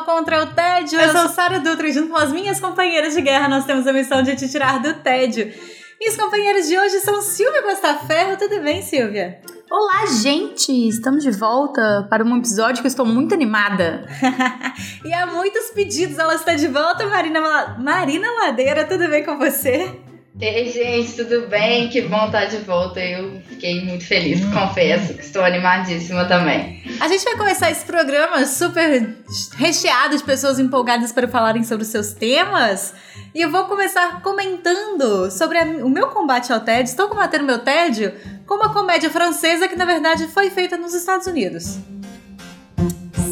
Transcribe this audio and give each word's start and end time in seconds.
Contra 0.00 0.42
o 0.42 0.46
Tédio. 0.46 0.98
Eu 0.98 1.12
sou 1.12 1.28
Sara 1.28 1.60
Dutra 1.60 1.86
e 1.86 1.92
junto 1.92 2.08
com 2.08 2.16
as 2.16 2.32
minhas 2.32 2.58
companheiras 2.58 3.14
de 3.14 3.20
guerra 3.20 3.48
nós 3.48 3.64
temos 3.64 3.86
a 3.86 3.92
missão 3.92 4.22
de 4.22 4.34
te 4.34 4.48
tirar 4.48 4.80
do 4.80 4.94
tédio. 4.94 5.52
Minhas 6.00 6.16
companheiras 6.16 6.66
de 6.66 6.76
hoje 6.76 6.98
são 7.00 7.22
Silvia 7.22 7.62
Costaferro. 7.62 8.36
Tudo 8.36 8.60
bem, 8.60 8.82
Silvia? 8.82 9.40
Olá, 9.70 10.06
gente! 10.20 10.72
Estamos 10.88 11.22
de 11.22 11.30
volta 11.30 12.06
para 12.10 12.24
um 12.24 12.36
episódio 12.36 12.82
que 12.82 12.86
eu 12.86 12.90
estou 12.90 13.06
muito 13.06 13.32
animada. 13.34 14.06
e 15.04 15.14
há 15.14 15.26
muitos 15.26 15.70
pedidos, 15.70 16.18
ela 16.18 16.34
está 16.34 16.54
de 16.54 16.66
volta, 16.66 17.06
Marina, 17.06 17.76
Marina 17.78 18.28
Ladeira. 18.32 18.84
Tudo 18.84 19.08
bem 19.08 19.24
com 19.24 19.38
você? 19.38 20.00
Ei, 20.40 20.72
gente, 20.72 21.14
tudo 21.14 21.46
bem? 21.46 21.88
Que 21.90 22.00
bom 22.02 22.24
estar 22.24 22.46
de 22.46 22.56
volta. 22.58 22.98
Eu 22.98 23.40
fiquei 23.42 23.84
muito 23.84 24.04
feliz, 24.04 24.42
confesso 24.46 25.14
que 25.14 25.22
estou 25.22 25.44
animadíssima 25.44 26.24
também. 26.24 26.82
A 27.00 27.06
gente 27.06 27.22
vai 27.22 27.36
começar 27.36 27.70
esse 27.70 27.84
programa 27.84 28.44
super 28.46 29.14
recheado 29.56 30.16
de 30.16 30.24
pessoas 30.24 30.58
empolgadas 30.58 31.12
para 31.12 31.28
falarem 31.28 31.62
sobre 31.62 31.84
os 31.84 31.90
seus 31.90 32.14
temas. 32.14 32.94
E 33.34 33.42
eu 33.42 33.50
vou 33.50 33.64
começar 33.64 34.22
comentando 34.22 35.30
sobre 35.30 35.58
a, 35.58 35.64
o 35.64 35.88
meu 35.88 36.08
combate 36.08 36.50
ao 36.50 36.60
tédio. 36.60 36.90
Estou 36.90 37.08
combatendo 37.08 37.44
meu 37.44 37.58
tédio 37.58 38.12
com 38.46 38.54
uma 38.54 38.72
comédia 38.72 39.10
francesa 39.10 39.68
que, 39.68 39.76
na 39.76 39.84
verdade, 39.84 40.26
foi 40.28 40.48
feita 40.48 40.78
nos 40.78 40.94
Estados 40.94 41.26
Unidos. 41.26 41.78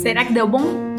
Será 0.02 0.24
que 0.24 0.34
deu 0.34 0.46
bom? 0.46 0.90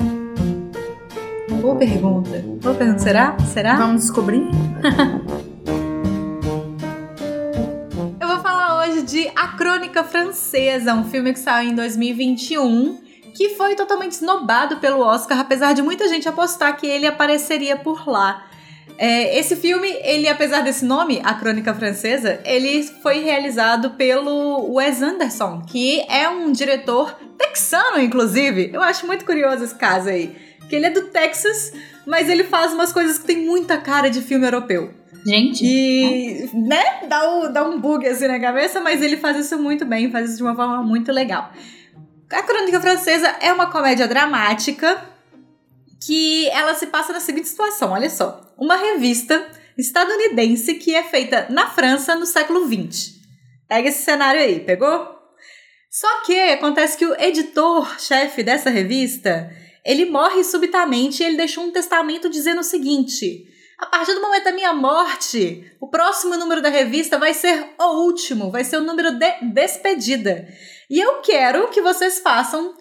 Boa 1.61 1.75
pergunta. 1.75 2.43
Boa 2.61 2.75
pergunta. 2.75 2.99
Será? 2.99 3.37
Será? 3.53 3.75
Vamos 3.75 4.01
descobrir? 4.01 4.43
Francesa, 10.03 10.93
um 10.93 11.03
filme 11.03 11.33
que 11.33 11.39
saiu 11.39 11.69
em 11.69 11.75
2021 11.75 13.11
que 13.33 13.49
foi 13.55 13.75
totalmente 13.75 14.13
snobado 14.13 14.77
pelo 14.77 14.99
Oscar, 14.99 15.39
apesar 15.39 15.73
de 15.73 15.81
muita 15.81 16.07
gente 16.07 16.27
apostar 16.27 16.75
que 16.77 16.85
ele 16.85 17.07
apareceria 17.07 17.75
por 17.75 18.07
lá. 18.07 18.47
É, 18.97 19.39
esse 19.39 19.55
filme, 19.55 19.87
ele, 20.03 20.27
apesar 20.27 20.61
desse 20.61 20.85
nome, 20.85 21.21
A 21.23 21.33
Crônica 21.33 21.73
Francesa, 21.73 22.39
ele 22.45 22.83
foi 23.01 23.19
realizado 23.19 23.91
pelo 23.91 24.73
Wes 24.73 25.01
Anderson, 25.01 25.63
que 25.65 26.01
é 26.07 26.29
um 26.29 26.51
diretor 26.51 27.17
texano, 27.37 27.99
inclusive. 27.99 28.69
Eu 28.73 28.81
acho 28.83 29.07
muito 29.07 29.25
curioso 29.25 29.63
esse 29.63 29.75
caso 29.75 30.09
aí. 30.09 30.35
Que 30.69 30.75
ele 30.75 30.85
é 30.85 30.89
do 30.91 31.07
Texas, 31.07 31.73
mas 32.05 32.29
ele 32.29 32.43
faz 32.43 32.73
umas 32.73 32.93
coisas 32.93 33.17
que 33.17 33.25
tem 33.25 33.45
muita 33.45 33.77
cara 33.77 34.09
de 34.09 34.21
filme 34.21 34.45
europeu. 34.45 34.93
Gente. 35.25 35.65
E, 35.65 36.49
né, 36.53 37.07
dá, 37.07 37.29
um, 37.29 37.51
dá 37.53 37.63
um 37.63 37.79
bug 37.79 38.07
assim 38.07 38.27
na 38.27 38.39
cabeça, 38.39 38.79
mas 38.81 39.01
ele 39.01 39.17
faz 39.17 39.37
isso 39.37 39.57
muito 39.57 39.85
bem, 39.85 40.11
faz 40.11 40.29
isso 40.29 40.37
de 40.37 40.43
uma 40.43 40.55
forma 40.55 40.81
muito 40.81 41.11
legal. 41.11 41.51
A 42.31 42.43
Crônica 42.43 42.79
Francesa 42.79 43.27
é 43.39 43.51
uma 43.51 43.69
comédia 43.69 44.07
dramática 44.07 45.03
que 46.03 46.49
ela 46.49 46.73
se 46.73 46.87
passa 46.87 47.13
na 47.13 47.19
seguinte 47.19 47.47
situação, 47.47 47.91
olha 47.91 48.09
só. 48.09 48.41
Uma 48.57 48.75
revista 48.75 49.45
estadunidense 49.77 50.75
que 50.75 50.95
é 50.95 51.03
feita 51.03 51.47
na 51.49 51.67
França 51.67 52.15
no 52.15 52.25
século 52.25 52.65
XX. 52.65 53.19
Pega 53.67 53.89
esse 53.89 54.03
cenário 54.03 54.41
aí, 54.41 54.59
pegou? 54.59 55.21
Só 55.89 56.21
que 56.25 56.33
acontece 56.33 56.97
que 56.97 57.05
o 57.05 57.21
editor-chefe 57.21 58.43
dessa 58.43 58.69
revista, 58.69 59.51
ele 59.85 60.05
morre 60.05 60.43
subitamente 60.43 61.21
e 61.21 61.25
ele 61.25 61.37
deixou 61.37 61.65
um 61.65 61.71
testamento 61.71 62.29
dizendo 62.29 62.61
o 62.61 62.63
seguinte: 62.63 63.45
a 63.81 63.87
partir 63.87 64.13
do 64.13 64.21
momento 64.21 64.43
da 64.43 64.51
minha 64.51 64.73
morte, 64.73 65.73
o 65.79 65.87
próximo 65.87 66.37
número 66.37 66.61
da 66.61 66.69
revista 66.69 67.17
vai 67.17 67.33
ser 67.33 67.73
o 67.79 68.03
último, 68.03 68.51
vai 68.51 68.63
ser 68.63 68.77
o 68.77 68.83
número 68.83 69.17
de 69.17 69.31
despedida. 69.51 70.47
E 70.87 70.99
eu 70.99 71.15
quero 71.21 71.67
que 71.69 71.81
vocês 71.81 72.19
façam 72.19 72.75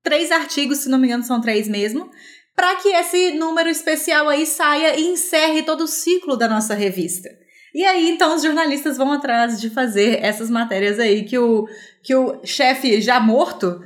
três 0.00 0.30
artigos, 0.30 0.78
se 0.78 0.88
não 0.88 0.98
me 0.98 1.08
engano, 1.08 1.24
são 1.24 1.40
três 1.40 1.66
mesmo, 1.66 2.08
para 2.54 2.76
que 2.76 2.88
esse 2.88 3.32
número 3.32 3.68
especial 3.68 4.28
aí 4.28 4.46
saia 4.46 4.96
e 4.96 5.08
encerre 5.08 5.64
todo 5.64 5.82
o 5.82 5.88
ciclo 5.88 6.36
da 6.36 6.46
nossa 6.46 6.72
revista. 6.72 7.28
E 7.74 7.84
aí, 7.84 8.08
então, 8.08 8.36
os 8.36 8.42
jornalistas 8.44 8.96
vão 8.96 9.10
atrás 9.10 9.60
de 9.60 9.68
fazer 9.70 10.22
essas 10.22 10.48
matérias 10.48 11.00
aí 11.00 11.24
que 11.24 11.36
o, 11.36 11.66
que 12.00 12.14
o 12.14 12.40
chefe 12.44 13.00
já 13.00 13.18
morto 13.18 13.82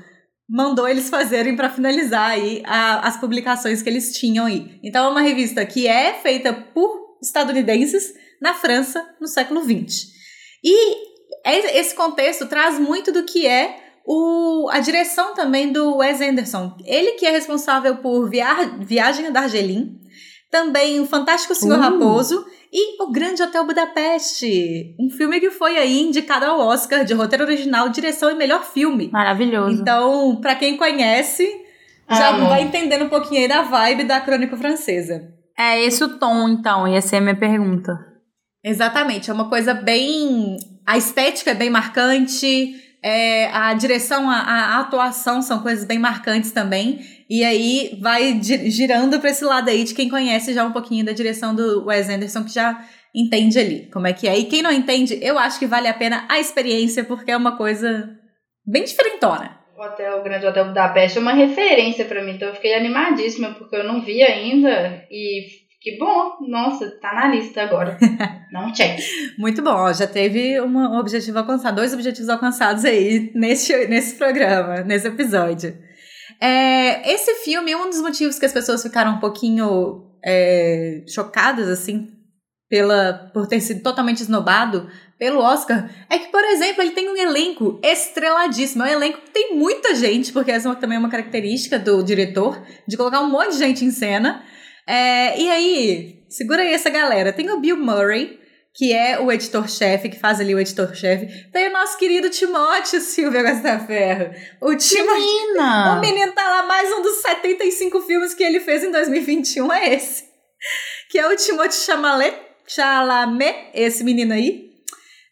mandou 0.48 0.88
eles 0.88 1.10
fazerem 1.10 1.54
para 1.54 1.69
finalizar 1.69 2.31
aí 2.31 2.62
a, 2.64 3.06
as 3.06 3.19
publicações 3.19 3.82
que 3.82 3.88
eles 3.88 4.16
tinham 4.16 4.47
aí. 4.47 4.78
Então, 4.82 5.06
é 5.06 5.10
uma 5.10 5.20
revista 5.20 5.64
que 5.66 5.86
é 5.86 6.14
feita 6.14 6.53
por 6.53 7.19
estadunidenses 7.22 8.14
na 8.41 8.54
França 8.54 9.04
no 9.20 9.26
século 9.26 9.62
XX. 9.62 10.09
E 10.64 11.09
esse 11.44 11.94
contexto 11.94 12.47
traz 12.47 12.78
muito 12.78 13.12
do 13.12 13.25
que 13.25 13.47
é 13.47 13.88
o, 14.06 14.69
a 14.70 14.81
direção 14.81 15.34
também 15.34 15.70
do 15.70 15.97
Wes 15.97 16.20
Anderson. 16.20 16.76
Ele 16.84 17.12
que 17.12 17.26
é 17.26 17.30
responsável 17.30 17.97
por 17.97 18.28
Via, 18.30 18.65
Viagem 18.80 19.30
da 19.30 19.41
Argelim, 19.41 20.00
também 20.50 21.00
o 21.00 21.06
Fantástico 21.06 21.54
Senhor 21.54 21.78
uh. 21.78 21.81
Raposo 21.81 22.44
e 22.72 23.03
O 23.03 23.10
Grande 23.10 23.42
Hotel 23.42 23.64
Budapeste. 23.64 24.94
Um 24.98 25.10
filme 25.10 25.41
que 25.41 25.50
foi 25.50 25.78
aí 25.78 26.03
indicado 26.03 26.44
ao 26.44 26.60
Oscar 26.60 27.04
de 27.04 27.14
roteiro 27.14 27.44
original, 27.44 27.88
direção 27.88 28.31
e 28.31 28.34
melhor 28.34 28.64
filme. 28.64 29.10
Maravilhoso. 29.10 29.81
Então, 29.81 30.36
para 30.41 30.54
quem 30.54 30.76
conhece, 30.76 31.48
já 32.10 32.28
ah, 32.28 32.38
vai 32.48 32.62
entendendo 32.62 33.04
um 33.04 33.09
pouquinho 33.09 33.42
aí 33.42 33.48
da 33.48 33.62
vibe 33.62 34.04
da 34.04 34.20
crônica 34.20 34.56
francesa. 34.56 35.32
É 35.56 35.82
esse 35.82 36.03
o 36.04 36.19
tom, 36.19 36.48
então, 36.48 36.86
ia 36.86 37.00
ser 37.00 37.16
a 37.16 37.20
minha 37.20 37.36
pergunta. 37.36 37.98
Exatamente, 38.62 39.30
é 39.30 39.32
uma 39.32 39.48
coisa 39.48 39.75
bem. 39.75 40.56
A 40.86 40.97
estética 40.97 41.50
é 41.50 41.54
bem 41.54 41.70
marcante, 41.70 42.75
é, 43.03 43.47
a 43.47 43.72
direção, 43.75 44.28
a, 44.28 44.36
a, 44.36 44.81
atuação 44.81 45.41
são 45.41 45.62
coisas 45.62 45.84
bem 45.84 45.98
marcantes 45.98 46.50
também. 46.50 47.00
E 47.31 47.44
aí 47.44 47.98
vai 48.00 48.41
girando 48.42 49.20
para 49.20 49.31
esse 49.31 49.44
lado 49.44 49.69
aí 49.69 49.84
de 49.84 49.94
quem 49.94 50.09
conhece 50.09 50.53
já 50.53 50.64
um 50.64 50.72
pouquinho 50.72 51.04
da 51.04 51.12
direção 51.12 51.54
do 51.54 51.86
Wes 51.86 52.09
Anderson, 52.09 52.44
que 52.44 52.53
já 52.53 52.84
entende 53.14 53.59
ali 53.59 53.88
como 53.92 54.06
é 54.06 54.12
que 54.12 54.26
é. 54.26 54.38
E 54.38 54.44
quem 54.44 54.62
não 54.62 54.72
entende, 54.72 55.19
eu 55.22 55.38
acho 55.38 55.59
que 55.59 55.66
vale 55.66 55.88
a 55.88 55.94
pena 55.94 56.26
a 56.28 56.38
experiência, 56.38 57.04
porque 57.04 57.31
é 57.31 57.36
uma 57.36 57.56
coisa 57.56 58.09
bem 58.66 58.84
diferentona. 58.84 59.59
O 59.76 59.82
Hotel, 59.82 60.19
o 60.19 60.22
Grande 60.25 60.47
Hotel 60.47 60.66
Budapeste 60.66 61.19
é 61.19 61.20
uma 61.20 61.32
referência 61.32 62.04
para 62.04 62.22
mim, 62.22 62.32
então 62.32 62.48
eu 62.48 62.54
fiquei 62.54 62.75
animadíssima, 62.75 63.54
porque 63.54 63.76
eu 63.76 63.84
não 63.84 64.03
vi 64.03 64.22
ainda 64.22 65.06
e 65.09 65.47
que 65.81 65.97
bom, 65.99 66.37
nossa, 66.49 66.91
tá 67.00 67.15
na 67.15 67.28
lista 67.28 67.62
agora. 67.62 67.97
Não 68.53 68.72
check. 68.72 68.99
Muito 69.39 69.62
bom, 69.62 69.93
já 69.93 70.06
teve 70.06 70.61
um 70.61 70.99
objetivo 70.99 71.39
alcançado, 71.39 71.77
dois 71.77 71.94
objetivos 71.94 72.28
alcançados 72.28 72.84
aí 72.84 73.31
nesse, 73.34 73.87
nesse 73.87 74.16
programa, 74.16 74.83
nesse 74.83 75.06
episódio. 75.06 75.77
É, 76.41 77.12
esse 77.12 77.34
filme, 77.37 77.75
um 77.75 77.89
dos 77.89 78.00
motivos 78.00 78.39
que 78.39 78.47
as 78.47 78.53
pessoas 78.53 78.83
ficaram 78.83 79.12
um 79.12 79.21
pouquinho 79.21 80.09
é, 80.25 81.05
chocadas, 81.09 81.69
assim, 81.69 82.09
pela, 82.69 83.31
por 83.33 83.47
ter 83.47 83.60
sido 83.60 83.83
totalmente 83.83 84.21
esnobado 84.21 84.89
pelo 85.19 85.41
Oscar, 85.41 85.91
é 86.09 86.19
que, 86.19 86.28
por 86.28 86.45
exemplo, 86.45 86.83
ele 86.83 86.93
tem 86.93 87.09
um 87.09 87.16
elenco 87.16 87.81
estreladíssimo. 87.83 88.84
É 88.84 88.91
um 88.91 88.99
elenco 88.99 89.21
que 89.22 89.31
tem 89.31 89.56
muita 89.56 89.95
gente, 89.95 90.33
porque 90.33 90.50
essa 90.50 90.72
também 90.77 90.97
é 90.97 90.99
uma 90.99 91.09
característica 91.09 91.78
do 91.78 92.03
diretor, 92.03 92.62
de 92.87 92.97
colocar 92.97 93.21
um 93.21 93.31
monte 93.31 93.53
de 93.53 93.59
gente 93.59 93.84
em 93.84 93.91
cena. 93.91 94.45
É, 94.88 95.38
e 95.38 95.50
aí, 95.50 96.24
segura 96.30 96.62
aí 96.62 96.72
essa 96.72 96.88
galera. 96.88 97.30
Tem 97.30 97.50
o 97.50 97.60
Bill 97.60 97.76
Murray, 97.76 98.40
que 98.74 98.90
é 98.90 99.20
o 99.20 99.30
editor-chefe, 99.30 100.08
que 100.08 100.18
faz 100.18 100.40
ali 100.40 100.54
o 100.54 100.58
editor-chefe. 100.58 101.50
Tem 101.52 101.68
o 101.68 101.72
nosso 101.74 101.98
querido 101.98 102.30
Timóteo 102.30 102.98
Silvia 102.98 103.42
Gastaferro. 103.42 104.34
O 104.62 104.74
Timóteo. 104.74 105.22
O 105.98 106.00
menino 106.00 106.32
tá 106.32 106.48
lá, 106.48 106.62
mais 106.62 106.90
um 106.90 107.02
dos 107.02 107.20
75 107.20 108.00
filmes 108.00 108.32
que 108.32 108.42
ele 108.42 108.60
fez 108.60 108.82
em 108.82 108.90
2021 108.90 109.70
é 109.70 109.92
esse. 109.92 110.24
Que 111.10 111.18
é 111.18 111.28
o 111.28 111.36
Timóteo 111.36 111.78
Chalamet, 112.66 113.70
esse 113.74 114.02
menino 114.02 114.32
aí. 114.32 114.67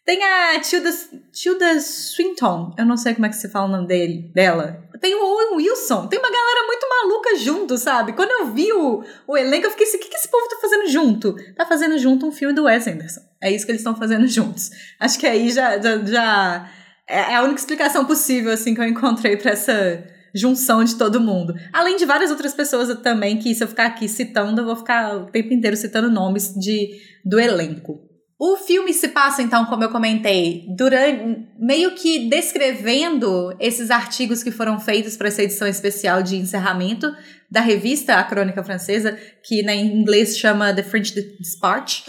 Tem 0.07 0.23
a 0.23 0.57
Tilda, 0.61 0.89
Tilda 1.33 1.81
Swinton, 1.81 2.73
eu 2.77 2.85
não 2.85 2.95
sei 2.95 3.13
como 3.13 3.25
é 3.25 3.29
que 3.29 3.35
se 3.35 3.49
fala 3.49 3.67
o 3.67 3.71
nome 3.71 3.87
dele, 3.87 4.31
dela. 4.33 4.81
Tem 5.01 5.13
o 5.13 5.21
Owen 5.21 5.57
Wilson, 5.57 6.07
tem 6.07 6.17
uma 6.17 6.31
galera 6.31 6.65
muito 6.65 6.87
maluca 6.87 7.35
junto, 7.35 7.77
sabe? 7.77 8.13
Quando 8.13 8.31
eu 8.31 8.53
vi 8.53 8.71
o, 8.71 9.03
o 9.27 9.37
elenco, 9.37 9.65
eu 9.67 9.71
fiquei 9.71 9.85
assim, 9.85 9.97
o 9.97 9.99
que, 9.99 10.07
que 10.07 10.15
esse 10.15 10.31
povo 10.31 10.47
tá 10.47 10.59
fazendo 10.61 10.87
junto? 10.87 11.35
Tá 11.57 11.65
fazendo 11.65 11.97
junto 11.97 12.25
um 12.25 12.31
filme 12.31 12.55
do 12.55 12.63
Wes 12.63 12.87
Anderson. 12.87 13.19
É 13.41 13.51
isso 13.51 13.65
que 13.65 13.71
eles 13.73 13.81
estão 13.81 13.97
fazendo 13.97 14.25
juntos. 14.27 14.71
Acho 14.97 15.19
que 15.19 15.27
aí 15.27 15.51
já, 15.51 15.77
já, 15.77 16.01
já 16.05 16.71
é 17.05 17.35
a 17.35 17.43
única 17.43 17.59
explicação 17.59 18.05
possível, 18.05 18.53
assim, 18.53 18.73
que 18.73 18.79
eu 18.79 18.85
encontrei 18.85 19.35
para 19.35 19.51
essa 19.51 20.05
junção 20.33 20.85
de 20.85 20.95
todo 20.95 21.19
mundo. 21.19 21.53
Além 21.73 21.97
de 21.97 22.05
várias 22.05 22.31
outras 22.31 22.53
pessoas 22.53 22.97
também, 22.99 23.39
que 23.39 23.53
se 23.53 23.61
eu 23.61 23.67
ficar 23.67 23.87
aqui 23.87 24.07
citando, 24.07 24.61
eu 24.61 24.65
vou 24.65 24.77
ficar 24.77 25.17
o 25.17 25.25
tempo 25.25 25.53
inteiro 25.53 25.75
citando 25.75 26.09
nomes 26.09 26.53
de, 26.55 26.97
do 27.25 27.37
elenco. 27.37 28.06
O 28.39 28.55
filme 28.55 28.93
se 28.93 29.07
passa, 29.07 29.41
então, 29.41 29.65
como 29.65 29.83
eu 29.83 29.89
comentei, 29.89 30.67
durante 30.77 31.47
meio 31.57 31.95
que 31.95 32.29
descrevendo 32.29 33.55
esses 33.59 33.89
artigos 33.89 34.43
que 34.43 34.51
foram 34.51 34.79
feitos 34.79 35.17
para 35.17 35.27
essa 35.27 35.41
edição 35.41 35.67
especial 35.67 36.21
de 36.21 36.35
encerramento 36.35 37.11
da 37.49 37.61
revista 37.61 38.15
A 38.15 38.23
Crônica 38.23 38.63
Francesa, 38.63 39.17
que 39.43 39.63
na 39.63 39.73
inglês 39.73 40.37
chama 40.37 40.71
The 40.71 40.83
French 40.83 41.15
Dispatch. 41.39 42.03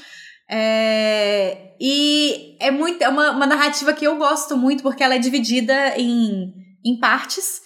É, 0.50 1.74
e 1.80 2.56
é 2.60 2.70
muito 2.70 3.02
é 3.02 3.08
uma, 3.08 3.30
uma 3.30 3.46
narrativa 3.46 3.92
que 3.94 4.06
eu 4.06 4.16
gosto 4.16 4.56
muito 4.56 4.82
porque 4.82 5.02
ela 5.02 5.14
é 5.14 5.18
dividida 5.18 5.94
em, 5.96 6.52
em 6.84 6.98
partes. 7.00 7.62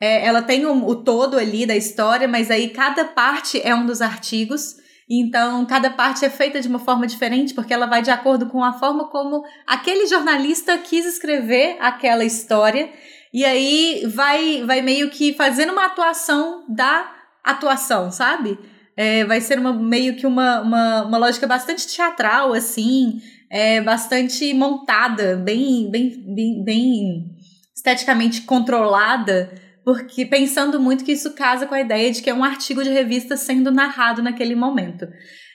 É, 0.00 0.24
ela 0.24 0.40
tem 0.40 0.64
o 0.66 0.94
todo 0.96 1.36
ali 1.36 1.66
da 1.66 1.74
história, 1.74 2.28
mas 2.28 2.48
aí 2.48 2.68
cada 2.68 3.04
parte 3.06 3.60
é 3.60 3.74
um 3.74 3.86
dos 3.86 4.00
artigos. 4.00 4.83
Então, 5.08 5.66
cada 5.66 5.90
parte 5.90 6.24
é 6.24 6.30
feita 6.30 6.60
de 6.60 6.68
uma 6.68 6.78
forma 6.78 7.06
diferente, 7.06 7.52
porque 7.52 7.74
ela 7.74 7.86
vai 7.86 8.00
de 8.00 8.10
acordo 8.10 8.46
com 8.46 8.64
a 8.64 8.72
forma 8.72 9.08
como 9.08 9.44
aquele 9.66 10.06
jornalista 10.06 10.78
quis 10.78 11.04
escrever 11.04 11.76
aquela 11.80 12.24
história. 12.24 12.90
E 13.32 13.44
aí 13.44 14.04
vai, 14.06 14.62
vai 14.64 14.80
meio 14.80 15.10
que 15.10 15.34
fazendo 15.34 15.72
uma 15.72 15.86
atuação 15.86 16.64
da 16.68 17.10
atuação, 17.42 18.10
sabe? 18.10 18.58
É, 18.96 19.24
vai 19.24 19.40
ser 19.40 19.58
uma, 19.58 19.72
meio 19.72 20.16
que 20.16 20.26
uma, 20.26 20.60
uma, 20.60 21.02
uma 21.02 21.18
lógica 21.18 21.46
bastante 21.46 21.86
teatral, 21.86 22.54
assim, 22.54 23.20
é, 23.50 23.80
bastante 23.80 24.54
montada, 24.54 25.36
bem, 25.36 25.90
bem, 25.90 26.24
bem, 26.34 26.64
bem 26.64 27.36
esteticamente 27.74 28.42
controlada 28.42 29.63
porque 29.84 30.24
pensando 30.24 30.80
muito 30.80 31.04
que 31.04 31.12
isso 31.12 31.34
casa 31.34 31.66
com 31.66 31.74
a 31.74 31.80
ideia 31.80 32.10
de 32.10 32.22
que 32.22 32.30
é 32.30 32.34
um 32.34 32.44
artigo 32.44 32.82
de 32.82 32.90
revista 32.90 33.36
sendo 33.36 33.70
narrado 33.70 34.22
naquele 34.22 34.54
momento. 34.54 35.06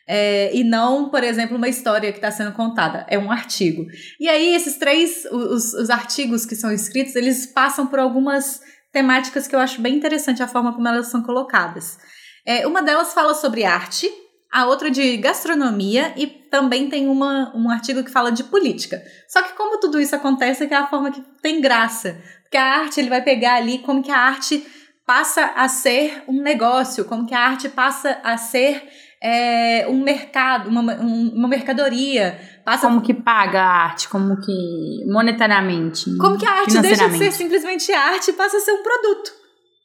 É, 0.07 0.55
e 0.55 0.63
não, 0.63 1.09
por 1.09 1.23
exemplo, 1.23 1.55
uma 1.55 1.67
história 1.67 2.11
que 2.11 2.17
está 2.17 2.31
sendo 2.31 2.51
contada, 2.53 3.05
é 3.09 3.17
um 3.17 3.31
artigo. 3.31 3.85
E 4.19 4.27
aí, 4.27 4.55
esses 4.55 4.77
três, 4.77 5.25
os, 5.25 5.73
os 5.73 5.89
artigos 5.89 6.45
que 6.45 6.55
são 6.55 6.71
escritos, 6.71 7.15
eles 7.15 7.45
passam 7.45 7.85
por 7.85 7.99
algumas 7.99 8.59
temáticas 8.91 9.47
que 9.47 9.55
eu 9.55 9.59
acho 9.59 9.81
bem 9.81 9.95
interessante 9.95 10.41
a 10.41 10.47
forma 10.47 10.73
como 10.73 10.87
elas 10.87 11.07
são 11.07 11.21
colocadas. 11.21 11.99
É, 12.45 12.65
uma 12.65 12.81
delas 12.81 13.13
fala 13.13 13.35
sobre 13.35 13.63
arte, 13.63 14.09
a 14.51 14.65
outra 14.65 14.89
de 14.89 15.15
gastronomia 15.17 16.11
e 16.17 16.25
também 16.25 16.89
tem 16.89 17.07
uma, 17.07 17.55
um 17.55 17.69
artigo 17.69 18.03
que 18.03 18.09
fala 18.09 18.31
de 18.31 18.43
política. 18.43 19.01
Só 19.27 19.43
que 19.43 19.53
como 19.53 19.79
tudo 19.79 19.99
isso 19.99 20.15
acontece, 20.15 20.63
é 20.63 20.67
que 20.67 20.73
é 20.73 20.77
a 20.77 20.87
forma 20.87 21.11
que 21.11 21.21
tem 21.41 21.61
graça. 21.61 22.19
Porque 22.49 22.57
a 22.57 22.79
arte, 22.79 22.99
ele 22.99 23.09
vai 23.09 23.21
pegar 23.21 23.57
ali 23.57 23.77
como 23.77 24.01
que 24.01 24.09
a 24.09 24.17
arte 24.17 24.65
passa 25.05 25.53
a 25.55 25.67
ser 25.67 26.23
um 26.27 26.41
negócio, 26.41 27.05
como 27.05 27.27
que 27.27 27.35
a 27.35 27.39
arte 27.39 27.69
passa 27.69 28.19
a 28.23 28.37
ser 28.37 28.89
é, 29.21 29.85
um 29.87 30.01
mercado, 30.01 30.67
uma, 30.67 30.81
um, 30.95 31.29
uma 31.35 31.47
mercadoria. 31.47 32.39
Passa 32.65 32.87
como 32.87 33.01
que 33.01 33.13
paga 33.13 33.61
a 33.61 33.83
arte, 33.85 34.09
como 34.09 34.35
que 34.41 35.05
monetariamente. 35.05 36.15
Como 36.17 36.39
que 36.39 36.45
a 36.45 36.61
arte 36.61 36.79
deixa 36.79 37.07
de 37.07 37.19
ser 37.19 37.31
simplesmente 37.31 37.91
arte 37.91 38.31
e 38.31 38.33
passa 38.33 38.57
a 38.57 38.59
ser 38.59 38.71
um 38.71 38.81
produto. 38.81 39.31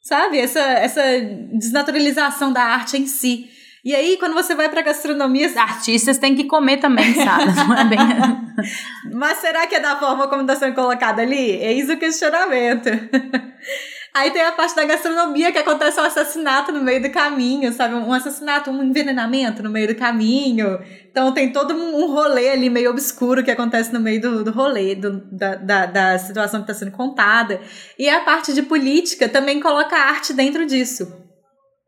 Sabe? 0.01 0.39
Essa, 0.39 0.59
essa 0.59 1.01
desnaturalização 1.53 2.51
da 2.51 2.63
arte 2.63 2.97
em 2.97 3.05
si. 3.05 3.47
E 3.85 3.93
aí, 3.93 4.17
quando 4.17 4.33
você 4.33 4.55
vai 4.55 4.67
pra 4.67 4.81
gastronomia. 4.81 5.47
Artistas 5.55 6.17
têm 6.17 6.35
que 6.35 6.45
comer 6.45 6.77
também, 6.77 7.13
sabe? 7.13 7.53
Não 7.53 7.77
é 7.77 7.85
bem. 7.85 7.99
Mas 9.13 9.37
será 9.37 9.67
que 9.67 9.75
é 9.75 9.79
da 9.79 9.95
forma 9.97 10.27
como 10.27 10.41
está 10.41 10.55
sendo 10.55 10.73
colocado 10.73 11.19
ali? 11.19 11.51
Eis 11.51 11.87
o 11.87 11.95
questionamento. 11.95 12.89
Aí 14.11 14.31
tem 14.31 14.41
a 14.41 14.53
parte 14.53 14.75
da 14.75 14.85
gastronomia 14.85 15.51
que 15.51 15.57
acontece 15.59 15.99
um 15.99 16.03
assassinato 16.03 16.71
no 16.71 16.81
meio 16.81 17.01
do 17.01 17.11
caminho, 17.11 17.71
sabe? 17.73 17.93
Um 17.95 18.13
assassinato, 18.13 18.71
um 18.71 18.81
envenenamento 18.81 19.61
no 19.61 19.69
meio 19.69 19.89
do 19.89 19.95
caminho. 19.95 20.79
Então 21.11 21.31
tem 21.33 21.51
todo 21.51 21.75
um 21.75 22.11
rolê 22.11 22.49
ali 22.49 22.69
meio 22.69 22.89
obscuro 22.89 23.43
que 23.43 23.51
acontece 23.51 23.93
no 23.93 23.99
meio 23.99 24.21
do, 24.21 24.43
do 24.43 24.51
rolê, 24.51 24.95
do, 24.95 25.21
da, 25.31 25.55
da, 25.55 25.85
da 25.85 26.17
situação 26.17 26.61
que 26.63 26.71
está 26.71 26.85
sendo 26.85 26.95
contada. 26.95 27.59
E 27.99 28.09
a 28.09 28.21
parte 28.21 28.53
de 28.53 28.63
política 28.63 29.29
também 29.29 29.59
coloca 29.59 29.95
a 29.95 30.09
arte 30.09 30.33
dentro 30.33 30.65
disso. 30.65 31.24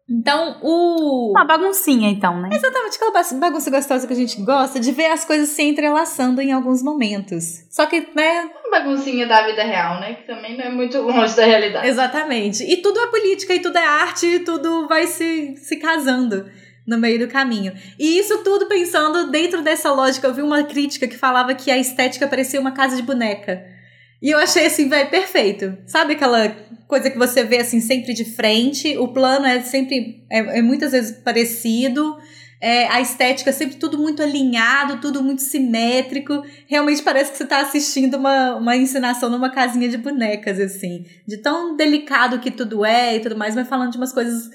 Então, 0.09 0.57
o. 0.61 1.31
Uma 1.31 1.43
baguncinha, 1.43 2.09
então, 2.09 2.39
né? 2.39 2.49
Exatamente, 2.53 2.95
aquela 2.95 3.39
bagunça 3.39 3.69
gostosa 3.69 4.07
que 4.07 4.13
a 4.13 4.15
gente 4.15 4.41
gosta 4.41 4.79
de 4.79 4.91
ver 4.93 5.07
as 5.07 5.25
coisas 5.25 5.49
se 5.49 5.61
entrelaçando 5.63 6.41
em 6.41 6.53
alguns 6.53 6.81
momentos. 6.81 7.65
Só 7.69 7.85
que, 7.85 8.07
né. 8.15 8.49
Uma 8.65 8.79
baguncinha 8.79 9.27
da 9.27 9.45
vida 9.45 9.63
real, 9.63 9.99
né? 9.99 10.13
Que 10.13 10.25
também 10.25 10.57
não 10.57 10.63
é 10.63 10.69
muito 10.69 10.97
longe 11.01 11.35
da 11.35 11.45
realidade. 11.45 11.87
Exatamente. 11.87 12.63
E 12.63 12.77
tudo 12.77 12.99
é 12.99 13.07
política, 13.07 13.53
e 13.53 13.59
tudo 13.59 13.77
é 13.77 13.85
arte, 13.85 14.25
e 14.25 14.39
tudo 14.39 14.87
vai 14.87 15.07
se, 15.07 15.57
se 15.57 15.75
casando 15.75 16.49
no 16.85 16.97
meio 16.97 17.19
do 17.19 17.27
caminho. 17.27 17.73
E 17.99 18.17
isso 18.17 18.43
tudo 18.45 18.65
pensando 18.67 19.29
dentro 19.29 19.61
dessa 19.61 19.91
lógica. 19.91 20.25
Eu 20.25 20.33
vi 20.33 20.41
uma 20.41 20.63
crítica 20.63 21.05
que 21.05 21.17
falava 21.17 21.53
que 21.53 21.69
a 21.69 21.77
estética 21.77 22.27
parecia 22.27 22.61
uma 22.61 22.71
casa 22.71 22.95
de 22.95 23.01
boneca. 23.01 23.76
E 24.21 24.31
eu 24.31 24.39
achei 24.39 24.65
assim, 24.65 24.89
velho, 24.89 25.09
perfeito. 25.09 25.77
Sabe 25.85 26.13
aquela 26.13 26.49
coisa 26.87 27.09
que 27.09 27.17
você 27.17 27.43
vê 27.43 27.57
assim 27.57 27.79
sempre 27.79 28.13
de 28.13 28.25
frente? 28.25 28.97
O 28.97 29.09
plano 29.09 29.45
é 29.45 29.61
sempre, 29.61 30.25
é, 30.31 30.59
é 30.59 30.61
muitas 30.61 30.91
vezes 30.91 31.17
parecido. 31.23 32.17
É, 32.59 32.87
a 32.87 32.99
estética 32.99 33.51
é 33.51 33.53
sempre 33.53 33.77
tudo 33.77 33.99
muito 33.99 34.23
alinhado, 34.23 34.99
tudo 34.99 35.21
muito 35.21 35.43
simétrico. 35.43 36.41
Realmente 36.67 37.03
parece 37.03 37.31
que 37.31 37.37
você 37.37 37.43
está 37.43 37.61
assistindo 37.61 38.17
uma, 38.17 38.55
uma 38.55 38.75
encenação 38.75 39.29
numa 39.29 39.51
casinha 39.51 39.87
de 39.87 39.97
bonecas, 39.97 40.59
assim. 40.59 41.05
De 41.27 41.37
tão 41.37 41.75
delicado 41.75 42.39
que 42.39 42.49
tudo 42.49 42.83
é 42.83 43.15
e 43.15 43.19
tudo 43.19 43.37
mais, 43.37 43.53
mas 43.53 43.67
falando 43.67 43.91
de 43.91 43.97
umas 43.97 44.11
coisas 44.11 44.49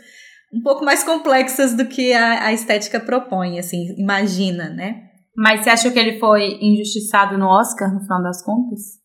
um 0.53 0.61
pouco 0.61 0.85
mais 0.85 1.03
complexas 1.03 1.75
do 1.75 1.87
que 1.87 2.13
a, 2.13 2.47
a 2.47 2.53
estética 2.53 3.01
propõe, 3.01 3.59
assim, 3.59 3.95
imagina, 3.97 4.69
né? 4.69 5.05
Mas 5.35 5.63
você 5.63 5.71
achou 5.71 5.91
que 5.91 5.99
ele 5.99 6.19
foi 6.19 6.59
injustiçado 6.61 7.39
no 7.39 7.47
Oscar, 7.47 7.93
no 7.93 8.03
final 8.03 8.23
das 8.23 8.45
contas? 8.45 9.02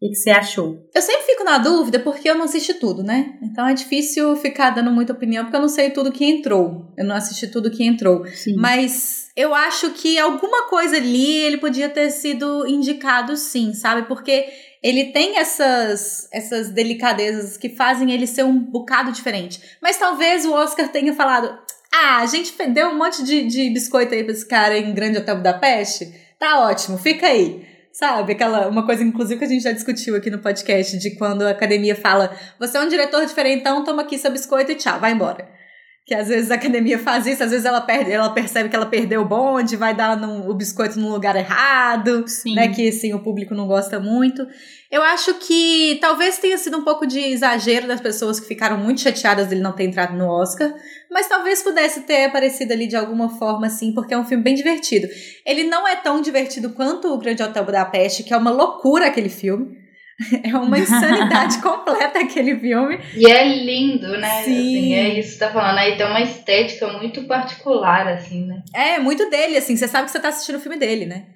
O 0.00 0.08
que, 0.08 0.14
você 0.14 0.30
achou? 0.30 0.88
Eu 0.94 1.02
sempre 1.02 1.26
fico 1.26 1.44
na 1.44 1.58
dúvida 1.58 1.98
porque 1.98 2.30
eu 2.30 2.34
não 2.34 2.46
assisti 2.46 2.72
tudo, 2.72 3.02
né? 3.02 3.34
Então 3.42 3.68
é 3.68 3.74
difícil 3.74 4.34
ficar 4.36 4.70
dando 4.70 4.90
muita 4.90 5.12
opinião 5.12 5.44
porque 5.44 5.56
eu 5.56 5.60
não 5.60 5.68
sei 5.68 5.90
tudo 5.90 6.10
que 6.10 6.24
entrou. 6.24 6.90
Eu 6.96 7.04
não 7.04 7.14
assisti 7.14 7.46
tudo 7.46 7.70
que 7.70 7.84
entrou. 7.84 8.26
Sim. 8.26 8.56
Mas 8.56 9.30
eu 9.36 9.54
acho 9.54 9.90
que 9.90 10.18
alguma 10.18 10.68
coisa 10.68 10.96
ali 10.96 11.40
ele 11.40 11.58
podia 11.58 11.88
ter 11.88 12.10
sido 12.10 12.66
indicado 12.66 13.36
sim, 13.36 13.74
sabe? 13.74 14.08
Porque 14.08 14.46
ele 14.82 15.12
tem 15.12 15.36
essas, 15.36 16.28
essas 16.32 16.70
delicadezas 16.70 17.58
que 17.58 17.68
fazem 17.68 18.10
ele 18.10 18.26
ser 18.26 18.44
um 18.44 18.58
bocado 18.58 19.12
diferente. 19.12 19.60
Mas 19.82 19.98
talvez 19.98 20.46
o 20.46 20.54
Oscar 20.54 20.88
tenha 20.88 21.12
falado: 21.12 21.58
ah, 21.92 22.20
a 22.20 22.26
gente 22.26 22.54
deu 22.68 22.88
um 22.88 22.96
monte 22.96 23.22
de, 23.22 23.46
de 23.46 23.68
biscoito 23.68 24.14
aí 24.14 24.24
pra 24.24 24.32
esse 24.32 24.46
cara 24.46 24.78
em 24.78 24.94
Grande 24.94 25.18
Hotel 25.18 25.36
Budapeste. 25.36 26.10
Tá 26.38 26.60
ótimo, 26.60 26.96
fica 26.96 27.26
aí. 27.26 27.68
Sabe? 27.92 28.32
Aquela, 28.32 28.68
uma 28.68 28.86
coisa, 28.86 29.02
inclusive, 29.02 29.38
que 29.38 29.44
a 29.44 29.48
gente 29.48 29.62
já 29.62 29.72
discutiu 29.72 30.16
aqui 30.16 30.30
no 30.30 30.38
podcast, 30.38 30.96
de 30.98 31.10
quando 31.16 31.42
a 31.42 31.50
academia 31.50 31.96
fala: 31.96 32.34
você 32.58 32.78
é 32.78 32.80
um 32.80 32.88
diretor 32.88 33.26
diferentão, 33.26 33.84
toma 33.84 34.02
aqui 34.02 34.16
seu 34.16 34.30
biscoito 34.30 34.72
e 34.72 34.76
tchau, 34.76 35.00
vai 35.00 35.12
embora. 35.12 35.59
Que 36.06 36.14
às 36.14 36.28
vezes 36.28 36.50
a 36.50 36.54
academia 36.54 36.98
faz 36.98 37.26
isso, 37.26 37.44
às 37.44 37.50
vezes 37.50 37.64
ela, 37.64 37.80
perde, 37.80 38.10
ela 38.10 38.30
percebe 38.30 38.68
que 38.68 38.74
ela 38.74 38.86
perdeu 38.86 39.20
o 39.20 39.24
bonde, 39.24 39.76
vai 39.76 39.94
dar 39.94 40.16
num, 40.16 40.48
o 40.48 40.54
biscoito 40.54 40.98
no 40.98 41.08
lugar 41.08 41.36
errado, 41.36 42.26
Sim. 42.26 42.54
né? 42.54 42.68
Que 42.68 42.88
assim, 42.88 43.14
o 43.14 43.20
público 43.20 43.54
não 43.54 43.66
gosta 43.66 44.00
muito. 44.00 44.44
Eu 44.90 45.02
acho 45.02 45.34
que 45.34 45.98
talvez 46.00 46.38
tenha 46.38 46.58
sido 46.58 46.78
um 46.78 46.82
pouco 46.82 47.06
de 47.06 47.20
exagero 47.20 47.86
das 47.86 48.00
pessoas 48.00 48.40
que 48.40 48.48
ficaram 48.48 48.76
muito 48.76 49.00
chateadas 49.00 49.46
dele 49.46 49.60
não 49.60 49.72
ter 49.72 49.84
entrado 49.84 50.16
no 50.16 50.26
Oscar, 50.26 50.74
mas 51.08 51.28
talvez 51.28 51.62
pudesse 51.62 52.00
ter 52.00 52.24
aparecido 52.24 52.72
ali 52.72 52.88
de 52.88 52.96
alguma 52.96 53.28
forma, 53.38 53.68
assim, 53.68 53.94
porque 53.94 54.12
é 54.12 54.18
um 54.18 54.24
filme 54.24 54.42
bem 54.42 54.54
divertido. 54.54 55.06
Ele 55.46 55.64
não 55.64 55.86
é 55.86 55.94
tão 55.94 56.20
divertido 56.20 56.70
quanto 56.70 57.06
o 57.12 57.18
Grande 57.18 57.42
Hotel 57.42 57.64
Budapeste, 57.64 58.24
que 58.24 58.34
é 58.34 58.36
uma 58.36 58.50
loucura 58.50 59.06
aquele 59.06 59.28
filme. 59.28 59.78
É 60.44 60.56
uma 60.56 60.78
insanidade 60.78 61.60
completa 61.62 62.20
aquele 62.20 62.58
filme. 62.58 62.98
E 63.16 63.30
é 63.30 63.44
lindo, 63.44 64.08
né? 64.18 64.42
Sim. 64.42 64.58
Assim, 64.58 64.94
é 64.94 65.18
isso 65.18 65.32
que 65.32 65.34
você 65.34 65.38
tá 65.38 65.50
falando. 65.50 65.78
Aí 65.78 65.96
tem 65.96 66.06
uma 66.06 66.20
estética 66.20 66.86
muito 66.92 67.24
particular, 67.24 68.06
assim, 68.08 68.46
né? 68.46 68.62
É, 68.74 68.98
muito 68.98 69.28
dele, 69.30 69.56
assim. 69.56 69.76
Você 69.76 69.88
sabe 69.88 70.06
que 70.06 70.12
você 70.12 70.20
tá 70.20 70.28
assistindo 70.28 70.56
o 70.56 70.60
filme 70.60 70.78
dele, 70.78 71.06
né? 71.06 71.26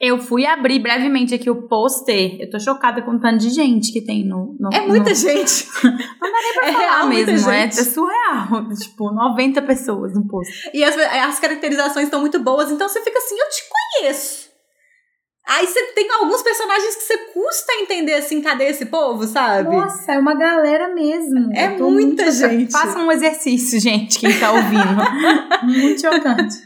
Eu 0.00 0.18
fui 0.18 0.44
abrir 0.44 0.80
brevemente 0.80 1.32
aqui 1.32 1.48
o 1.48 1.68
pôster. 1.68 2.36
Eu 2.40 2.50
tô 2.50 2.58
chocada 2.58 3.02
com 3.02 3.12
o 3.12 3.20
tanto 3.20 3.38
de 3.38 3.50
gente 3.50 3.92
que 3.92 4.00
tem 4.04 4.26
no. 4.26 4.56
no 4.58 4.70
é 4.72 4.80
muita 4.80 5.10
no... 5.10 5.14
gente. 5.14 5.68
Não 5.84 6.32
dá 6.32 6.40
nem 6.42 6.52
pra 6.54 6.68
é 6.68 6.72
falar 6.72 6.96
real, 6.96 7.08
mesmo. 7.08 7.50
É, 7.50 7.64
é 7.64 7.70
surreal. 7.70 8.68
Tipo, 8.74 9.12
90 9.12 9.62
pessoas 9.62 10.12
no 10.12 10.26
pôster. 10.26 10.70
E 10.74 10.82
as, 10.82 10.96
as 10.96 11.38
caracterizações 11.38 12.06
estão 12.06 12.20
muito 12.20 12.40
boas, 12.40 12.72
então 12.72 12.88
você 12.88 13.00
fica 13.00 13.16
assim, 13.16 13.36
eu 13.38 13.48
te 13.48 13.62
conheço. 14.00 14.41
Aí 15.52 15.66
você 15.66 15.82
tem 15.92 16.10
alguns 16.12 16.42
personagens 16.42 16.96
que 16.96 17.02
você 17.02 17.18
custa 17.34 17.72
entender 17.74 18.14
assim, 18.14 18.40
cadê 18.40 18.64
esse 18.68 18.86
povo, 18.86 19.26
sabe? 19.26 19.76
Nossa, 19.76 20.12
é 20.12 20.18
uma 20.18 20.34
galera 20.34 20.94
mesmo. 20.94 21.52
É 21.54 21.68
muita 21.68 22.30
gente. 22.30 22.72
Faça 22.72 22.98
um 22.98 23.12
exercício, 23.12 23.78
gente, 23.78 24.18
quem 24.18 24.38
tá 24.38 24.50
ouvindo. 24.50 24.96
muito 25.62 26.00
chocante. 26.00 26.56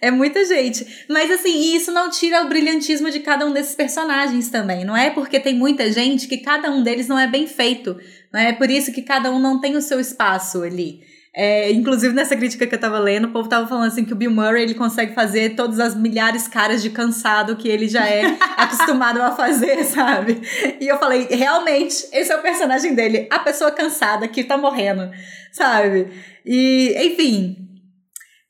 É 0.00 0.12
muita 0.12 0.44
gente. 0.44 1.04
Mas 1.08 1.28
assim, 1.28 1.74
isso 1.74 1.90
não 1.90 2.08
tira 2.08 2.42
o 2.44 2.48
brilhantismo 2.48 3.10
de 3.10 3.18
cada 3.18 3.44
um 3.46 3.52
desses 3.52 3.74
personagens 3.74 4.48
também. 4.48 4.84
Não 4.84 4.96
é 4.96 5.10
porque 5.10 5.40
tem 5.40 5.54
muita 5.54 5.90
gente 5.90 6.28
que 6.28 6.38
cada 6.38 6.70
um 6.70 6.84
deles 6.84 7.08
não 7.08 7.18
é 7.18 7.26
bem 7.26 7.48
feito. 7.48 7.96
Né? 8.32 8.50
É 8.50 8.52
por 8.52 8.70
isso 8.70 8.92
que 8.92 9.02
cada 9.02 9.32
um 9.32 9.40
não 9.40 9.60
tem 9.60 9.76
o 9.76 9.82
seu 9.82 9.98
espaço 9.98 10.62
ali. 10.62 11.00
É, 11.36 11.72
inclusive 11.72 12.14
nessa 12.14 12.36
crítica 12.36 12.64
que 12.64 12.76
eu 12.76 12.80
tava 12.80 12.98
lendo, 12.98 13.26
o 13.26 13.32
povo 13.32 13.48
tava 13.48 13.66
falando 13.66 13.88
assim 13.88 14.04
que 14.04 14.12
o 14.12 14.16
Bill 14.16 14.30
Murray 14.30 14.62
ele 14.62 14.74
consegue 14.74 15.14
fazer 15.14 15.56
todas 15.56 15.80
as 15.80 15.96
milhares 15.96 16.46
caras 16.46 16.80
de 16.80 16.90
cansado 16.90 17.56
que 17.56 17.68
ele 17.68 17.88
já 17.88 18.06
é 18.06 18.36
acostumado 18.56 19.20
a 19.20 19.32
fazer, 19.32 19.82
sabe? 19.82 20.40
E 20.80 20.86
eu 20.86 20.96
falei, 20.96 21.26
realmente, 21.28 22.06
esse 22.12 22.30
é 22.30 22.36
o 22.36 22.42
personagem 22.42 22.94
dele, 22.94 23.26
a 23.30 23.40
pessoa 23.40 23.72
cansada 23.72 24.28
que 24.28 24.44
tá 24.44 24.56
morrendo, 24.56 25.10
sabe? 25.50 26.08
E, 26.46 26.94
enfim, 27.04 27.64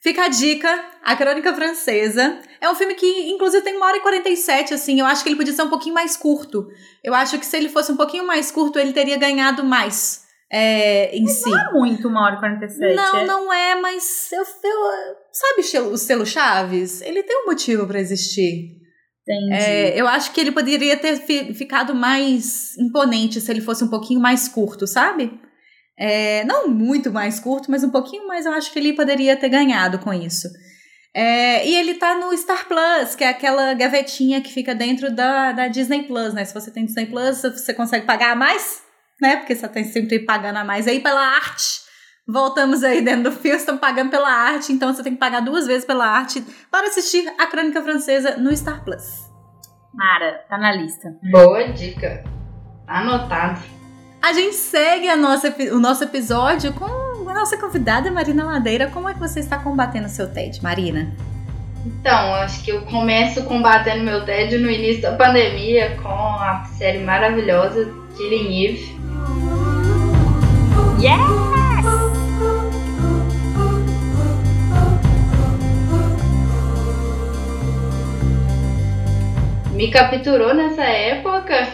Fica 0.05 0.26
a 0.26 0.29
dica, 0.29 0.85
A 1.03 1.17
Crônica 1.17 1.55
Francesa. 1.55 2.38
É 2.61 2.69
um 2.69 2.75
filme 2.75 2.95
que, 2.95 3.07
inclusive, 3.31 3.64
tem 3.64 3.75
uma 3.75 3.87
hora 3.87 3.97
e 3.97 4.00
47, 4.00 4.75
assim. 4.75 5.00
Eu 5.00 5.07
acho 5.07 5.23
que 5.23 5.31
ele 5.31 5.37
podia 5.37 5.55
ser 5.55 5.62
um 5.62 5.71
pouquinho 5.71 5.95
mais 5.95 6.14
curto. 6.14 6.69
Eu 7.03 7.14
acho 7.14 7.38
que 7.38 7.47
se 7.47 7.57
ele 7.57 7.71
fosse 7.71 7.91
um 7.91 7.97
pouquinho 7.97 8.26
mais 8.26 8.50
curto, 8.50 8.79
ele 8.79 8.93
teria 8.93 9.17
ganhado 9.17 9.64
mais 9.64 10.24
é, 10.56 11.16
em 11.16 11.25
Mas 11.25 11.32
si. 11.32 11.50
Não 11.50 11.58
é 11.58 11.73
muito 11.73 12.06
uma 12.06 12.25
hora 12.25 12.37
e 12.37 12.38
47. 12.38 12.94
Não, 12.94 13.16
é? 13.16 13.25
não 13.26 13.52
é, 13.52 13.75
mas 13.80 14.30
eu, 14.32 14.40
eu- 14.42 15.16
sabe 15.32 15.88
o 15.92 15.96
selo- 15.96 16.25
Chaves? 16.25 17.00
Ele 17.02 17.25
tem 17.25 17.42
um 17.42 17.46
motivo 17.46 17.87
pra 17.88 17.99
existir. 17.99 18.76
É, 19.50 19.99
eu 20.00 20.06
acho 20.06 20.32
que 20.32 20.40
ele 20.40 20.52
poderia 20.52 20.96
ter 20.96 21.16
fi- 21.16 21.52
ficado 21.54 21.94
mais 21.94 22.76
imponente 22.78 23.40
se 23.40 23.50
ele 23.50 23.61
fosse 23.62 23.82
um 23.82 23.88
pouquinho 23.88 24.20
mais 24.20 24.46
curto, 24.46 24.87
sabe? 24.87 25.32
É, 25.99 26.44
não 26.44 26.68
muito 26.68 27.11
mais 27.11 27.40
curto, 27.40 27.70
mas 27.70 27.82
um 27.82 27.90
pouquinho 27.90 28.28
mais. 28.28 28.46
Eu 28.46 28.52
acho 28.52 28.73
que 28.73 28.78
ele 28.78 28.92
poderia 28.92 29.37
ter 29.37 29.49
ganhado 29.49 29.99
com 29.99 30.12
isso. 30.12 30.46
É, 31.16 31.66
e 31.66 31.75
ele 31.75 31.94
tá 31.94 32.14
no 32.16 32.37
Star 32.37 32.68
Plus, 32.68 33.14
que 33.16 33.25
é 33.25 33.28
aquela 33.28 33.73
gavetinha 33.75 34.40
que 34.40 34.52
fica 34.52 34.75
dentro 34.75 35.11
da, 35.12 35.52
da 35.52 35.68
Disney 35.68 36.02
Plus, 36.04 36.32
né? 36.34 36.44
Se 36.44 36.52
você 36.54 36.70
tem 36.70 36.84
Disney 36.84 37.06
Plus, 37.06 37.42
você 37.42 37.73
consegue 37.73 38.04
pagar 38.06 38.37
mais, 38.37 38.82
né? 39.21 39.37
Porque 39.37 39.54
você 39.54 39.68
tem 39.68 39.85
sempre 39.85 40.18
pagando 40.21 40.56
a 40.59 40.64
mais 40.64 40.87
aí 40.87 41.00
pela 41.00 41.21
arte. 41.21 41.83
Voltamos 42.26 42.83
aí 42.83 43.02
dentro 43.02 43.25
do 43.25 43.33
filme, 43.33 43.59
estão 43.59 43.76
pagando 43.76 44.11
pela 44.11 44.30
arte, 44.30 44.73
então 44.73 44.92
você 44.92 45.02
tem 45.02 45.12
que 45.12 45.18
pagar 45.18 45.40
duas 45.40 45.66
vezes 45.66 45.85
pela 45.85 46.06
arte 46.06 46.42
para 46.71 46.87
assistir 46.87 47.30
a 47.38 47.47
Crônica 47.47 47.83
Francesa 47.83 48.37
no 48.38 48.54
Star 48.56 48.83
Plus. 48.83 49.30
Mara, 49.92 50.44
tá 50.49 50.56
na 50.56 50.73
lista. 50.73 51.14
Boa 51.30 51.68
dica. 51.73 52.25
Anotado. 52.87 53.61
A 54.23 54.33
gente 54.33 54.56
segue 54.56 55.06
a 55.09 55.16
nossa, 55.16 55.54
o 55.73 55.78
nosso 55.78 56.02
episódio 56.02 56.73
com 56.73 57.28
a 57.28 57.35
nossa 57.35 57.59
convidada 57.59 58.11
Marina 58.11 58.44
Madeira. 58.44 58.88
Como 58.90 59.06
é 59.06 59.12
que 59.12 59.21
você 59.21 59.40
está 59.40 59.59
combatendo 59.59 60.06
o 60.06 60.11
seu 60.11 60.33
TED, 60.33 60.62
Marina? 60.62 61.14
Então, 61.85 62.35
acho 62.37 62.64
que 62.64 62.73
eu 62.73 62.83
começo 62.87 63.44
combatendo 63.44 64.02
meu 64.02 64.25
tédio 64.25 64.59
no 64.61 64.71
início 64.71 65.02
da 65.02 65.12
pandemia 65.12 65.97
com 66.02 66.09
a 66.09 66.64
série 66.78 67.00
maravilhosa 67.00 67.92
Killing 68.16 68.64
Eve. 68.64 69.03
Yes! 71.00 71.45
me 79.75 79.90
capturou 79.90 80.54
nessa 80.54 80.85
época 80.85 81.69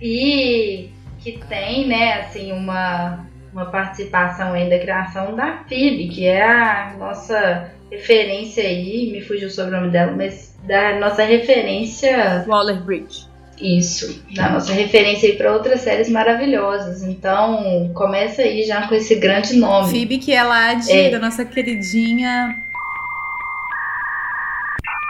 e 0.00 0.90
que 1.20 1.38
tem, 1.48 1.86
né, 1.86 2.14
assim, 2.20 2.52
uma, 2.52 3.24
uma 3.52 3.66
participação 3.66 4.52
aí 4.52 4.68
da 4.68 4.78
criação 4.78 5.36
da 5.36 5.64
Phoebe, 5.68 6.08
que 6.08 6.26
é 6.26 6.42
a 6.42 6.94
nossa 6.98 7.70
referência 7.90 8.64
aí, 8.64 9.10
me 9.12 9.20
fugiu 9.20 9.48
o 9.48 9.50
sobrenome 9.50 9.90
dela, 9.90 10.12
mas 10.12 10.58
da 10.64 10.98
nossa 10.98 11.22
referência, 11.22 12.44
Waller 12.48 12.82
Bridge. 12.82 13.31
Isso, 13.60 14.22
da 14.34 14.50
nossa 14.50 14.72
referência 14.72 15.28
aí 15.28 15.36
para 15.36 15.52
outras 15.52 15.80
séries 15.82 16.08
maravilhosas. 16.08 17.02
Então, 17.02 17.90
começa 17.94 18.42
aí 18.42 18.64
já 18.64 18.86
com 18.88 18.94
esse 18.94 19.14
grande 19.16 19.56
nome. 19.56 19.90
Phoebe, 19.90 20.18
que 20.18 20.32
é 20.32 20.42
lá 20.42 20.74
de, 20.74 20.90
É. 20.92 21.10
da 21.10 21.18
nossa 21.18 21.44
queridinha. 21.44 22.56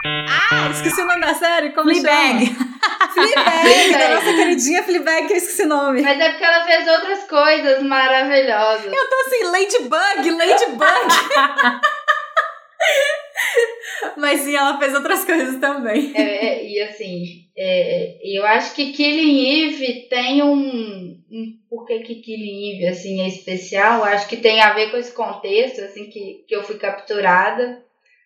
Ah, 0.05 0.69
esqueci 0.71 1.01
o 1.01 1.05
nome 1.07 1.21
da 1.21 1.33
série. 1.33 1.69
Como 1.71 1.89
Fleabag. 1.89 2.45
chama? 2.45 2.73
Fleabag, 3.13 3.61
Fleabag. 3.61 3.91
da 3.97 4.15
nossa 4.15 4.33
queridinha 4.33 4.83
Fleabag, 4.83 5.27
que 5.27 5.33
eu 5.33 5.37
esqueci 5.37 5.63
o 5.63 5.67
nome. 5.67 6.01
Mas 6.01 6.19
é 6.19 6.29
porque 6.29 6.43
ela 6.43 6.65
fez 6.65 6.87
outras 6.87 7.23
coisas 7.23 7.83
maravilhosas. 7.83 8.85
Eu 8.85 9.09
tô 9.09 9.15
assim, 9.27 9.43
Ladybug, 9.45 10.31
Ladybug. 10.31 10.83
Mas 14.17 14.41
sim, 14.41 14.55
ela 14.55 14.77
fez 14.77 14.93
outras 14.93 15.23
coisas 15.25 15.59
também. 15.59 16.11
É, 16.15 16.21
é, 16.21 16.67
e 16.67 16.81
assim, 16.81 17.45
é, 17.57 18.17
eu 18.23 18.45
acho 18.45 18.73
que 18.75 18.93
Killing 18.93 19.67
Eve 19.67 20.07
tem 20.09 20.43
um, 20.43 21.19
um. 21.31 21.59
Por 21.69 21.85
que, 21.85 21.99
que 21.99 22.15
Killing 22.15 22.75
Eve 22.75 22.87
assim, 22.87 23.21
é 23.21 23.27
especial? 23.27 24.03
Acho 24.03 24.27
que 24.27 24.37
tem 24.37 24.61
a 24.61 24.73
ver 24.73 24.91
com 24.91 24.97
esse 24.97 25.11
contexto, 25.11 25.81
assim, 25.81 26.05
que, 26.09 26.45
que 26.47 26.55
eu 26.55 26.63
fui 26.63 26.77
capturada. 26.77 27.81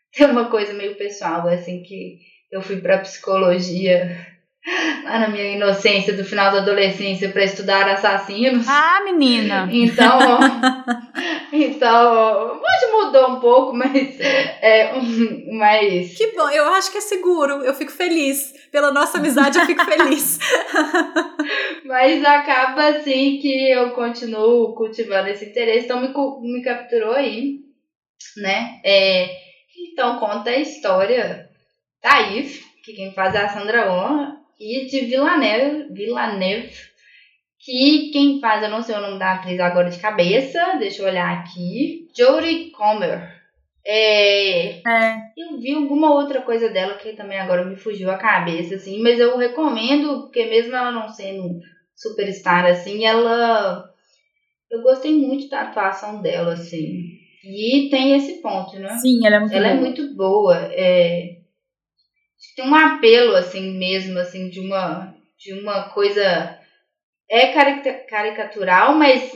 Tem 0.17 0.25
uma 0.25 0.49
coisa 0.49 0.73
meio 0.73 0.95
pessoal, 0.95 1.45
assim, 1.49 1.83
que 1.83 2.19
eu 2.49 2.61
fui 2.61 2.77
pra 2.77 2.99
psicologia 2.99 4.17
lá 5.03 5.19
na 5.19 5.27
minha 5.27 5.55
inocência 5.55 6.13
do 6.13 6.23
final 6.23 6.51
da 6.51 6.59
adolescência 6.59 7.29
para 7.29 7.43
estudar 7.43 7.87
assassinos. 7.89 8.65
Ah, 8.67 9.01
menina. 9.03 9.69
Então, 9.71 10.39
então, 11.51 12.59
hoje 12.59 12.91
mudou 12.91 13.29
um 13.31 13.39
pouco, 13.39 13.73
mas 13.73 14.19
é, 14.19 14.93
um, 14.95 15.57
mas 15.57 16.15
Que 16.15 16.27
bom, 16.35 16.49
eu 16.49 16.65
acho 16.73 16.91
que 16.91 16.97
é 16.97 17.01
seguro. 17.01 17.63
Eu 17.63 17.73
fico 17.73 17.91
feliz. 17.91 18.53
Pela 18.71 18.91
nossa 18.91 19.17
amizade, 19.17 19.57
eu 19.57 19.65
fico 19.65 19.83
feliz. 19.85 20.39
Mas 21.85 22.23
acaba 22.25 22.87
assim 22.89 23.39
que 23.39 23.71
eu 23.71 23.91
continuo 23.91 24.75
cultivando 24.75 25.29
esse 25.29 25.45
interesse, 25.45 25.85
então 25.85 26.01
me, 26.01 26.09
me 26.41 26.61
capturou 26.61 27.13
aí, 27.13 27.61
né? 28.35 28.81
É, 28.83 29.29
então 29.93 30.19
conta 30.19 30.49
a 30.49 30.59
história 30.59 31.49
da 32.03 32.17
Yves, 32.19 32.61
que 32.83 32.93
quem 32.93 33.13
faz 33.13 33.35
é 33.35 33.39
a 33.39 33.49
Sandra 33.49 33.91
Oh, 33.91 34.37
e 34.59 34.85
de 34.85 35.01
Villeneuve, 35.05 35.93
Villeneuve, 35.93 36.73
que 37.67 38.11
quem 38.13 38.39
faz, 38.39 38.63
eu 38.63 38.69
não 38.69 38.81
sei 38.81 38.95
o 38.95 39.01
nome 39.01 39.19
da 39.19 39.33
atriz 39.33 39.59
agora 39.59 39.89
de 39.89 39.99
cabeça, 39.99 40.77
deixa 40.79 41.01
eu 41.01 41.05
olhar 41.07 41.37
aqui, 41.39 42.07
Jodie 42.17 42.71
Comer. 42.71 43.35
É, 43.85 44.79
É. 44.89 45.17
eu 45.37 45.59
vi 45.59 45.73
alguma 45.73 46.13
outra 46.13 46.41
coisa 46.41 46.69
dela 46.69 46.93
que 46.95 47.11
também 47.11 47.37
agora 47.37 47.65
me 47.65 47.75
fugiu 47.75 48.09
a 48.09 48.17
cabeça, 48.17 48.75
assim, 48.75 49.01
mas 49.01 49.19
eu 49.19 49.37
recomendo, 49.37 50.21
porque 50.21 50.45
mesmo 50.45 50.73
ela 50.73 50.91
não 50.93 51.09
sendo 51.09 51.59
superstar, 51.93 52.65
assim, 52.65 53.05
ela. 53.05 53.83
Eu 54.71 54.81
gostei 54.81 55.11
muito 55.13 55.49
da 55.49 55.63
atuação 55.63 56.21
dela, 56.21 56.53
assim. 56.53 57.03
E 57.43 57.89
tem 57.89 58.15
esse 58.15 58.41
ponto, 58.41 58.77
né? 58.79 58.97
Sim, 58.97 59.25
ela 59.25 59.37
é 59.37 59.39
muito 59.39 59.53
Ela 59.55 59.67
é 59.67 59.71
boa. 59.73 59.81
muito 59.81 60.15
boa. 60.15 60.55
É... 60.73 61.37
Tem 62.55 62.65
um 62.65 62.75
apelo, 62.75 63.35
assim, 63.35 63.77
mesmo, 63.77 64.19
assim, 64.19 64.49
de 64.49 64.59
uma, 64.61 65.13
de 65.37 65.53
uma 65.53 65.89
coisa. 65.89 66.56
É 67.29 67.53
carica- 67.53 68.05
caricatural, 68.07 68.95
mas 68.95 69.31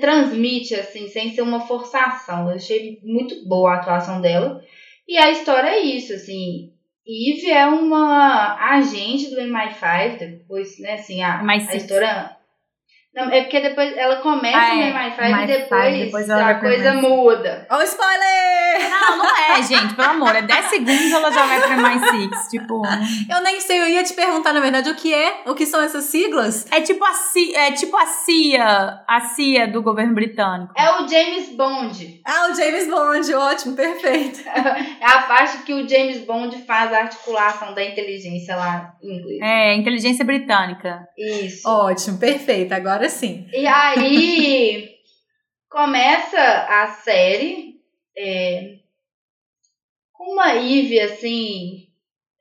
transmite, 0.00 0.74
assim, 0.74 1.08
sem 1.08 1.34
ser 1.34 1.42
uma 1.42 1.60
forçação. 1.60 2.48
Eu 2.48 2.56
achei 2.56 2.98
muito 3.04 3.46
boa 3.48 3.72
a 3.72 3.76
atuação 3.76 4.20
dela. 4.20 4.62
E 5.06 5.16
a 5.16 5.30
história 5.30 5.68
é 5.68 5.80
isso, 5.80 6.12
assim. 6.12 6.72
Eve 7.06 7.50
é 7.50 7.66
uma 7.66 8.56
agente 8.72 9.30
do 9.30 9.40
MI5, 9.40 10.18
depois, 10.18 10.76
né, 10.80 10.94
assim, 10.94 11.22
a, 11.22 11.40
MI6. 11.40 11.68
a 11.68 11.76
história. 11.76 12.35
Não, 13.16 13.30
é 13.30 13.40
porque 13.42 13.60
depois 13.60 13.96
ela 13.96 14.16
começa 14.16 14.58
Ah, 14.58 14.74
no 14.74 14.82
é, 14.82 14.92
MI5 14.92 15.16
MI5, 15.16 15.42
e 15.42 15.46
depois, 15.46 15.98
depois 15.98 16.28
ela 16.28 16.50
a 16.50 16.54
coisa 16.60 16.92
MI6. 16.92 17.00
muda. 17.00 17.66
Ó, 17.70 17.78
o 17.78 17.82
spoiler! 17.82 18.90
Não, 18.90 19.16
não 19.18 19.36
é, 19.38 19.62
gente. 19.62 19.94
Pelo 19.94 20.08
amor. 20.10 20.36
É 20.36 20.42
10 20.42 20.64
segundos 20.66 21.10
ela 21.12 21.30
já 21.32 21.46
vai 21.46 21.60
pra 21.62 21.76
mais 21.78 22.10
six. 22.10 22.48
Tipo. 22.50 22.82
Eu 23.30 23.42
nem 23.42 23.58
sei, 23.60 23.80
eu 23.80 23.88
ia 23.88 24.04
te 24.04 24.12
perguntar, 24.12 24.52
na 24.52 24.60
verdade, 24.60 24.90
o 24.90 24.94
que 24.94 25.14
é, 25.14 25.40
o 25.46 25.54
que 25.54 25.64
são 25.64 25.80
essas 25.80 26.04
siglas? 26.04 26.66
É 26.70 26.80
tipo 26.82 27.02
a 27.04 27.12
CIA, 27.14 27.68
é 27.68 27.72
tipo 27.72 27.96
a 27.96 28.04
CIA, 28.06 29.00
a 29.08 29.20
CIA 29.20 29.66
do 29.68 29.82
governo 29.82 30.14
britânico. 30.14 30.72
É 30.76 30.90
o 31.00 31.08
James 31.08 31.54
Bond. 31.56 32.20
Ah, 32.24 32.48
o 32.50 32.54
James 32.54 32.86
Bond, 32.88 33.34
ótimo, 33.34 33.74
perfeito. 33.74 34.40
É 35.00 35.06
a 35.06 35.22
parte 35.22 35.58
que 35.58 35.72
o 35.72 35.88
James 35.88 36.18
Bond 36.24 36.56
faz 36.66 36.92
a 36.92 36.98
articulação 37.02 37.72
da 37.74 37.82
inteligência 37.84 38.56
lá 38.56 38.92
em 39.02 39.18
inglês. 39.18 39.40
É, 39.42 39.74
inteligência 39.74 40.24
britânica. 40.24 41.06
Isso. 41.16 41.68
Ótimo, 41.68 42.18
perfeito, 42.18 42.72
agora 42.74 43.05
sim. 43.08 43.48
E 43.52 43.66
aí 43.66 44.96
começa 45.68 46.40
a 46.40 46.88
série 46.88 47.80
é, 48.16 48.76
com 50.12 50.32
uma 50.32 50.54
Eve 50.54 51.00
assim. 51.00 51.86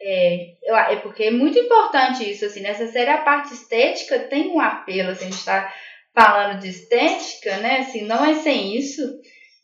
É, 0.01 0.55
é 0.91 0.95
porque 0.97 1.23
é 1.23 1.31
muito 1.31 1.57
importante 1.57 2.29
isso, 2.29 2.45
assim, 2.45 2.61
nessa 2.61 2.87
série 2.87 3.09
a 3.09 3.23
parte 3.23 3.53
estética 3.53 4.19
tem 4.19 4.49
um 4.49 4.59
apelo, 4.59 5.11
assim, 5.11 5.27
a 5.27 5.31
gente 5.31 5.45
tá 5.45 5.73
falando 6.13 6.59
de 6.59 6.69
estética, 6.69 7.57
né? 7.57 7.79
Assim, 7.79 8.01
não 8.01 8.23
é 8.23 8.35
sem 8.35 8.75
isso. 8.75 9.01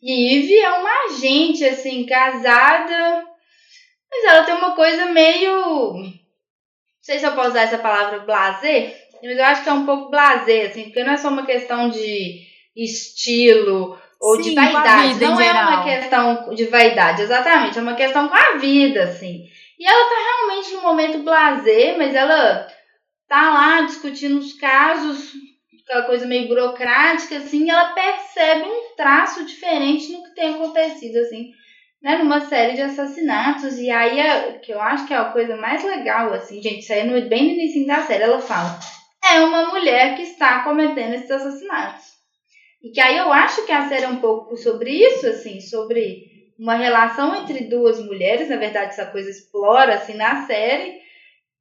E 0.02 0.36
Eve 0.36 0.58
é 0.58 0.70
uma 0.72 1.04
agente, 1.06 1.64
assim, 1.64 2.04
casada, 2.04 3.24
mas 4.10 4.24
ela 4.24 4.44
tem 4.44 4.54
uma 4.54 4.74
coisa 4.74 5.06
meio. 5.06 5.94
Não 5.94 6.12
sei 7.00 7.18
se 7.18 7.24
eu 7.24 7.34
posso 7.34 7.50
usar 7.50 7.62
essa 7.62 7.78
palavra 7.78 8.20
blazer. 8.20 9.01
Mas 9.28 9.38
eu 9.38 9.44
acho 9.44 9.62
que 9.62 9.68
é 9.68 9.72
um 9.72 9.86
pouco 9.86 10.10
blazer, 10.10 10.70
assim, 10.70 10.84
porque 10.84 11.04
não 11.04 11.12
é 11.12 11.16
só 11.16 11.28
uma 11.28 11.46
questão 11.46 11.88
de 11.88 12.40
estilo 12.76 13.98
ou 14.20 14.36
Sim, 14.36 14.42
de 14.50 14.54
vaidade. 14.54 15.20
Não 15.20 15.40
é 15.40 15.50
uma 15.52 15.82
geral. 15.82 15.84
questão 15.84 16.54
de 16.54 16.64
vaidade, 16.66 17.22
exatamente. 17.22 17.78
É 17.78 17.82
uma 17.82 17.94
questão 17.94 18.28
com 18.28 18.34
a 18.36 18.56
vida, 18.58 19.04
assim. 19.04 19.44
E 19.78 19.84
ela 19.86 20.08
tá 20.08 20.16
realmente 20.46 20.72
num 20.74 20.82
momento 20.82 21.22
blazer, 21.24 21.96
mas 21.98 22.14
ela 22.14 22.68
tá 23.28 23.50
lá 23.52 23.80
discutindo 23.82 24.38
os 24.38 24.52
casos, 24.52 25.32
aquela 25.84 26.04
coisa 26.04 26.26
meio 26.26 26.46
burocrática, 26.48 27.36
assim, 27.38 27.64
e 27.64 27.70
ela 27.70 27.92
percebe 27.92 28.62
um 28.64 28.94
traço 28.96 29.44
diferente 29.44 30.12
no 30.12 30.22
que 30.22 30.34
tem 30.34 30.54
acontecido, 30.54 31.16
assim, 31.18 31.50
né, 32.00 32.18
numa 32.18 32.40
série 32.42 32.74
de 32.74 32.82
assassinatos. 32.82 33.78
E 33.78 33.90
aí, 33.90 34.20
é- 34.20 34.52
que 34.62 34.72
eu 34.72 34.80
acho 34.80 35.06
que 35.06 35.14
é 35.14 35.16
a 35.16 35.24
coisa 35.26 35.56
mais 35.56 35.82
legal, 35.82 36.32
assim, 36.32 36.62
gente, 36.62 36.80
isso 36.80 36.92
aí 36.92 37.00
é 37.00 37.20
bem 37.22 37.44
no 37.44 37.50
início 37.52 37.86
da 37.86 38.02
série, 38.02 38.22
ela 38.22 38.40
fala, 38.40 38.78
é 39.24 39.40
uma 39.40 39.68
mulher 39.68 40.16
que 40.16 40.22
está 40.22 40.62
cometendo 40.64 41.14
esses 41.14 41.30
assassinatos. 41.30 42.12
E 42.82 42.90
que 42.90 43.00
aí 43.00 43.16
eu 43.16 43.32
acho 43.32 43.64
que 43.64 43.72
a 43.72 43.88
série 43.88 44.04
é 44.04 44.08
um 44.08 44.20
pouco 44.20 44.56
sobre 44.56 44.90
isso, 44.90 45.26
assim, 45.26 45.60
sobre 45.60 46.30
uma 46.58 46.74
relação 46.74 47.34
entre 47.34 47.64
duas 47.64 48.04
mulheres, 48.04 48.48
na 48.48 48.56
verdade 48.56 48.92
essa 48.92 49.06
coisa 49.06 49.30
explora, 49.30 49.94
assim, 49.94 50.14
na 50.14 50.46
série, 50.46 51.00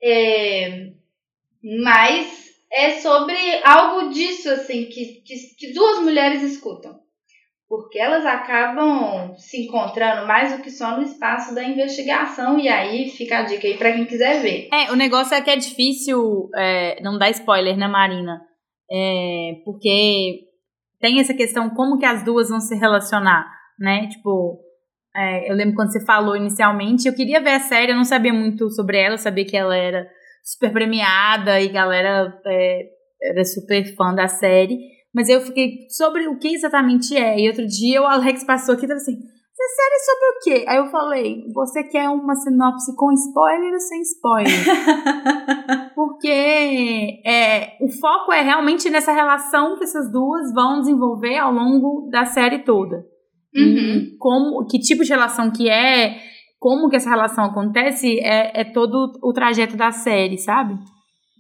é, 0.02 0.90
mas 1.64 2.52
é 2.72 3.00
sobre 3.00 3.36
algo 3.64 4.10
disso, 4.10 4.50
assim, 4.50 4.86
que, 4.86 5.22
que, 5.22 5.36
que 5.56 5.74
duas 5.74 6.00
mulheres 6.00 6.42
escutam. 6.42 7.00
Porque 7.72 7.98
elas 7.98 8.26
acabam 8.26 9.34
se 9.38 9.64
encontrando 9.64 10.28
mais 10.28 10.54
do 10.54 10.62
que 10.62 10.70
só 10.70 10.98
no 10.98 11.04
espaço 11.04 11.56
da 11.56 11.64
investigação, 11.64 12.60
e 12.60 12.68
aí 12.68 13.10
fica 13.12 13.38
a 13.38 13.44
dica 13.44 13.66
aí 13.66 13.78
pra 13.78 13.94
quem 13.94 14.04
quiser 14.04 14.42
ver. 14.42 14.68
É, 14.74 14.92
o 14.92 14.96
negócio 14.98 15.34
é 15.34 15.42
que 15.42 15.50
é 15.50 15.56
difícil 15.56 16.50
é, 16.54 17.02
não 17.02 17.18
dar 17.18 17.30
spoiler, 17.30 17.78
né, 17.78 17.88
Marina? 17.88 18.42
É, 18.92 19.54
porque 19.64 20.42
tem 21.00 21.22
essa 21.22 21.34
questão 21.34 21.70
como 21.70 21.98
que 21.98 22.06
as 22.06 22.26
duas 22.26 22.50
vão 22.50 22.60
se 22.60 22.76
relacionar, 22.76 23.50
né? 23.80 24.06
Tipo, 24.10 24.60
é, 25.16 25.50
eu 25.50 25.56
lembro 25.56 25.76
quando 25.76 25.94
você 25.94 26.04
falou 26.04 26.36
inicialmente, 26.36 27.08
eu 27.08 27.16
queria 27.16 27.40
ver 27.40 27.52
a 27.52 27.60
série, 27.62 27.94
eu 27.94 27.96
não 27.96 28.04
sabia 28.04 28.34
muito 28.34 28.70
sobre 28.72 28.98
ela, 28.98 29.14
eu 29.14 29.18
sabia 29.18 29.46
que 29.46 29.56
ela 29.56 29.78
era 29.78 30.06
super 30.44 30.74
premiada 30.74 31.62
e 31.62 31.70
galera 31.70 32.38
é, 32.46 32.82
era 33.24 33.46
super 33.46 33.96
fã 33.96 34.14
da 34.14 34.28
série, 34.28 34.78
mas 35.14 35.30
eu 35.30 35.42
fiquei 35.42 35.88
sobre 35.90 36.28
o 36.28 36.38
que 36.38 36.54
exatamente 36.54 37.16
é. 37.16 37.40
E 37.40 37.48
outro 37.48 37.66
dia 37.68 38.02
o 38.02 38.06
Alex 38.06 38.44
passou 38.44 38.76
aqui 38.76 38.86
e 38.86 38.88
tava 38.88 38.98
assim: 38.98 39.18
essa 39.62 39.76
série 39.76 39.96
é 39.96 40.06
sobre 40.06 40.26
o 40.26 40.40
quê? 40.44 40.66
Aí 40.68 40.78
eu 40.78 40.90
falei: 40.90 41.44
você 41.54 41.84
quer 41.84 42.10
uma 42.10 42.36
sinopse 42.36 42.96
com 42.96 43.12
spoiler 43.12 43.74
ou 43.74 43.80
sem 43.80 44.02
spoiler? 44.02 44.52
Porque 45.94 47.22
é, 47.26 47.78
o 47.82 47.90
foco 48.00 48.32
é 48.32 48.42
realmente 48.42 48.90
nessa 48.90 49.12
relação 49.12 49.78
que 49.78 49.84
essas 49.84 50.12
duas 50.12 50.54
vão 50.54 50.80
desenvolver 50.80 51.38
ao 51.38 51.52
longo 51.52 52.10
da 52.10 52.26
série 52.26 52.60
toda. 52.60 53.06
Uhum. 53.54 54.16
Como, 54.18 54.66
que 54.66 54.80
tipo 54.80 55.04
de 55.04 55.10
relação 55.10 55.52
que 55.52 55.70
é, 55.70 56.18
como 56.58 56.90
que 56.90 56.96
essa 56.96 57.10
relação 57.10 57.46
acontece, 57.46 58.20
é, 58.20 58.62
é 58.62 58.64
todo 58.64 59.12
o 59.22 59.34
trajeto 59.34 59.76
da 59.76 59.92
série, 59.92 60.38
sabe? 60.38 60.76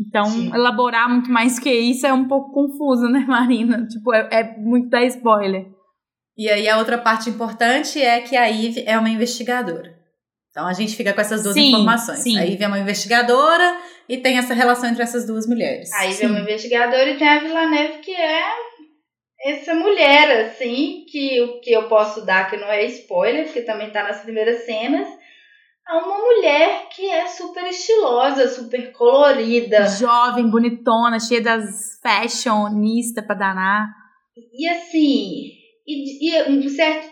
Então, 0.07 0.25
Sim. 0.25 0.51
elaborar 0.53 1.09
muito 1.09 1.29
mais 1.29 1.59
que 1.59 1.71
isso 1.71 2.07
é 2.07 2.13
um 2.13 2.27
pouco 2.27 2.51
confuso, 2.51 3.07
né, 3.07 3.23
Marina? 3.27 3.85
Tipo, 3.87 4.13
é, 4.13 4.27
é 4.31 4.57
muito 4.57 4.89
dar 4.89 5.03
spoiler. 5.05 5.67
E 6.37 6.49
aí 6.49 6.67
a 6.67 6.77
outra 6.77 6.97
parte 6.97 7.29
importante 7.29 8.01
é 8.01 8.21
que 8.21 8.35
a 8.35 8.49
Eve 8.49 8.83
é 8.87 8.97
uma 8.97 9.09
investigadora. 9.09 9.93
Então 10.49 10.65
a 10.65 10.73
gente 10.73 10.95
fica 10.95 11.13
com 11.13 11.21
essas 11.21 11.43
duas 11.43 11.53
Sim, 11.53 11.69
informações. 11.69 12.19
sim. 12.19 12.37
A 12.37 12.45
Eve 12.45 12.63
é 12.63 12.67
uma 12.67 12.79
investigadora 12.79 13.77
e 14.09 14.17
tem 14.17 14.37
essa 14.37 14.53
relação 14.53 14.89
entre 14.89 15.03
essas 15.03 15.25
duas 15.25 15.47
mulheres. 15.47 15.91
Aí 15.93 16.13
vem 16.13 16.29
uma 16.29 16.39
investigadora 16.39 17.09
e 17.09 17.17
tem 17.17 17.29
a 17.29 17.39
Villaneve, 17.39 17.99
que 17.99 18.11
é 18.11 18.41
essa 19.45 19.73
mulher, 19.73 20.45
assim, 20.45 21.05
que 21.09 21.41
o 21.41 21.59
que 21.59 21.71
eu 21.71 21.87
posso 21.87 22.25
dar, 22.25 22.49
que 22.49 22.57
não 22.57 22.67
é 22.67 22.85
spoiler, 22.85 23.45
porque 23.45 23.61
também 23.61 23.89
tá 23.89 24.03
nas 24.03 24.21
primeiras 24.21 24.65
cenas, 24.65 25.07
é 25.91 25.95
uma 25.95 26.17
mulher 26.17 26.87
que 26.89 27.09
é 27.09 27.27
super 27.27 27.67
estilosa, 27.67 28.47
super 28.47 28.93
colorida. 28.93 29.87
Jovem, 29.89 30.49
bonitona, 30.49 31.19
cheia 31.19 31.41
das 31.41 31.99
fashionista 32.01 33.21
pra 33.21 33.35
danar. 33.35 33.89
E 34.53 34.67
assim, 34.69 35.51
e, 35.85 36.29
e 36.29 36.43
um 36.49 36.69
certo, 36.69 37.09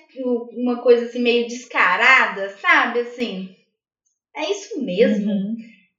uma 0.54 0.82
coisa 0.82 1.06
assim 1.06 1.22
meio 1.22 1.46
descarada, 1.48 2.50
sabe? 2.62 3.02
Assim, 3.02 3.54
é 4.34 4.50
isso 4.50 4.82
mesmo. 4.82 5.30
Uhum. 5.30 5.58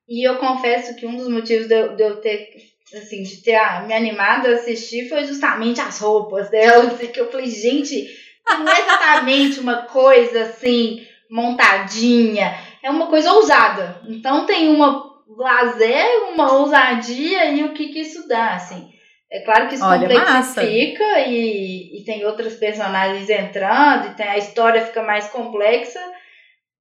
E 0.09 0.27
eu 0.27 0.39
confesso 0.39 0.97
que 0.97 1.07
um 1.07 1.17
dos 1.17 1.29
motivos 1.29 1.69
de 1.69 1.75
eu, 1.75 1.95
de 1.95 2.03
eu 2.03 2.17
ter, 2.17 2.49
assim, 2.95 3.23
de 3.23 3.43
ter 3.43 3.57
ah, 3.57 3.85
me 3.87 3.93
animado 3.93 4.47
a 4.47 4.55
assistir 4.55 5.09
foi 5.09 5.25
justamente 5.25 5.83
as 5.83 6.01
roupas 6.01 6.49
dela, 6.49 6.85
assim, 6.85 7.09
que 7.09 7.21
eu 7.21 7.31
falei, 7.31 7.47
gente, 7.47 8.09
não 8.49 8.67
é 8.67 8.81
exatamente 8.81 9.61
uma 9.61 9.83
coisa 9.83 10.45
assim, 10.45 11.07
montadinha, 11.31 12.70
é 12.83 12.91
uma 12.91 13.09
coisa 13.09 13.33
ousada. 13.33 14.01
Então 14.09 14.47
tem 14.47 14.69
uma 14.69 15.11
lazer, 15.37 16.07
uma 16.33 16.53
ousadia 16.55 17.53
e 17.53 17.65
o 17.65 17.73
que 17.73 17.89
que 17.89 18.01
isso 18.01 18.27
dá, 18.29 18.55
assim. 18.55 18.91
É 19.33 19.41
claro 19.45 19.69
que 19.69 19.77
isso 19.77 19.85
Olha, 19.85 20.09
complexifica 20.09 21.21
e, 21.21 22.01
e 22.01 22.05
tem 22.05 22.25
outros 22.25 22.57
personagens 22.57 23.31
entrando, 23.31 24.09
e 24.09 24.15
tem, 24.17 24.27
a 24.27 24.39
história 24.39 24.85
fica 24.85 25.05
mais 25.05 25.29
complexa, 25.31 26.01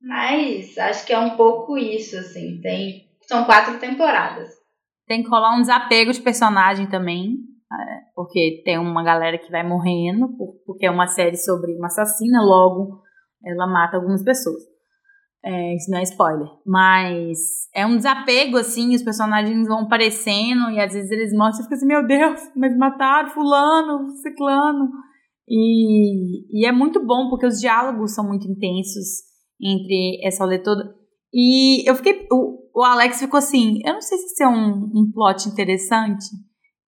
mas 0.01 0.75
acho 0.77 1.05
que 1.05 1.13
é 1.13 1.19
um 1.19 1.31
pouco 1.37 1.77
isso, 1.77 2.17
assim. 2.17 2.59
Tem, 2.61 3.05
são 3.21 3.45
quatro 3.45 3.77
temporadas. 3.77 4.49
Tem 5.07 5.21
que 5.21 5.29
rolar 5.29 5.55
um 5.55 5.61
desapego 5.61 6.11
de 6.11 6.21
personagem 6.21 6.87
também, 6.87 7.35
é, 7.71 7.99
porque 8.15 8.61
tem 8.65 8.79
uma 8.79 9.03
galera 9.03 9.37
que 9.37 9.51
vai 9.51 9.61
morrendo, 9.63 10.29
por- 10.35 10.55
porque 10.65 10.87
é 10.87 10.91
uma 10.91 11.07
série 11.07 11.37
sobre 11.37 11.75
uma 11.75 11.87
assassina, 11.87 12.41
logo 12.41 12.99
ela 13.45 13.67
mata 13.67 13.97
algumas 13.97 14.23
pessoas. 14.23 14.61
É, 15.43 15.75
isso 15.75 15.89
não 15.89 15.99
é 15.99 16.03
spoiler. 16.03 16.47
Mas 16.65 17.37
é 17.73 17.85
um 17.85 17.95
desapego, 17.95 18.57
assim, 18.57 18.93
os 18.93 19.03
personagens 19.03 19.67
vão 19.67 19.81
aparecendo 19.81 20.69
e 20.71 20.79
às 20.79 20.93
vezes 20.93 21.09
eles 21.11 21.31
morrem 21.33 21.51
e 21.51 21.55
você 21.55 21.63
fica 21.63 21.75
assim, 21.75 21.87
meu 21.87 22.05
Deus, 22.05 22.39
mas 22.55 22.77
mataram 22.77 23.29
fulano, 23.29 24.09
ciclano. 24.21 24.89
E, 25.47 26.61
e 26.61 26.67
é 26.67 26.71
muito 26.71 27.03
bom, 27.03 27.29
porque 27.29 27.45
os 27.45 27.59
diálogos 27.59 28.13
são 28.13 28.27
muito 28.27 28.47
intensos 28.47 29.23
entre 29.61 30.19
essa 30.23 30.43
rolê 30.43 30.59
toda. 30.59 30.93
E 31.33 31.89
eu 31.89 31.95
fiquei. 31.95 32.27
O, 32.31 32.59
o 32.75 32.83
Alex 32.83 33.19
ficou 33.19 33.37
assim: 33.37 33.79
eu 33.85 33.93
não 33.93 34.01
sei 34.01 34.17
se 34.17 34.25
isso 34.25 34.43
é 34.43 34.47
um, 34.47 34.91
um 34.93 35.11
plot 35.11 35.47
interessante. 35.47 36.25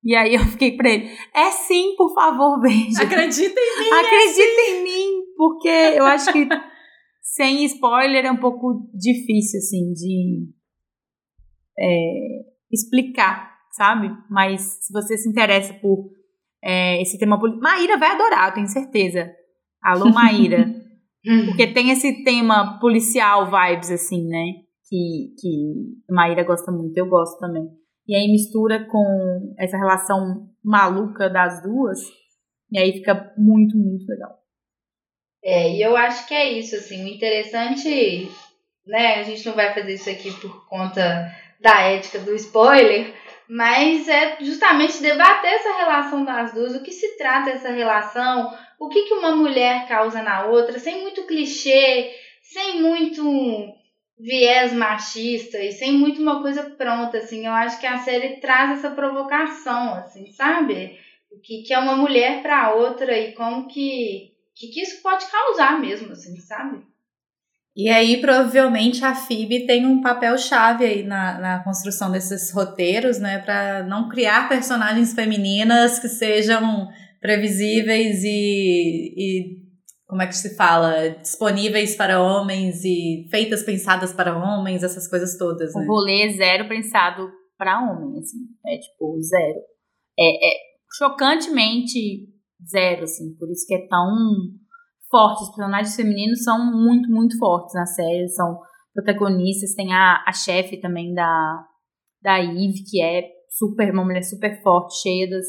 E 0.04 0.16
aí 0.16 0.36
eu 0.36 0.42
fiquei 0.42 0.76
pra 0.76 0.90
ele: 0.90 1.10
é 1.34 1.52
sim, 1.52 1.96
por 1.98 2.14
favor, 2.14 2.60
veja. 2.62 3.04
Acredita 3.04 3.60
em 3.60 3.80
mim! 3.80 3.92
Acredita 3.94 4.62
em 4.70 4.84
mim, 4.84 5.22
porque 5.36 5.70
eu 5.70 6.06
acho 6.06 6.32
que 6.32 6.48
sem 7.22 7.64
spoiler 7.66 8.26
é 8.26 8.32
um 8.32 8.40
pouco 8.40 8.90
difícil, 8.94 9.60
assim, 9.60 9.94
de 9.94 10.50
é, 11.80 12.46
explicar, 12.72 13.56
sabe? 13.72 14.10
Mas 14.30 14.62
se 14.82 14.92
você 14.92 15.18
se 15.18 15.30
interessa 15.30 15.74
por 15.76 16.12
é, 16.64 17.02
esse 17.02 17.18
tema 17.18 17.40
político. 17.40 17.64
Maíra 17.64 17.98
vai 17.98 18.12
adorar, 18.12 18.50
eu 18.50 18.54
tenho 18.54 18.68
certeza. 18.68 19.32
Alô, 19.82 20.12
Maíra. 20.12 20.66
Porque 21.46 21.68
tem 21.68 21.92
esse 21.92 22.24
tema 22.24 22.80
policial 22.80 23.46
vibes, 23.46 23.92
assim, 23.92 24.28
né? 24.28 24.54
Que, 24.90 25.34
que 25.40 26.14
Maíra 26.14 26.44
gosta 26.44 26.72
muito, 26.72 26.98
eu 26.98 27.08
gosto 27.08 27.40
também. 27.40 27.68
E 28.08 28.16
aí 28.16 28.28
mistura 28.28 28.86
com 28.86 29.54
essa 29.58 29.78
relação 29.78 30.50
maluca 30.64 31.30
das 31.30 31.62
duas. 31.62 32.00
E 32.72 32.80
aí 32.80 32.94
fica 32.94 33.34
muito, 33.38 33.78
muito 33.78 34.06
legal. 34.08 34.41
É, 35.44 35.72
e 35.72 35.82
eu 35.82 35.98
acho 35.98 36.28
que 36.28 36.34
é 36.34 36.52
isso, 36.52 36.76
assim, 36.76 37.04
o 37.04 37.08
interessante, 37.08 38.30
né, 38.86 39.16
a 39.16 39.24
gente 39.24 39.46
não 39.46 39.54
vai 39.54 39.74
fazer 39.74 39.94
isso 39.94 40.10
aqui 40.10 40.32
por 40.40 40.68
conta 40.68 41.32
da 41.60 41.82
ética 41.82 42.20
do 42.20 42.36
spoiler, 42.36 43.14
mas 43.50 44.08
é 44.08 44.38
justamente 44.40 45.02
debater 45.02 45.52
essa 45.52 45.78
relação 45.78 46.24
das 46.24 46.54
duas, 46.54 46.76
o 46.76 46.84
que 46.84 46.92
se 46.92 47.18
trata 47.18 47.50
essa 47.50 47.72
relação, 47.72 48.56
o 48.80 48.88
que, 48.88 49.04
que 49.04 49.14
uma 49.14 49.36
mulher 49.36 49.88
causa 49.88 50.22
na 50.22 50.46
outra, 50.46 50.80
sem 50.80 51.02
muito 51.02 51.26
clichê, 51.26 52.12
sem 52.42 52.82
muito 52.82 53.74
viés 54.20 54.72
machista 54.72 55.58
e 55.58 55.72
sem 55.72 55.94
muito 55.94 56.22
uma 56.22 56.42
coisa 56.42 56.64
pronta, 56.64 57.18
assim, 57.18 57.48
eu 57.48 57.54
acho 57.54 57.80
que 57.80 57.88
a 57.88 57.98
série 57.98 58.40
traz 58.40 58.80
essa 58.80 58.92
provocação, 58.92 59.96
assim, 59.96 60.32
sabe? 60.32 61.00
O 61.32 61.40
que, 61.40 61.64
que 61.64 61.74
é 61.74 61.80
uma 61.80 61.96
mulher 61.96 62.42
para 62.42 62.76
outra 62.76 63.18
e 63.18 63.34
como 63.34 63.68
que 63.68 64.31
que, 64.62 64.68
que 64.68 64.82
isso 64.82 65.02
pode 65.02 65.26
causar 65.26 65.80
mesmo, 65.80 66.12
assim, 66.12 66.40
sabe? 66.40 66.84
E 67.76 67.90
aí, 67.90 68.20
provavelmente, 68.20 69.04
a 69.04 69.16
FIB 69.16 69.66
tem 69.66 69.86
um 69.86 70.02
papel 70.02 70.38
chave 70.38 70.86
aí 70.86 71.04
na, 71.04 71.40
na 71.40 71.64
construção 71.64 72.12
desses 72.12 72.52
roteiros, 72.52 73.18
né? 73.18 73.40
Para 73.40 73.84
não 73.84 74.10
criar 74.10 74.50
personagens 74.50 75.14
femininas 75.14 75.98
que 75.98 76.10
sejam 76.10 76.90
previsíveis 77.22 78.24
e, 78.24 79.14
e, 79.18 79.58
como 80.06 80.22
é 80.22 80.28
que 80.28 80.36
se 80.36 80.56
fala? 80.56 81.10
Disponíveis 81.22 81.96
para 81.96 82.22
homens 82.22 82.84
e 82.84 83.28
feitas 83.32 83.64
pensadas 83.64 84.12
para 84.12 84.38
homens, 84.38 84.84
essas 84.84 85.08
coisas 85.08 85.38
todas, 85.38 85.74
O 85.74 85.80
né? 85.80 85.86
rolê 85.88 86.28
é 86.28 86.34
zero 86.34 86.68
pensado 86.68 87.32
pra 87.58 87.80
homem, 87.80 88.20
assim. 88.20 88.40
É 88.68 88.78
tipo, 88.78 89.18
zero. 89.22 89.60
É, 90.20 90.50
é 90.50 90.60
chocantemente 90.98 92.28
zero, 92.70 93.04
assim. 93.04 93.36
Por 93.38 93.50
isso 93.50 93.66
que 93.68 93.76
é 93.76 93.88
tão 93.88 94.08
forte. 95.10 95.44
Os 95.44 95.50
personagens 95.50 95.96
femininos 95.96 96.44
são 96.44 96.72
muito, 96.72 97.10
muito 97.10 97.38
fortes 97.38 97.74
na 97.74 97.86
série. 97.86 98.28
São 98.30 98.60
protagonistas. 98.94 99.74
Tem 99.76 99.94
a, 99.94 100.24
a 100.28 100.32
chefe 100.34 100.80
também 100.80 101.14
da, 101.14 101.66
da 102.22 102.40
Eve, 102.40 102.84
que 102.90 103.02
é 103.02 103.30
super, 103.50 103.92
uma 103.92 104.06
mulher 104.06 104.24
super 104.24 104.62
forte, 104.62 105.02
cheia 105.02 105.30
das, 105.30 105.46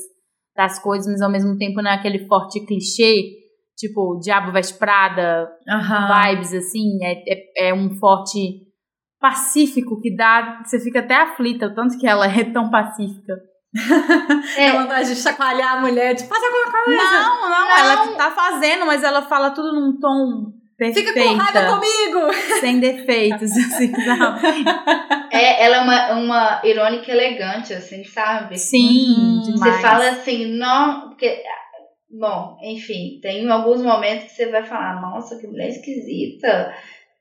das 0.57 0.79
coisas, 0.83 1.07
mas 1.07 1.23
ao 1.23 1.31
mesmo 1.31 1.57
tempo 1.57 1.81
não 1.81 1.91
é 1.91 1.95
aquele 1.95 2.27
forte 2.27 2.65
clichê, 2.67 3.31
tipo, 3.77 4.19
Diabo 4.19 4.53
Veste 4.53 4.79
Prada, 4.79 5.49
Aham. 5.69 6.35
vibes, 6.35 6.53
assim, 6.53 6.99
é, 7.03 7.23
é, 7.33 7.71
é 7.71 7.75
um 7.75 7.95
forte 7.99 8.67
pacífico 9.21 10.01
que 10.01 10.15
dá, 10.15 10.63
você 10.65 10.81
fica 10.81 10.99
até 10.99 11.15
aflita, 11.15 11.67
o 11.69 11.75
tanto 11.75 11.97
que 11.99 12.07
ela 12.07 12.27
é 12.39 12.45
tão 12.45 12.71
pacífica. 12.71 13.35
É. 14.57 14.73
Dá 14.73 14.83
vontade 14.83 15.15
de 15.15 15.21
chacoalhar 15.21 15.79
a 15.79 15.81
mulher, 15.81 16.15
de 16.15 16.27
faz 16.27 16.43
alguma 16.45 16.85
coisa. 16.85 17.03
Não, 17.03 17.51
não, 17.51 17.79
ela 17.79 18.09
tá 18.17 18.31
fazendo, 18.31 18.85
mas 18.85 19.03
ela 19.03 19.23
fala 19.23 19.51
tudo 19.51 19.73
num 19.73 19.99
tom 19.99 20.53
perfeita, 20.77 21.13
Fica 21.13 21.23
com 21.23 21.37
raiva 21.37 21.79
comigo! 21.79 22.33
sem 22.61 22.81
defeitos, 22.81 23.53
assim, 23.53 23.93
sabe? 24.05 24.65
É, 25.31 25.65
ela 25.65 25.77
é 25.77 25.81
uma, 25.81 26.13
uma 26.13 26.61
irônica 26.65 27.11
elegante, 27.11 27.73
assim, 27.73 28.05
sabe? 28.05 28.59
Sim, 28.59 29.41
demais. 29.45 29.77
Você 29.77 29.83
fala 29.83 30.09
assim, 30.11 30.47
não. 30.57 31.09
Porque, 31.09 31.43
bom, 32.11 32.59
enfim, 32.63 33.21
tem 33.23 33.49
alguns 33.51 33.83
momentos 33.83 34.25
que 34.25 34.33
você 34.33 34.47
vai 34.47 34.65
falar, 34.65 35.01
nossa, 35.01 35.39
que 35.39 35.47
mulher 35.47 35.69
esquisita. 35.69 36.75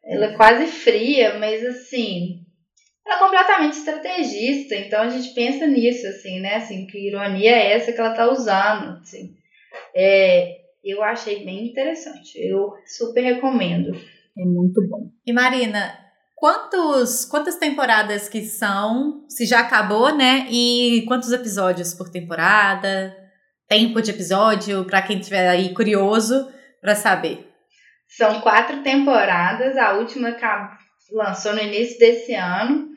Ela 0.04 0.26
é 0.26 0.34
quase 0.34 0.66
fria, 0.68 1.38
mas 1.40 1.64
assim. 1.64 2.41
Ela 3.06 3.16
é 3.16 3.20
completamente 3.20 3.74
estrategista, 3.74 4.76
então 4.76 5.02
a 5.02 5.10
gente 5.10 5.34
pensa 5.34 5.66
nisso, 5.66 6.08
assim, 6.08 6.40
né? 6.40 6.56
Assim, 6.56 6.86
que 6.86 7.08
ironia 7.08 7.52
é 7.52 7.74
essa 7.74 7.92
que 7.92 8.00
ela 8.00 8.14
tá 8.14 8.32
usando, 8.32 9.00
assim. 9.00 9.36
É, 9.96 10.62
eu 10.84 11.04
achei 11.04 11.44
bem 11.44 11.68
interessante. 11.68 12.38
Eu 12.38 12.74
super 12.86 13.22
recomendo. 13.22 13.96
É 14.38 14.46
muito 14.46 14.88
bom. 14.88 15.10
E 15.26 15.34
Marina, 15.34 15.98
quantos, 16.36 17.26
quantas 17.26 17.56
temporadas 17.56 18.30
que 18.30 18.44
são? 18.44 19.26
Se 19.28 19.46
já 19.46 19.62
acabou, 19.62 20.16
né? 20.16 20.48
E 20.50 21.04
quantos 21.08 21.32
episódios 21.32 21.94
por 21.94 22.10
temporada? 22.10 23.16
Tempo 23.68 24.02
de 24.02 24.12
episódio, 24.12 24.86
pra 24.86 25.02
quem 25.02 25.20
tiver 25.20 25.48
aí 25.48 25.74
curioso 25.74 26.52
pra 26.82 26.94
saber. 26.94 27.48
São 28.08 28.42
quatro 28.42 28.84
temporadas, 28.84 29.78
a 29.78 29.94
última 29.94 30.34
lançou 31.12 31.54
no 31.54 31.62
início 31.62 31.98
desse 32.00 32.34
ano. 32.34 32.91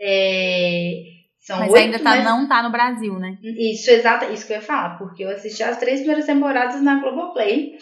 É, 0.00 1.02
são 1.40 1.58
Mas 1.60 1.72
oito, 1.72 1.84
ainda 1.84 1.98
tá, 1.98 2.16
mas- 2.16 2.24
não 2.24 2.48
tá 2.48 2.62
no 2.62 2.70
Brasil, 2.70 3.14
né? 3.18 3.38
Isso, 3.42 3.90
exato, 3.90 4.32
isso 4.32 4.46
que 4.46 4.52
eu 4.52 4.56
ia 4.56 4.62
falar, 4.62 4.98
porque 4.98 5.24
eu 5.24 5.30
assisti 5.30 5.62
as 5.62 5.78
três 5.78 6.00
primeiras 6.00 6.26
temporadas 6.26 6.82
na 6.82 7.00
Globoplay. 7.00 7.74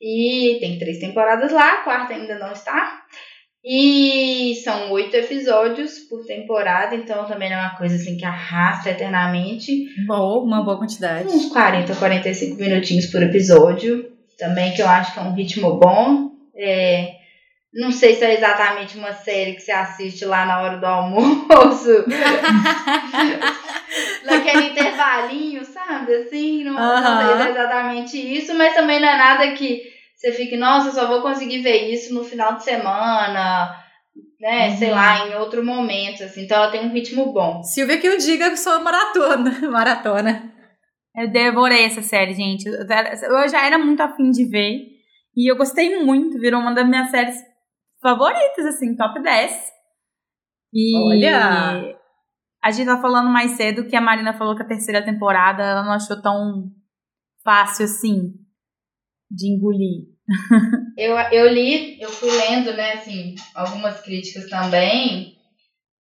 E 0.00 0.58
tem 0.60 0.78
três 0.78 0.98
temporadas 0.98 1.52
lá, 1.52 1.74
a 1.74 1.82
quarta 1.84 2.12
ainda 2.12 2.38
não 2.38 2.52
está. 2.52 3.00
E 3.64 4.54
são 4.62 4.92
oito 4.92 5.16
episódios 5.16 5.98
por 6.08 6.24
temporada, 6.24 6.94
então 6.94 7.26
também 7.26 7.50
não 7.50 7.56
é 7.56 7.62
uma 7.62 7.76
coisa 7.76 7.96
assim 7.96 8.16
que 8.16 8.24
arrasta 8.24 8.90
eternamente. 8.90 9.86
Boa, 10.06 10.40
uma 10.42 10.62
boa 10.62 10.78
quantidade. 10.78 11.26
Uns 11.26 11.46
40, 11.46 11.96
45 11.96 12.60
minutinhos 12.60 13.06
por 13.06 13.22
episódio. 13.22 14.12
Também 14.38 14.72
que 14.72 14.82
eu 14.82 14.88
acho 14.88 15.14
que 15.14 15.18
é 15.18 15.22
um 15.22 15.34
ritmo 15.34 15.78
bom. 15.78 16.30
É, 16.54 17.15
não 17.72 17.90
sei 17.92 18.14
se 18.14 18.24
é 18.24 18.34
exatamente 18.34 18.96
uma 18.96 19.12
série 19.12 19.54
que 19.54 19.60
você 19.60 19.72
assiste 19.72 20.24
lá 20.24 20.46
na 20.46 20.62
hora 20.62 20.78
do 20.78 20.86
almoço. 20.86 22.04
Naquele 24.24 24.68
intervalinho, 24.68 25.64
sabe? 25.64 26.14
Assim, 26.14 26.64
não, 26.64 26.72
não 26.72 27.02
sei 27.02 27.36
se 27.36 27.42
é 27.42 27.50
exatamente 27.50 28.16
isso, 28.38 28.54
mas 28.54 28.74
também 28.74 29.00
não 29.00 29.08
é 29.08 29.16
nada 29.16 29.52
que 29.52 29.82
você 30.16 30.32
fique, 30.32 30.56
nossa, 30.56 30.90
só 30.90 31.06
vou 31.06 31.20
conseguir 31.20 31.60
ver 31.60 31.92
isso 31.92 32.14
no 32.14 32.24
final 32.24 32.54
de 32.54 32.64
semana, 32.64 33.76
né? 34.40 34.74
Sei 34.76 34.90
lá, 34.90 35.28
em 35.28 35.34
outro 35.34 35.62
momento, 35.62 36.24
assim. 36.24 36.44
Então 36.44 36.56
ela 36.56 36.70
tem 36.70 36.86
um 36.86 36.92
ritmo 36.92 37.32
bom. 37.32 37.62
Silvia 37.62 37.98
que 37.98 38.06
eu 38.06 38.16
diga 38.16 38.50
que 38.50 38.56
sou 38.56 38.80
maratona. 38.80 39.60
Maratona. 39.70 40.52
Eu 41.14 41.28
devorei 41.28 41.84
essa 41.84 42.02
série, 42.02 42.34
gente. 42.34 42.66
Eu 42.66 43.48
já 43.48 43.66
era 43.66 43.78
muito 43.78 44.02
afim 44.02 44.30
de 44.30 44.44
ver. 44.44 44.86
E 45.36 45.50
eu 45.50 45.56
gostei 45.56 45.98
muito. 46.02 46.38
Virou 46.38 46.60
uma 46.60 46.74
das 46.74 46.88
minhas 46.88 47.10
séries 47.10 47.36
favoritas, 48.00 48.66
assim, 48.66 48.96
top 48.96 49.20
10. 49.22 49.72
E 50.72 50.96
Olha! 50.98 51.96
a 52.62 52.70
gente 52.70 52.86
tá 52.86 53.00
falando 53.00 53.30
mais 53.30 53.52
cedo 53.52 53.86
que 53.86 53.96
a 53.96 54.00
Marina 54.00 54.36
falou 54.36 54.56
que 54.56 54.62
a 54.62 54.66
terceira 54.66 55.04
temporada 55.04 55.62
ela 55.62 55.82
não 55.84 55.92
achou 55.92 56.20
tão 56.20 56.70
fácil 57.44 57.84
assim 57.84 58.34
de 59.30 59.48
engolir. 59.54 60.08
Eu, 60.98 61.14
eu 61.30 61.52
li, 61.52 62.00
eu 62.00 62.08
fui 62.08 62.30
lendo, 62.30 62.72
né, 62.72 62.94
assim, 62.94 63.34
algumas 63.54 64.00
críticas 64.00 64.48
também, 64.48 65.36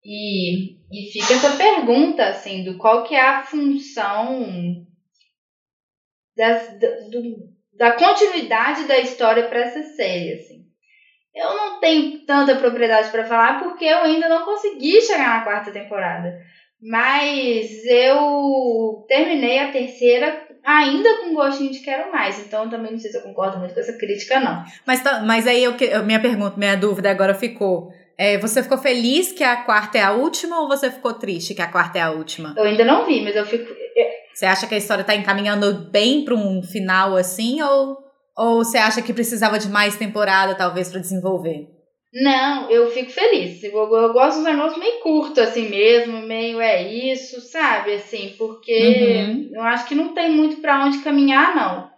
e, 0.03 0.77
e 0.89 1.11
fica 1.11 1.33
essa 1.33 1.57
pergunta, 1.57 2.23
assim, 2.29 2.63
do 2.63 2.77
qual 2.77 3.03
que 3.03 3.13
é 3.13 3.19
a 3.21 3.43
função 3.43 4.85
das, 6.37 6.79
da, 6.79 6.87
do- 7.09 7.49
da 7.73 7.91
continuidade 7.97 8.87
da 8.87 8.97
história 8.99 9.49
para 9.49 9.59
essa 9.61 9.83
série, 9.95 10.33
assim. 10.35 10.54
Eu 11.35 11.53
não 11.53 11.79
tenho 11.79 12.19
tanta 12.25 12.55
propriedade 12.55 13.09
para 13.09 13.25
falar 13.25 13.59
porque 13.61 13.83
eu 13.85 13.99
ainda 13.99 14.29
não 14.29 14.45
consegui 14.45 15.01
chegar 15.01 15.37
na 15.39 15.43
quarta 15.43 15.71
temporada. 15.71 16.33
Mas 16.81 17.83
eu 17.85 19.05
terminei 19.07 19.59
a 19.59 19.71
terceira 19.71 20.45
ainda 20.63 21.09
com 21.21 21.33
gostinho 21.33 21.71
de 21.71 21.79
quero 21.79 22.11
mais. 22.11 22.39
Então 22.39 22.63
eu 22.65 22.69
também 22.69 22.91
não 22.91 22.99
sei 22.99 23.11
se 23.11 23.17
eu 23.17 23.21
concordo 23.21 23.57
muito 23.59 23.73
com 23.73 23.79
essa 23.79 23.93
crítica, 23.97 24.39
não. 24.39 24.63
Mas, 24.85 25.01
tá- 25.03 25.21
mas 25.25 25.45
aí 25.47 25.63
eu, 25.63 25.73
minha 26.05 26.19
pergunta, 26.19 26.57
minha 26.57 26.75
dúvida 26.77 27.09
agora 27.11 27.33
ficou. 27.33 27.89
é, 28.17 28.37
você 28.37 28.63
ficou 28.63 28.77
feliz 28.77 29.31
que 29.33 29.43
a 29.43 29.57
quarta 29.57 29.97
é 29.97 30.01
a 30.01 30.11
última 30.13 30.61
ou 30.61 30.67
você 30.69 30.89
ficou 30.89 31.13
triste 31.13 31.53
que 31.53 31.61
a 31.61 31.67
quarta 31.71 31.97
é 31.97 32.01
a 32.01 32.11
última? 32.11 32.53
Eu 32.57 32.63
ainda 32.63 32.85
não 32.85 33.05
vi, 33.05 33.21
mas 33.21 33.35
eu 33.35 33.45
fico. 33.45 33.73
Você 34.33 34.45
acha 34.45 34.67
que 34.67 34.75
a 34.75 34.77
história 34.77 35.03
tá 35.03 35.15
encaminhando 35.15 35.89
bem 35.91 36.23
pra 36.25 36.33
um 36.35 36.61
final 36.61 37.15
assim 37.15 37.61
ou, 37.61 37.97
ou 38.37 38.63
você 38.63 38.77
acha 38.77 39.01
que 39.01 39.13
precisava 39.13 39.57
de 39.59 39.69
mais 39.69 39.95
temporada 39.95 40.55
talvez 40.55 40.89
pra 40.89 40.99
desenvolver? 40.99 41.67
Não, 42.13 42.69
eu 42.69 42.89
fico 42.91 43.11
feliz. 43.11 43.61
Eu, 43.63 43.73
eu 43.73 44.13
gosto 44.13 44.37
dos 44.37 44.45
negócios 44.45 44.79
meio 44.79 45.01
curto, 45.01 45.41
assim 45.41 45.69
mesmo, 45.69 46.21
meio 46.21 46.61
é 46.61 46.81
isso, 47.11 47.41
sabe? 47.41 47.93
Assim, 47.95 48.33
porque 48.37 48.71
Uhum. 49.27 49.49
eu 49.53 49.61
acho 49.63 49.85
que 49.85 49.95
não 49.95 50.13
tem 50.13 50.31
muito 50.31 50.61
pra 50.61 50.85
onde 50.85 50.99
caminhar, 50.99 51.53
não. 51.55 51.89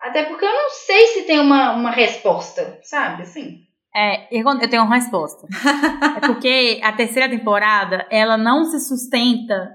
Até 0.00 0.24
porque 0.24 0.44
eu 0.44 0.52
não 0.52 0.70
sei 0.70 1.06
se 1.08 1.22
tem 1.24 1.38
uma, 1.38 1.72
uma 1.72 1.90
resposta, 1.90 2.78
sabe? 2.82 3.22
Assim. 3.22 3.58
É, 3.94 4.26
eu 4.36 4.42
eu 4.48 4.70
tenho 4.70 4.84
uma 4.84 4.94
resposta. 4.96 5.46
é 6.16 6.20
porque 6.26 6.80
a 6.82 6.92
terceira 6.92 7.28
temporada, 7.28 8.06
ela 8.10 8.38
não 8.38 8.64
se 8.64 8.80
sustenta 8.80 9.70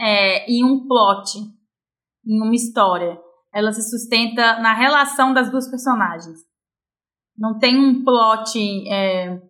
é, 0.00 0.50
em 0.50 0.64
um 0.64 0.86
plot, 0.88 1.38
em 2.26 2.42
uma 2.42 2.54
história. 2.54 3.18
Ela 3.54 3.72
se 3.72 3.82
sustenta 3.88 4.60
na 4.60 4.74
relação 4.74 5.32
das 5.32 5.50
duas 5.50 5.68
personagens. 5.70 6.38
Não 7.36 7.58
tem 7.58 7.78
um 7.78 8.04
plot 8.04 8.58
é, 8.90 9.40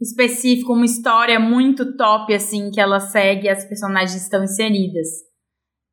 específico, 0.00 0.72
uma 0.72 0.84
história 0.84 1.38
muito 1.38 1.96
top, 1.96 2.32
assim, 2.34 2.70
que 2.70 2.80
ela 2.80 3.00
segue 3.00 3.46
e 3.46 3.50
as 3.50 3.64
personagens 3.64 4.22
estão 4.22 4.42
inseridas. 4.42 5.08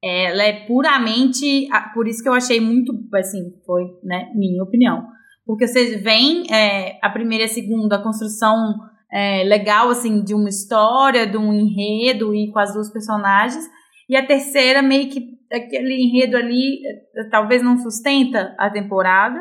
Ela 0.04 0.44
é 0.44 0.66
puramente. 0.66 1.68
Por 1.94 2.08
isso 2.08 2.22
que 2.22 2.30
eu 2.30 2.34
achei 2.34 2.60
muito. 2.60 2.94
Assim, 3.14 3.42
foi, 3.66 3.84
né, 4.04 4.32
minha 4.36 4.64
opinião. 4.64 5.06
Porque 5.46 5.68
vocês 5.68 6.02
veem 6.02 6.52
é, 6.52 7.00
a 7.02 7.10
primeira 7.10 7.44
e 7.44 7.48
a 7.48 7.50
segunda, 7.50 7.96
a 7.96 8.04
construção 8.04 8.76
é, 9.12 9.44
legal, 9.44 9.90
assim, 9.90 10.24
de 10.24 10.34
uma 10.34 10.50
história, 10.50 11.28
de 11.28 11.38
um 11.38 11.54
enredo 11.54 12.34
e 12.34 12.52
com 12.52 12.60
as 12.60 12.74
duas 12.74 12.92
personagens. 12.92 13.66
E 14.10 14.16
a 14.16 14.26
terceira, 14.26 14.82
meio 14.82 15.10
que 15.10 15.36
aquele 15.52 15.96
enredo 15.96 16.38
ali, 16.38 16.82
eh, 16.86 17.30
talvez 17.30 17.62
não 17.62 17.78
sustenta 17.78 18.56
a 18.60 18.70
temporada, 18.70 19.40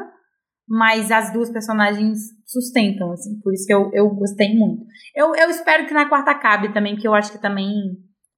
mas 0.68 1.10
as 1.10 1.32
duas 1.32 1.50
personagens 1.50 2.18
sustentam, 2.46 3.12
assim. 3.12 3.38
Por 3.42 3.52
isso 3.52 3.66
que 3.66 3.74
eu, 3.74 3.90
eu 3.92 4.08
gostei 4.10 4.54
muito. 4.54 4.84
Eu, 5.14 5.34
eu 5.34 5.50
espero 5.50 5.86
que 5.86 5.94
na 5.94 6.08
quarta 6.08 6.30
acabe 6.30 6.72
também, 6.72 6.94
porque 6.94 7.08
eu 7.08 7.14
acho 7.14 7.32
que 7.32 7.40
também 7.40 7.72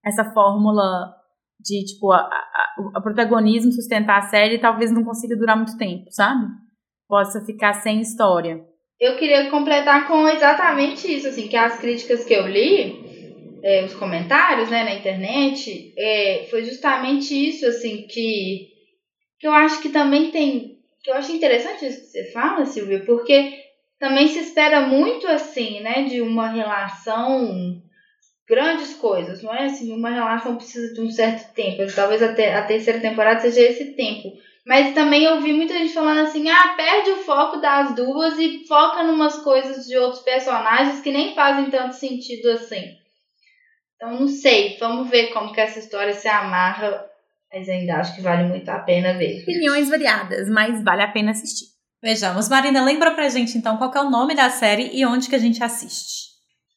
essa 0.05 0.25
fórmula 0.33 1.13
de, 1.59 1.83
tipo, 1.85 2.11
a, 2.11 2.17
a, 2.19 2.97
a 2.97 3.01
protagonismo 3.01 3.71
sustentar 3.71 4.19
a 4.19 4.29
série 4.29 4.59
talvez 4.59 4.91
não 4.91 5.03
consiga 5.03 5.35
durar 5.35 5.55
muito 5.55 5.77
tempo, 5.77 6.05
sabe? 6.09 6.45
Possa 7.07 7.43
ficar 7.45 7.73
sem 7.73 8.01
história. 8.01 8.59
Eu 8.99 9.15
queria 9.15 9.49
completar 9.49 10.07
com 10.07 10.27
exatamente 10.27 11.15
isso, 11.15 11.27
assim, 11.27 11.47
que 11.47 11.55
as 11.55 11.79
críticas 11.79 12.25
que 12.25 12.33
eu 12.33 12.47
li, 12.47 13.06
é, 13.67 13.83
os 13.83 13.93
comentários, 13.93 14.69
né, 14.69 14.85
na 14.85 14.93
internet, 14.93 15.93
é, 15.97 16.47
foi 16.49 16.63
justamente 16.63 17.33
isso, 17.33 17.65
assim, 17.65 18.07
que, 18.07 18.69
que 19.37 19.45
eu 19.45 19.51
acho 19.51 19.81
que 19.81 19.89
também 19.89 20.31
tem, 20.31 20.77
que 21.03 21.09
eu 21.09 21.13
acho 21.13 21.33
interessante 21.33 21.85
isso 21.85 21.99
que 21.99 22.07
você 22.07 22.31
fala, 22.31 22.65
Silvia, 22.65 23.03
porque 23.05 23.59
também 23.99 24.29
se 24.29 24.39
espera 24.39 24.79
muito, 24.79 25.27
assim, 25.27 25.81
né, 25.81 26.03
de 26.03 26.21
uma 26.21 26.47
relação 26.47 27.81
grandes 28.47 28.93
coisas, 28.93 29.43
não 29.43 29.53
é 29.53 29.65
assim, 29.65 29.91
uma 29.91 30.11
relação 30.11 30.55
precisa 30.55 30.93
de 30.93 31.01
um 31.01 31.11
certo 31.11 31.53
tempo. 31.53 31.83
Talvez 31.93 32.23
até 32.23 32.55
a 32.55 32.63
terceira 32.63 33.01
temporada 33.01 33.41
seja 33.41 33.59
esse 33.59 33.95
tempo. 33.95 34.31
Mas 34.65 34.93
também 34.93 35.25
eu 35.25 35.41
vi 35.41 35.51
muita 35.51 35.73
gente 35.73 35.93
falando 35.93 36.19
assim: 36.19 36.49
ah, 36.49 36.73
perde 36.77 37.09
o 37.09 37.17
foco 37.17 37.57
das 37.57 37.93
duas 37.93 38.39
e 38.39 38.65
foca 38.65 39.03
numas 39.03 39.35
coisas 39.43 39.85
de 39.85 39.97
outros 39.97 40.21
personagens 40.21 41.01
que 41.01 41.11
nem 41.11 41.35
fazem 41.35 41.69
tanto 41.69 41.95
sentido 41.95 42.51
assim. 42.51 42.95
Então 43.97 44.19
não 44.19 44.27
sei, 44.27 44.77
vamos 44.79 45.09
ver 45.09 45.33
como 45.33 45.51
que 45.51 45.59
essa 45.59 45.79
história 45.79 46.13
se 46.13 46.27
amarra, 46.27 47.03
mas 47.51 47.67
ainda 47.67 47.95
acho 47.95 48.15
que 48.15 48.21
vale 48.21 48.43
muito 48.43 48.69
a 48.69 48.77
pena 48.79 49.17
ver. 49.17 49.41
Opiniões 49.41 49.89
variadas, 49.89 50.47
mas 50.49 50.83
vale 50.83 51.01
a 51.01 51.07
pena 51.07 51.31
assistir. 51.31 51.65
Vejamos, 52.01 52.47
Marina, 52.47 52.85
lembra 52.85 53.11
pra 53.11 53.27
gente 53.27 53.57
então 53.57 53.75
qual 53.77 53.91
é 53.93 54.01
o 54.01 54.09
nome 54.09 54.35
da 54.35 54.51
série 54.51 54.91
e 54.93 55.03
onde 55.03 55.27
que 55.27 55.35
a 55.35 55.39
gente 55.39 55.63
assiste. 55.63 56.27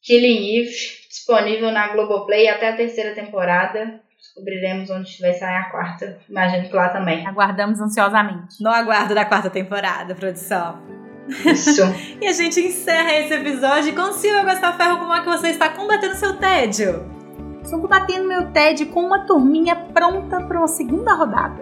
Killing 0.03 0.61
Eve, 0.61 0.75
disponível 1.07 1.71
na 1.71 1.89
Globoplay 1.89 2.47
até 2.47 2.69
a 2.69 2.75
terceira 2.75 3.13
temporada. 3.13 4.01
Descobriremos 4.17 4.89
onde 4.89 5.19
vai 5.19 5.33
sair 5.33 5.57
a 5.57 5.69
quarta. 5.69 6.19
Imagino 6.27 6.67
que 6.67 6.75
lá 6.75 6.89
também. 6.89 7.25
Aguardamos 7.27 7.79
ansiosamente. 7.79 8.55
No 8.61 8.71
aguardo 8.71 9.13
da 9.13 9.25
quarta 9.25 9.49
temporada, 9.49 10.15
produção. 10.15 10.81
Isso. 11.45 11.81
E 12.21 12.27
a 12.27 12.33
gente 12.33 12.59
encerra 12.59 13.11
esse 13.13 13.33
episódio 13.33 13.95
com 13.95 14.13
Silvia 14.13 14.43
Gostaferro, 14.43 14.99
como 14.99 15.11
é 15.13 15.21
que 15.21 15.25
você 15.29 15.47
está 15.47 15.69
combatendo 15.69 16.13
seu 16.15 16.33
tédio? 16.37 17.03
Estou 17.63 17.79
combatendo 17.79 18.27
meu 18.27 18.47
TED 18.51 18.85
com 18.87 19.03
uma 19.05 19.25
turminha 19.25 19.75
pronta 19.75 20.41
para 20.41 20.57
uma 20.59 20.67
segunda 20.67 21.13
rodada. 21.13 21.61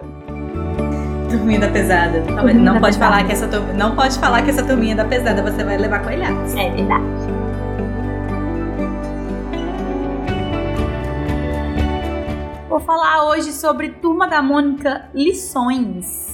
Turminha 1.30 1.60
da 1.60 1.68
pesada. 1.68 2.20
Não, 2.20 2.36
Turminha 2.36 2.54
não 2.54 2.74
da 2.74 2.80
pode 2.80 2.96
pesada. 2.98 3.14
falar 3.16 3.26
que 3.26 3.32
essa 3.32 3.46
não 3.74 3.94
pode 3.96 4.18
falar 4.18 4.42
que 4.42 4.50
essa 4.50 4.62
turminha 4.64 4.96
da 4.96 5.04
pesada 5.04 5.42
você 5.42 5.62
vai 5.64 5.78
levar 5.78 6.02
coelhados. 6.02 6.54
É 6.54 6.70
verdade. 6.70 7.04
Vou 12.68 12.80
falar 12.80 13.24
hoje 13.30 13.52
sobre 13.52 13.90
Turma 13.90 14.28
da 14.28 14.40
Mônica 14.42 15.08
Lições. 15.14 16.29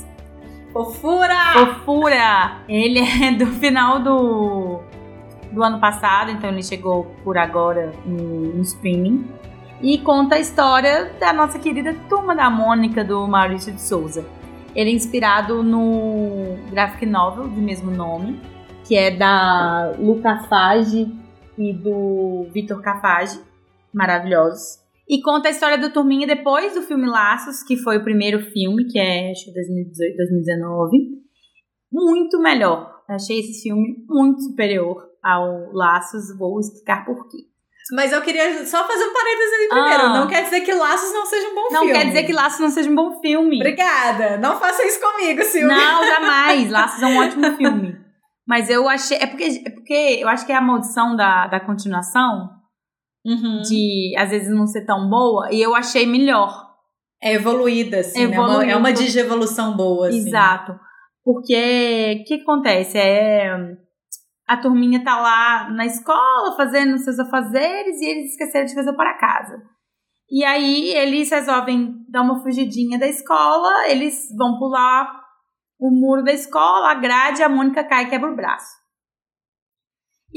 Fofura! 0.76 1.52
Fofura! 1.54 2.60
Ele 2.68 3.00
é 3.00 3.32
do 3.32 3.46
final 3.46 3.98
do, 3.98 4.82
do 5.50 5.62
ano 5.62 5.80
passado, 5.80 6.30
então 6.30 6.50
ele 6.50 6.62
chegou 6.62 7.04
por 7.24 7.38
agora 7.38 7.94
no, 8.04 8.52
no 8.52 8.60
streaming. 8.60 9.26
E 9.80 9.96
conta 9.96 10.34
a 10.34 10.38
história 10.38 11.14
da 11.18 11.32
nossa 11.32 11.58
querida 11.58 11.96
Turma 12.10 12.36
da 12.36 12.50
Mônica, 12.50 13.02
do 13.02 13.26
Maurício 13.26 13.72
de 13.72 13.80
Souza. 13.80 14.26
Ele 14.74 14.90
é 14.90 14.92
inspirado 14.92 15.62
no 15.62 16.58
graphic 16.70 17.06
novel 17.06 17.48
de 17.48 17.58
mesmo 17.58 17.90
nome, 17.90 18.38
que 18.84 18.94
é 18.94 19.10
da 19.10 19.94
Luca 19.98 20.44
Fage 20.46 21.10
e 21.56 21.72
do 21.72 22.48
Vitor 22.52 22.82
Cafage, 22.82 23.40
maravilhosos. 23.94 24.85
E 25.08 25.22
conta 25.22 25.48
a 25.48 25.50
história 25.52 25.78
do 25.78 25.92
Turminha 25.92 26.26
depois 26.26 26.74
do 26.74 26.82
filme 26.82 27.06
Laços, 27.06 27.62
que 27.62 27.76
foi 27.76 27.98
o 27.98 28.04
primeiro 28.04 28.40
filme, 28.50 28.86
que 28.86 28.98
é 28.98 29.30
acho 29.30 29.44
que 29.44 29.52
2018, 29.52 30.16
2019. 30.16 30.98
Muito 31.92 32.40
melhor. 32.40 33.02
Achei 33.08 33.38
esse 33.38 33.62
filme 33.62 34.04
muito 34.08 34.42
superior 34.42 34.96
ao 35.22 35.72
Laços, 35.72 36.36
vou 36.36 36.58
explicar 36.58 37.04
por 37.04 37.28
quê. 37.28 37.38
Mas 37.92 38.12
eu 38.12 38.20
queria 38.20 38.64
só 38.66 38.84
fazer 38.84 39.04
um 39.04 39.12
parênteses 39.12 39.52
aí 39.60 39.68
primeiro. 39.68 40.02
Ah. 40.02 40.20
Não 40.20 40.26
quer 40.26 40.42
dizer 40.42 40.60
que 40.62 40.72
Laços 40.72 41.12
não 41.12 41.24
seja 41.24 41.48
um 41.48 41.54
bom 41.54 41.68
Não 41.70 41.80
filme. 41.82 41.92
quer 41.92 42.06
dizer 42.06 42.22
que 42.24 42.32
Laços 42.32 42.58
não 42.60 42.70
seja 42.70 42.90
um 42.90 42.94
bom 42.96 43.20
filme. 43.20 43.56
Obrigada. 43.56 44.38
Não 44.38 44.58
faça 44.58 44.84
isso 44.84 45.00
comigo, 45.00 45.40
Silvia. 45.44 45.68
Não, 45.68 46.04
jamais. 46.04 46.68
Laços 46.70 47.00
é 47.00 47.06
um 47.06 47.18
ótimo 47.18 47.56
filme. 47.56 47.96
Mas 48.46 48.68
eu 48.70 48.88
achei. 48.88 49.18
É 49.18 49.26
porque, 49.26 49.62
é 49.64 49.70
porque 49.70 50.18
eu 50.20 50.28
acho 50.28 50.44
que 50.44 50.52
é 50.52 50.56
a 50.56 50.60
maldição 50.60 51.14
da, 51.14 51.46
da 51.46 51.60
continuação, 51.60 52.50
Uhum. 53.26 53.60
de 53.62 54.14
às 54.16 54.30
vezes 54.30 54.48
não 54.54 54.66
ser 54.66 54.84
tão 54.86 55.08
boa, 55.10 55.48
e 55.52 55.60
eu 55.60 55.74
achei 55.74 56.06
melhor. 56.06 56.64
É 57.20 57.32
evoluída, 57.32 57.98
assim. 58.00 58.26
né? 58.28 58.36
É 58.36 58.38
uma- 58.40 58.48
Evoluída. 58.48 58.72
É 58.72 58.76
uma 58.76 58.92
digievolução 58.92 59.76
boa, 59.76 60.08
assim. 60.08 60.18
Exato. 60.28 60.78
Porque 61.24 62.20
o 62.20 62.24
que 62.24 62.34
acontece? 62.42 62.96
É. 62.98 63.50
A 64.46 64.56
turminha 64.58 65.02
tá 65.02 65.18
lá 65.20 65.68
na 65.70 65.84
escola 65.86 66.54
fazendo 66.56 66.96
seus 66.98 67.18
afazeres 67.18 68.00
e 68.00 68.04
eles 68.06 68.30
esqueceram 68.30 68.64
de 68.66 68.74
fazer 68.74 68.92
para 68.92 69.18
casa. 69.18 69.60
E 70.30 70.44
aí 70.44 70.90
eles 70.94 71.28
resolvem 71.30 71.94
dar 72.08 72.22
uma 72.22 72.40
fugidinha 72.42 72.96
da 72.98 73.08
escola, 73.08 73.88
eles 73.88 74.26
vão 74.38 74.56
pular 74.58 75.20
o 75.80 75.90
muro 75.90 76.22
da 76.22 76.32
escola, 76.32 76.90
a 76.90 76.94
grade, 76.94 77.42
a 77.42 77.48
Mônica 77.48 77.82
cai 77.82 78.04
e 78.04 78.08
quebra 78.08 78.30
o 78.30 78.36
braço. 78.36 78.70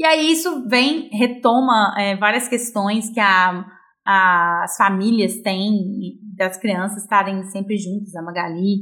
E 0.00 0.04
aí 0.06 0.32
isso 0.32 0.66
vem, 0.66 1.10
retoma 1.12 1.94
é, 1.98 2.16
várias 2.16 2.48
questões 2.48 3.10
que 3.12 3.20
a, 3.20 3.62
a- 4.06 4.62
as 4.64 4.74
famílias 4.78 5.42
têm 5.42 5.74
das 6.38 6.56
crianças 6.56 7.02
estarem 7.02 7.42
sempre 7.50 7.76
juntas, 7.76 8.14
a 8.16 8.22
Magali, 8.22 8.78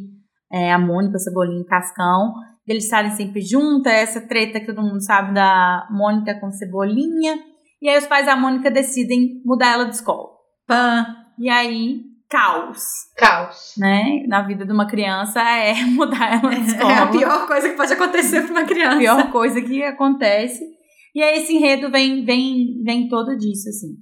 é, 0.52 0.72
a 0.72 0.78
Mônica, 0.78 1.16
o 1.16 1.18
Cebolinha 1.18 1.59
e 1.59 1.62
o 1.62 1.66
Cascão, 1.66 2.33
eles 2.68 2.85
estarem 2.85 3.11
sempre 3.16 3.40
juntas, 3.40 3.92
essa 3.92 4.20
treta 4.28 4.61
que 4.61 4.66
todo 4.66 4.81
mundo 4.81 5.02
sabe 5.04 5.35
da 5.35 5.88
Mônica 5.90 6.38
com 6.38 6.52
Cebolinha. 6.52 7.37
E 7.83 7.88
aí 7.88 7.98
os 7.98 8.07
pais 8.07 8.26
da 8.26 8.37
Mônica 8.37 8.70
decidem 8.70 9.42
mudar 9.44 9.72
ela 9.72 9.87
de 9.87 9.96
escola. 9.96 10.28
Pã. 10.68 11.04
E 11.37 11.48
aí, 11.50 12.00
caos, 12.31 12.81
Caos. 13.16 13.74
né? 13.76 14.22
Na 14.28 14.42
vida 14.42 14.64
de 14.64 14.72
uma 14.72 14.87
criança 14.87 15.40
é 15.40 15.74
mudar 15.96 16.33
ela 16.40 16.54
de 16.54 16.61
escola. 16.70 16.92
É 16.92 16.98
a 16.98 17.07
pior 17.09 17.46
coisa 17.48 17.68
que 17.70 17.76
pode 17.76 17.92
acontecer 17.92 18.42
pra 18.42 18.52
uma 18.52 18.64
criança. 18.64 18.94
a 18.96 18.98
pior 18.98 19.33
coisa 19.33 19.61
que 19.61 19.83
acontece. 19.83 20.78
E 21.14 21.23
aí 21.23 21.38
esse 21.38 21.55
enredo 21.55 21.90
vem, 21.90 22.25
vem, 22.25 22.83
vem 22.85 23.09
todo 23.09 23.37
disso, 23.37 23.68
assim. 23.68 23.97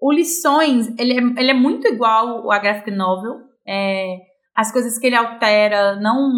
O 0.00 0.12
Lições, 0.12 0.88
ele 0.98 1.12
é, 1.12 1.40
ele 1.40 1.50
é 1.50 1.54
muito 1.54 1.88
igual 1.88 2.50
a 2.50 2.58
graphic 2.58 2.90
novel. 2.90 3.34
É, 3.66 4.16
as 4.56 4.72
coisas 4.72 4.98
que 4.98 5.06
ele 5.06 5.16
altera 5.16 5.96
não 6.00 6.30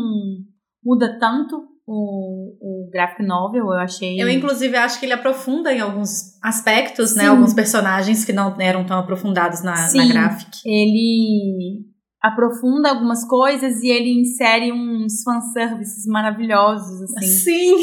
muda 0.84 1.18
tanto 1.18 1.70
o, 1.86 2.86
o 2.86 2.90
graphic 2.90 3.22
novel, 3.22 3.64
eu 3.64 3.78
achei. 3.78 4.20
Eu, 4.20 4.28
inclusive, 4.30 4.76
acho 4.76 5.00
que 5.00 5.06
ele 5.06 5.12
aprofunda 5.12 5.72
em 5.72 5.80
alguns 5.80 6.38
aspectos, 6.42 7.16
né? 7.16 7.24
Sim. 7.24 7.28
Alguns 7.28 7.52
personagens 7.52 8.24
que 8.24 8.32
não 8.32 8.54
eram 8.60 8.84
tão 8.84 8.98
aprofundados 8.98 9.62
na, 9.62 9.72
na 9.72 9.88
Sim. 9.88 10.08
graphic. 10.08 10.58
Ele 10.64 11.84
aprofunda 12.22 12.90
algumas 12.90 13.26
coisas 13.26 13.82
e 13.82 13.88
ele 13.88 14.20
insere 14.20 14.70
uns 14.72 15.22
fanservices 15.22 16.06
maravilhosos, 16.06 17.02
assim. 17.02 17.26
Sim. 17.26 17.76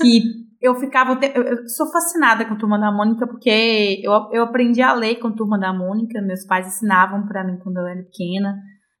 que 0.00 0.41
eu 0.62 0.74
ficava. 0.76 1.18
Eu 1.34 1.68
sou 1.68 1.90
fascinada 1.90 2.44
com 2.44 2.56
Turma 2.56 2.78
da 2.78 2.92
Mônica, 2.92 3.26
porque 3.26 4.00
eu, 4.02 4.12
eu 4.32 4.44
aprendi 4.44 4.80
a 4.80 4.94
ler 4.94 5.16
com 5.16 5.34
Turma 5.34 5.58
da 5.58 5.72
Mônica. 5.72 6.22
Meus 6.22 6.46
pais 6.46 6.66
ensinavam 6.68 7.26
pra 7.26 7.44
mim 7.44 7.58
quando 7.62 7.78
eu 7.78 7.86
era 7.86 8.02
pequena. 8.04 8.54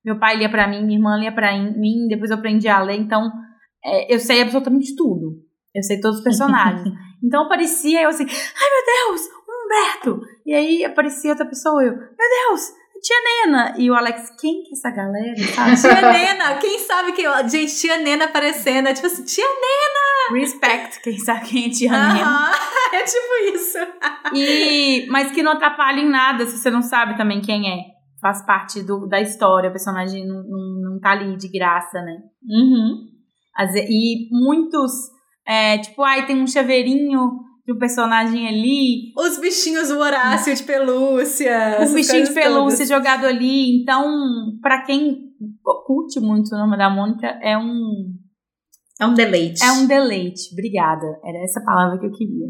Meu 0.04 0.18
pai 0.18 0.36
lia 0.36 0.50
pra 0.50 0.66
mim, 0.66 0.84
minha 0.84 0.98
irmã 0.98 1.16
lia 1.16 1.32
pra 1.32 1.52
mim, 1.56 2.08
depois 2.08 2.30
eu 2.30 2.36
aprendi 2.36 2.68
a 2.68 2.80
ler. 2.82 2.96
Então, 2.96 3.30
é, 3.84 4.12
eu 4.12 4.18
sei 4.18 4.42
absolutamente 4.42 4.96
tudo. 4.96 5.38
Eu 5.72 5.82
sei 5.82 6.00
todos 6.00 6.18
os 6.18 6.24
personagens. 6.24 6.92
então 7.22 7.44
aparecia 7.44 8.02
eu 8.02 8.08
assim, 8.08 8.26
ai 8.26 8.68
meu 8.70 9.16
Deus, 9.16 9.28
Humberto! 9.48 10.26
E 10.44 10.52
aí 10.52 10.84
aparecia 10.84 11.30
outra 11.30 11.46
pessoa, 11.46 11.82
eu, 11.82 11.92
meu 11.92 12.48
Deus, 12.48 12.72
tia 13.00 13.16
Nena! 13.46 13.74
E 13.78 13.90
o 13.90 13.94
Alex, 13.94 14.30
quem 14.40 14.62
que 14.62 14.70
é 14.70 14.72
essa 14.72 14.90
galera? 14.90 15.36
Sabe? 15.54 15.80
Tia 15.80 16.12
Nena, 16.12 16.56
quem 16.56 16.78
sabe 16.78 17.12
que. 17.12 17.22
Gente, 17.48 17.76
tia 17.76 17.98
Nena 17.98 18.26
aparecendo. 18.26 18.88
É 18.88 18.94
tipo 18.94 19.06
assim, 19.06 19.24
tia 19.24 19.44
Respect, 20.32 21.00
quem 21.02 21.18
sabe 21.18 21.46
quem 21.48 21.66
é 21.66 21.68
tia 21.70 21.90
Nena. 21.90 22.22
Aham, 22.22 22.52
É 22.94 23.04
tipo 23.04 23.56
isso. 23.56 23.78
E, 24.34 25.06
mas 25.08 25.30
que 25.32 25.42
não 25.42 25.52
atrapalha 25.52 26.00
em 26.00 26.08
nada 26.08 26.44
se 26.46 26.58
você 26.58 26.70
não 26.70 26.82
sabe 26.82 27.16
também 27.16 27.40
quem 27.40 27.68
é. 27.70 27.78
Faz 28.20 28.44
parte 28.46 28.82
do, 28.82 29.06
da 29.08 29.20
história, 29.20 29.68
o 29.68 29.72
personagem 29.72 30.26
não, 30.26 30.42
não, 30.44 30.92
não 30.92 31.00
tá 31.00 31.10
ali 31.12 31.36
de 31.36 31.48
graça, 31.48 32.00
né? 32.02 32.18
Uhum. 32.48 32.98
Ve- 33.72 33.86
e 33.88 34.28
muitos, 34.30 34.92
é, 35.46 35.78
tipo, 35.78 36.02
ai, 36.02 36.24
tem 36.26 36.40
um 36.40 36.46
chaveirinho 36.46 37.18
de 37.66 37.72
um 37.72 37.78
personagem 37.78 38.46
ali, 38.46 39.12
Os 39.16 39.38
bichinhos, 39.38 39.90
o 39.90 39.98
Horácio 39.98 40.54
de 40.54 40.62
pelúcia. 40.62 41.48
essas 41.50 41.94
bichinho 41.94 42.24
de 42.24 42.32
pelúcia 42.32 42.76
todas. 42.78 42.88
jogado 42.88 43.24
ali. 43.26 43.80
Então, 43.82 44.04
pra 44.60 44.82
quem 44.82 45.30
curte 45.86 46.20
muito 46.20 46.54
o 46.54 46.58
nome 46.58 46.76
da 46.76 46.88
Mônica, 46.90 47.26
é 47.42 47.56
um, 47.58 48.12
É 49.02 49.06
um 49.06 49.14
deleite. 49.14 49.64
É 49.64 49.72
um 49.72 49.86
deleite. 49.86 50.52
Obrigada. 50.52 51.06
Era 51.24 51.38
essa 51.42 51.60
palavra 51.64 51.98
que 51.98 52.06
eu 52.06 52.12
queria. 52.12 52.46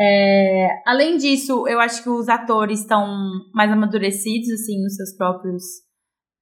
É, 0.00 0.68
além 0.86 1.16
disso, 1.16 1.66
eu 1.66 1.80
acho 1.80 2.02
que 2.02 2.08
os 2.08 2.28
atores 2.28 2.80
estão 2.80 3.06
mais 3.54 3.70
amadurecidos, 3.70 4.50
assim, 4.50 4.82
nos 4.82 4.94
seus 4.94 5.16
próprios 5.16 5.62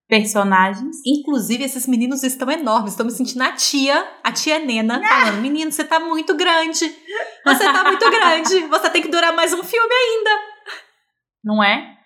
personagens. 0.08 0.96
Inclusive, 1.06 1.64
esses 1.64 1.86
meninos 1.86 2.22
estão 2.22 2.50
enormes. 2.50 2.92
Estou 2.92 3.06
me 3.06 3.12
sentindo 3.12 3.42
a 3.42 3.52
tia, 3.52 4.06
a 4.22 4.32
tia 4.32 4.58
Nena, 4.58 5.00
falando: 5.02 5.40
Menino, 5.42 5.70
você 5.72 5.84
tá 5.84 6.00
muito 6.00 6.34
grande. 6.36 6.84
Você 7.44 7.64
tá 7.64 7.84
muito 7.84 8.10
grande. 8.10 8.66
Você 8.68 8.90
tem 8.90 9.02
que 9.02 9.08
durar 9.08 9.34
mais 9.34 9.52
um 9.52 9.62
filme 9.62 9.92
ainda. 9.92 10.30
não 11.44 11.62
é? 11.62 11.96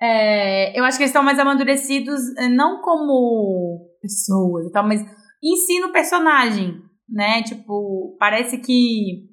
É, 0.00 0.78
eu 0.78 0.84
acho 0.84 0.96
que 0.98 1.04
eles 1.04 1.10
estão 1.10 1.22
mais 1.22 1.38
amadurecidos, 1.38 2.20
eh, 2.36 2.48
não 2.48 2.80
como 2.80 3.88
pessoas 4.00 4.66
e 4.66 4.72
tal, 4.72 4.84
mas 4.84 5.00
em 5.42 5.56
si 5.56 5.80
no 5.80 5.92
personagem, 5.92 6.80
né? 7.08 7.42
Tipo, 7.42 8.16
parece 8.18 8.58
que 8.58 9.28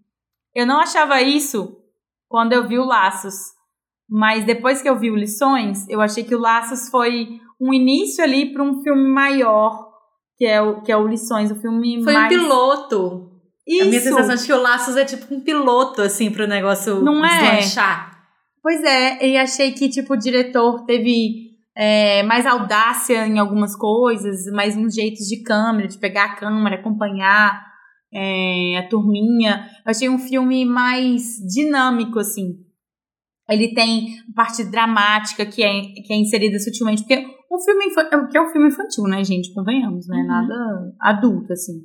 eu 0.55 0.65
não 0.65 0.79
achava 0.79 1.21
isso 1.21 1.77
quando 2.27 2.53
eu 2.53 2.67
vi 2.67 2.77
o 2.77 2.85
Laços. 2.85 3.35
Mas 4.09 4.43
depois 4.43 4.81
que 4.81 4.89
eu 4.89 4.97
vi 4.97 5.11
o 5.11 5.15
Lições, 5.15 5.87
eu 5.87 6.01
achei 6.01 6.23
que 6.23 6.33
o 6.33 6.39
Laços 6.39 6.89
foi 6.89 7.39
um 7.61 7.71
início 7.73 8.23
ali 8.23 8.51
para 8.51 8.63
um 8.63 8.81
filme 8.81 9.07
maior, 9.07 9.87
que 10.35 10.45
é 10.45 10.59
o, 10.59 10.81
que 10.81 10.91
é 10.91 10.97
o 10.97 11.07
Lições, 11.07 11.51
o 11.51 11.55
filme 11.55 12.03
Foi 12.03 12.13
mais... 12.13 12.25
um 12.25 12.39
piloto. 12.39 13.29
Isso. 13.67 13.83
A 13.83 13.85
minha 13.85 14.01
sensação 14.01 14.35
de 14.35 14.45
que 14.45 14.53
o 14.53 14.61
Laços 14.61 14.95
é 14.95 15.05
tipo 15.05 15.31
um 15.33 15.41
piloto, 15.41 16.01
assim, 16.01 16.31
pro 16.31 16.47
negócio 16.47 17.01
Não 17.01 17.23
é? 17.23 17.57
deslanchar. 17.57 18.19
Pois 18.63 18.83
é, 18.83 19.27
e 19.27 19.37
achei 19.37 19.71
que, 19.71 19.87
tipo, 19.89 20.13
o 20.13 20.17
diretor 20.17 20.85
teve 20.85 21.48
é, 21.75 22.23
mais 22.23 22.45
audácia 22.45 23.25
em 23.27 23.39
algumas 23.39 23.75
coisas, 23.75 24.45
mais 24.53 24.75
uns 24.75 24.93
jeitos 24.93 25.25
de 25.27 25.41
câmera, 25.43 25.87
de 25.87 25.97
pegar 25.97 26.25
a 26.25 26.35
câmera, 26.35 26.75
acompanhar 26.75 27.61
é, 28.13 28.77
a 28.77 28.87
turminha. 28.89 29.65
Eu 29.85 29.91
achei 29.91 30.09
um 30.09 30.19
filme 30.19 30.65
mais 30.65 31.35
dinâmico, 31.53 32.19
assim. 32.19 32.55
Ele 33.49 33.73
tem 33.73 34.09
parte 34.35 34.63
dramática 34.63 35.45
que 35.45 35.63
é, 35.63 35.81
que 36.05 36.13
é 36.13 36.15
inserida 36.17 36.59
sutilmente, 36.59 37.01
porque 37.01 37.25
um 37.51 37.59
filme 37.59 37.85
infa- 37.85 38.27
que 38.29 38.37
é 38.37 38.41
um 38.41 38.51
filme 38.51 38.67
infantil, 38.67 39.05
né, 39.05 39.23
gente? 39.23 39.53
Convenhamos, 39.53 40.07
né? 40.07 40.17
Uhum. 40.17 40.27
Nada 40.27 40.93
adulto, 41.01 41.53
assim. 41.53 41.81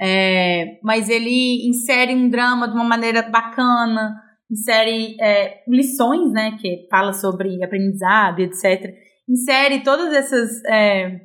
É, 0.00 0.80
mas 0.82 1.08
ele 1.08 1.68
insere 1.68 2.14
um 2.14 2.28
drama 2.28 2.66
de 2.66 2.74
uma 2.74 2.84
maneira 2.84 3.22
bacana, 3.22 4.14
insere 4.50 5.16
é, 5.20 5.62
lições, 5.68 6.32
né, 6.32 6.56
que 6.60 6.86
fala 6.90 7.12
sobre 7.12 7.62
aprendizado, 7.62 8.40
etc. 8.40 8.94
Insere 9.28 9.82
todas 9.82 10.12
essas 10.12 10.62
é, 10.64 11.20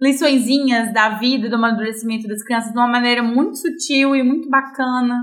liçõezinhas 0.00 0.92
da 0.92 1.18
vida, 1.18 1.48
do 1.48 1.56
amadurecimento 1.56 2.26
das 2.26 2.42
crianças 2.42 2.72
de 2.72 2.78
uma 2.78 2.88
maneira 2.88 3.22
muito 3.22 3.56
sutil 3.56 4.16
e 4.16 4.22
muito 4.22 4.48
bacana. 4.48 5.22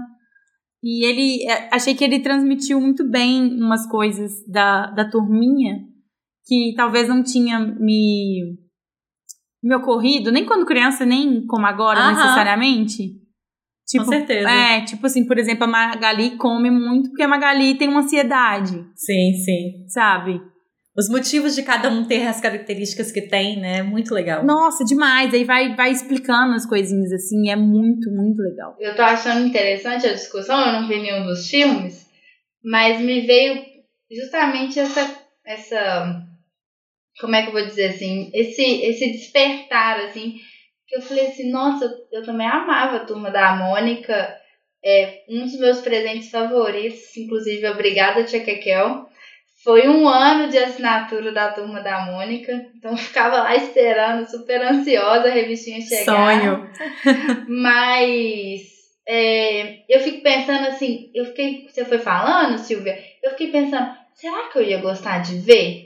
E 0.84 1.06
ele, 1.06 1.50
é, 1.50 1.70
achei 1.74 1.96
que 1.96 2.04
ele 2.04 2.20
transmitiu 2.20 2.80
muito 2.80 3.10
bem 3.10 3.56
umas 3.62 3.88
coisas 3.88 4.32
da, 4.48 4.88
da 4.88 5.10
turminha 5.10 5.80
que 6.46 6.74
talvez 6.76 7.08
não 7.08 7.24
tinha 7.24 7.58
me, 7.60 8.58
me 9.64 9.76
ocorrido, 9.76 10.30
nem 10.30 10.46
quando 10.46 10.66
criança, 10.66 11.06
nem 11.06 11.46
como 11.48 11.66
agora, 11.66 12.02
Aham. 12.02 12.12
necessariamente. 12.12 13.23
Tipo, 13.88 14.06
Com 14.06 14.12
certeza. 14.12 14.50
é, 14.50 14.82
tipo 14.82 15.06
assim, 15.06 15.26
por 15.28 15.38
exemplo, 15.38 15.66
a 15.66 15.68
Magali 15.68 16.38
come 16.38 16.72
muito 16.72 17.10
porque 17.10 17.24
a 17.24 17.28
Magali 17.28 17.76
tem 17.78 17.90
uma 17.90 18.00
ansiedade, 18.02 18.74
Sim, 18.96 19.34
sim. 19.44 19.88
sabe? 19.90 20.40
Os 20.96 21.10
motivos 21.10 21.56
de 21.56 21.64
cada 21.64 21.90
um 21.90 22.06
ter 22.06 22.26
as 22.28 22.40
características 22.40 23.12
que 23.12 23.22
tem, 23.22 23.60
né? 23.60 23.82
Muito 23.82 24.14
legal. 24.14 24.46
Nossa, 24.46 24.86
demais. 24.86 25.34
Aí 25.34 25.44
vai, 25.44 25.76
vai 25.76 25.92
explicando 25.92 26.54
as 26.54 26.68
coisinhas 26.68 27.12
assim, 27.12 27.50
é 27.50 27.56
muito, 27.56 28.12
muito 28.12 28.42
legal. 28.42 28.76
Eu 28.80 28.96
tô 28.96 29.02
achando 29.02 29.48
interessante 29.48 30.06
a 30.08 30.14
discussão, 30.14 30.60
eu 30.64 30.74
não 30.82 30.88
vi 30.88 31.02
nenhum 31.02 31.26
dos 31.26 31.50
filmes, 31.50 32.08
mas 32.64 33.02
me 33.02 33.22
veio 33.22 33.64
justamente 34.12 34.80
essa, 34.80 35.20
essa 35.46 36.24
como 37.20 37.36
é 37.36 37.42
que 37.42 37.48
eu 37.50 37.54
vou 37.54 37.66
dizer 37.66 37.86
assim, 37.86 38.30
esse, 38.34 38.62
esse 38.62 39.12
despertar, 39.14 40.00
assim, 40.02 40.36
eu 40.94 41.02
falei 41.02 41.28
assim, 41.28 41.50
nossa, 41.50 41.92
eu 42.12 42.24
também 42.24 42.48
amava 42.48 42.98
a 42.98 43.06
Turma 43.06 43.32
da 43.32 43.56
Mônica, 43.56 44.38
é 44.86 45.24
um 45.30 45.42
dos 45.42 45.58
meus 45.60 45.82
presentes 45.82 46.30
favoritos, 46.30 47.16
inclusive, 47.18 47.68
obrigada, 47.68 48.24
Tia 48.24 48.44
Kekel, 48.44 49.08
foi 49.64 49.88
um 49.88 50.08
ano 50.08 50.50
de 50.50 50.58
assinatura 50.58 51.32
da 51.32 51.52
Turma 51.52 51.82
da 51.82 52.06
Mônica, 52.06 52.52
então 52.76 52.92
eu 52.92 52.98
ficava 52.98 53.38
lá 53.38 53.56
esperando, 53.56 54.30
super 54.30 54.62
ansiosa 54.62 55.30
a 55.30 55.32
revistinha 55.32 55.82
chegar. 55.82 56.04
Sonho. 56.04 56.70
Mas 57.48 58.62
é, 59.08 59.80
eu 59.90 60.02
fico 60.02 60.22
pensando 60.22 60.68
assim, 60.68 61.10
eu 61.16 61.26
fiquei, 61.26 61.68
você 61.68 61.86
foi 61.86 61.98
falando, 61.98 62.58
Silvia, 62.58 62.98
eu 63.24 63.32
fiquei 63.32 63.52
pensando, 63.52 63.90
será 64.14 64.50
que 64.50 64.60
eu 64.60 64.64
ia 64.64 64.82
gostar 64.82 65.20
de 65.20 65.40
ver? 65.40 65.83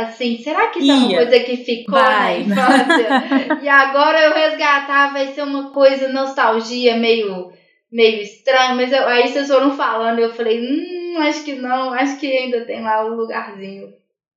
Assim, 0.00 0.38
será 0.38 0.68
que 0.68 0.78
isso 0.78 0.90
é 0.90 0.94
uma 0.94 1.10
Ia. 1.10 1.16
coisa 1.18 1.40
que 1.40 1.56
ficou 1.58 1.94
Vai. 1.98 2.44
na 2.44 2.54
infância? 2.54 3.58
e 3.62 3.68
agora 3.68 4.20
eu 4.20 4.32
resgatar 4.34 5.12
vai 5.12 5.28
ser 5.34 5.42
uma 5.42 5.70
coisa 5.70 6.08
nostalgia 6.08 6.96
meio 6.96 7.50
meio 7.90 8.20
estranho, 8.22 8.76
mas 8.76 8.92
eu- 8.92 9.06
aí 9.08 9.26
vocês 9.28 9.48
foram 9.48 9.74
falando, 9.74 10.18
eu 10.18 10.30
falei, 10.32 10.60
hum, 10.60 11.16
acho 11.20 11.42
que 11.42 11.54
não, 11.54 11.90
acho 11.94 12.18
que 12.20 12.26
ainda 12.26 12.64
tem 12.66 12.82
lá 12.82 13.02
o 13.04 13.14
lugarzinho, 13.14 13.88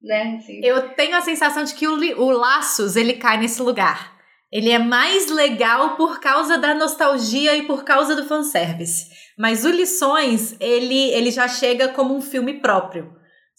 né? 0.01 0.37
Assim. 0.37 0.61
Eu 0.63 0.89
tenho 0.95 1.15
a 1.17 1.21
sensação 1.21 1.63
de 1.65 1.73
que 1.75 1.85
o, 1.85 1.95
o 2.21 2.31
Laços, 2.31 2.95
ele 2.95 3.13
cai 3.13 3.37
nesse 3.37 3.61
lugar. 3.61 4.13
Ele 4.51 4.69
é 4.71 4.79
mais 4.79 5.29
legal 5.29 5.95
por 5.97 6.19
causa 6.21 6.57
da 6.57 6.73
nostalgia 6.73 7.55
e 7.57 7.63
por 7.63 7.83
causa 7.83 8.15
do 8.15 8.23
fanservice. 8.25 9.05
Mas 9.37 9.63
o 9.65 9.69
Lições, 9.69 10.55
ele, 10.59 11.09
ele 11.11 11.29
já 11.31 11.47
chega 11.47 11.89
como 11.89 12.15
um 12.15 12.21
filme 12.21 12.53
próprio, 12.61 13.11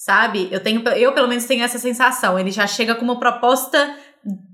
sabe? 0.04 0.48
Eu, 0.50 0.60
tenho, 0.60 0.82
eu, 0.90 1.12
pelo 1.12 1.28
menos, 1.28 1.44
tenho 1.44 1.62
essa 1.62 1.78
sensação. 1.78 2.38
Ele 2.38 2.50
já 2.50 2.66
chega 2.66 2.94
com 2.94 3.04
uma 3.04 3.18
proposta 3.20 3.96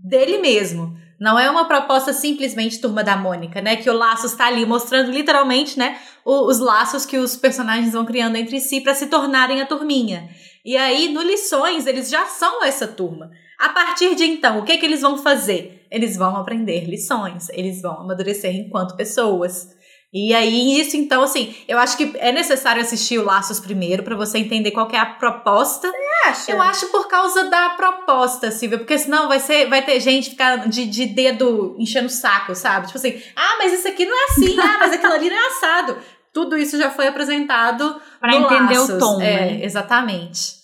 dele 0.05 0.39
mesmo. 0.39 0.95
Não 1.19 1.39
é 1.39 1.51
uma 1.51 1.65
proposta 1.67 2.13
simplesmente 2.13 2.81
Turma 2.81 3.03
da 3.03 3.17
Mônica, 3.17 3.61
né? 3.61 3.77
Que 3.77 3.91
o 3.91 3.93
Laços 3.95 4.35
tá 4.35 4.47
ali 4.47 4.65
mostrando 4.67 5.11
literalmente, 5.11 5.79
né? 5.79 5.99
o- 6.25 6.47
os 6.47 6.59
laços 6.59 7.07
que 7.07 7.17
os 7.17 7.37
personagens 7.37 7.95
vão 7.95 8.05
criando 8.05 8.37
entre 8.37 8.61
si 8.61 8.83
para 8.83 8.95
se 8.95 9.07
tornarem 9.07 9.63
a 9.63 9.67
turminha. 9.67 10.29
E 10.63 10.77
aí, 10.77 11.09
no 11.09 11.23
Lições, 11.23 11.87
eles 11.87 12.11
já 12.11 12.27
são 12.27 12.63
essa 12.63 12.87
turma. 12.87 13.31
A 13.59 13.71
partir 13.71 14.15
de 14.15 14.25
então, 14.25 14.59
o 14.59 14.65
que, 14.65 14.77
que 14.77 14.85
eles 14.85 15.01
vão 15.01 15.17
fazer? 15.17 15.87
Eles 15.91 16.17
vão 16.19 16.37
aprender 16.37 16.85
lições, 16.85 17.49
eles 17.49 17.81
vão 17.81 18.03
amadurecer 18.03 18.55
enquanto 18.55 18.95
pessoas. 18.95 19.71
E 20.13 20.35
aí, 20.35 20.81
isso, 20.81 20.97
então, 20.97 21.23
assim, 21.23 21.55
eu 21.69 21.79
acho 21.79 21.95
que 21.97 22.15
é 22.19 22.33
necessário 22.33 22.81
assistir 22.81 23.19
o 23.19 23.25
Laços 23.27 23.61
primeiro 23.61 24.03
para 24.03 24.17
você 24.17 24.39
entender 24.39 24.71
qual 24.71 24.89
é 24.91 24.97
a 24.97 25.05
proposta. 25.05 25.91
Acha? 26.25 26.51
Eu 26.51 26.61
acho 26.63 26.87
por 26.89 27.07
causa 27.09 27.45
da 27.51 27.71
proposta, 27.71 28.51
Silvia, 28.51 28.79
porque 28.79 28.99
senão 28.99 29.29
vai, 29.29 29.39
ser, 29.39 29.67
vai 29.69 29.83
ter 29.85 30.01
gente 30.01 30.31
ficar 30.31 30.69
de, 30.69 30.87
de 30.87 31.07
dedo 31.07 31.77
enchendo 31.79 32.07
o 32.07 32.11
saco, 32.11 32.55
sabe? 32.55 32.87
Tipo 32.87 32.99
assim, 32.99 33.23
ah, 33.37 33.57
mas 33.59 33.73
isso 33.73 33.87
aqui 33.87 34.05
não 34.07 34.19
é 34.19 34.25
assim, 34.31 34.59
ah, 34.59 34.77
mas 34.81 34.93
aquilo 34.95 35.13
ali 35.13 35.29
não 35.31 35.37
é 35.37 35.47
assado. 35.49 35.99
Tudo 36.33 36.57
isso 36.57 36.77
já 36.79 36.91
foi 36.91 37.07
apresentado 37.07 38.01
Pra 38.21 38.33
no 38.33 38.47
entender 38.47 38.79
Laços. 38.79 38.97
o 38.97 38.99
tom, 38.99 39.21
é, 39.21 39.25
né? 39.53 39.65
Exatamente. 39.65 40.59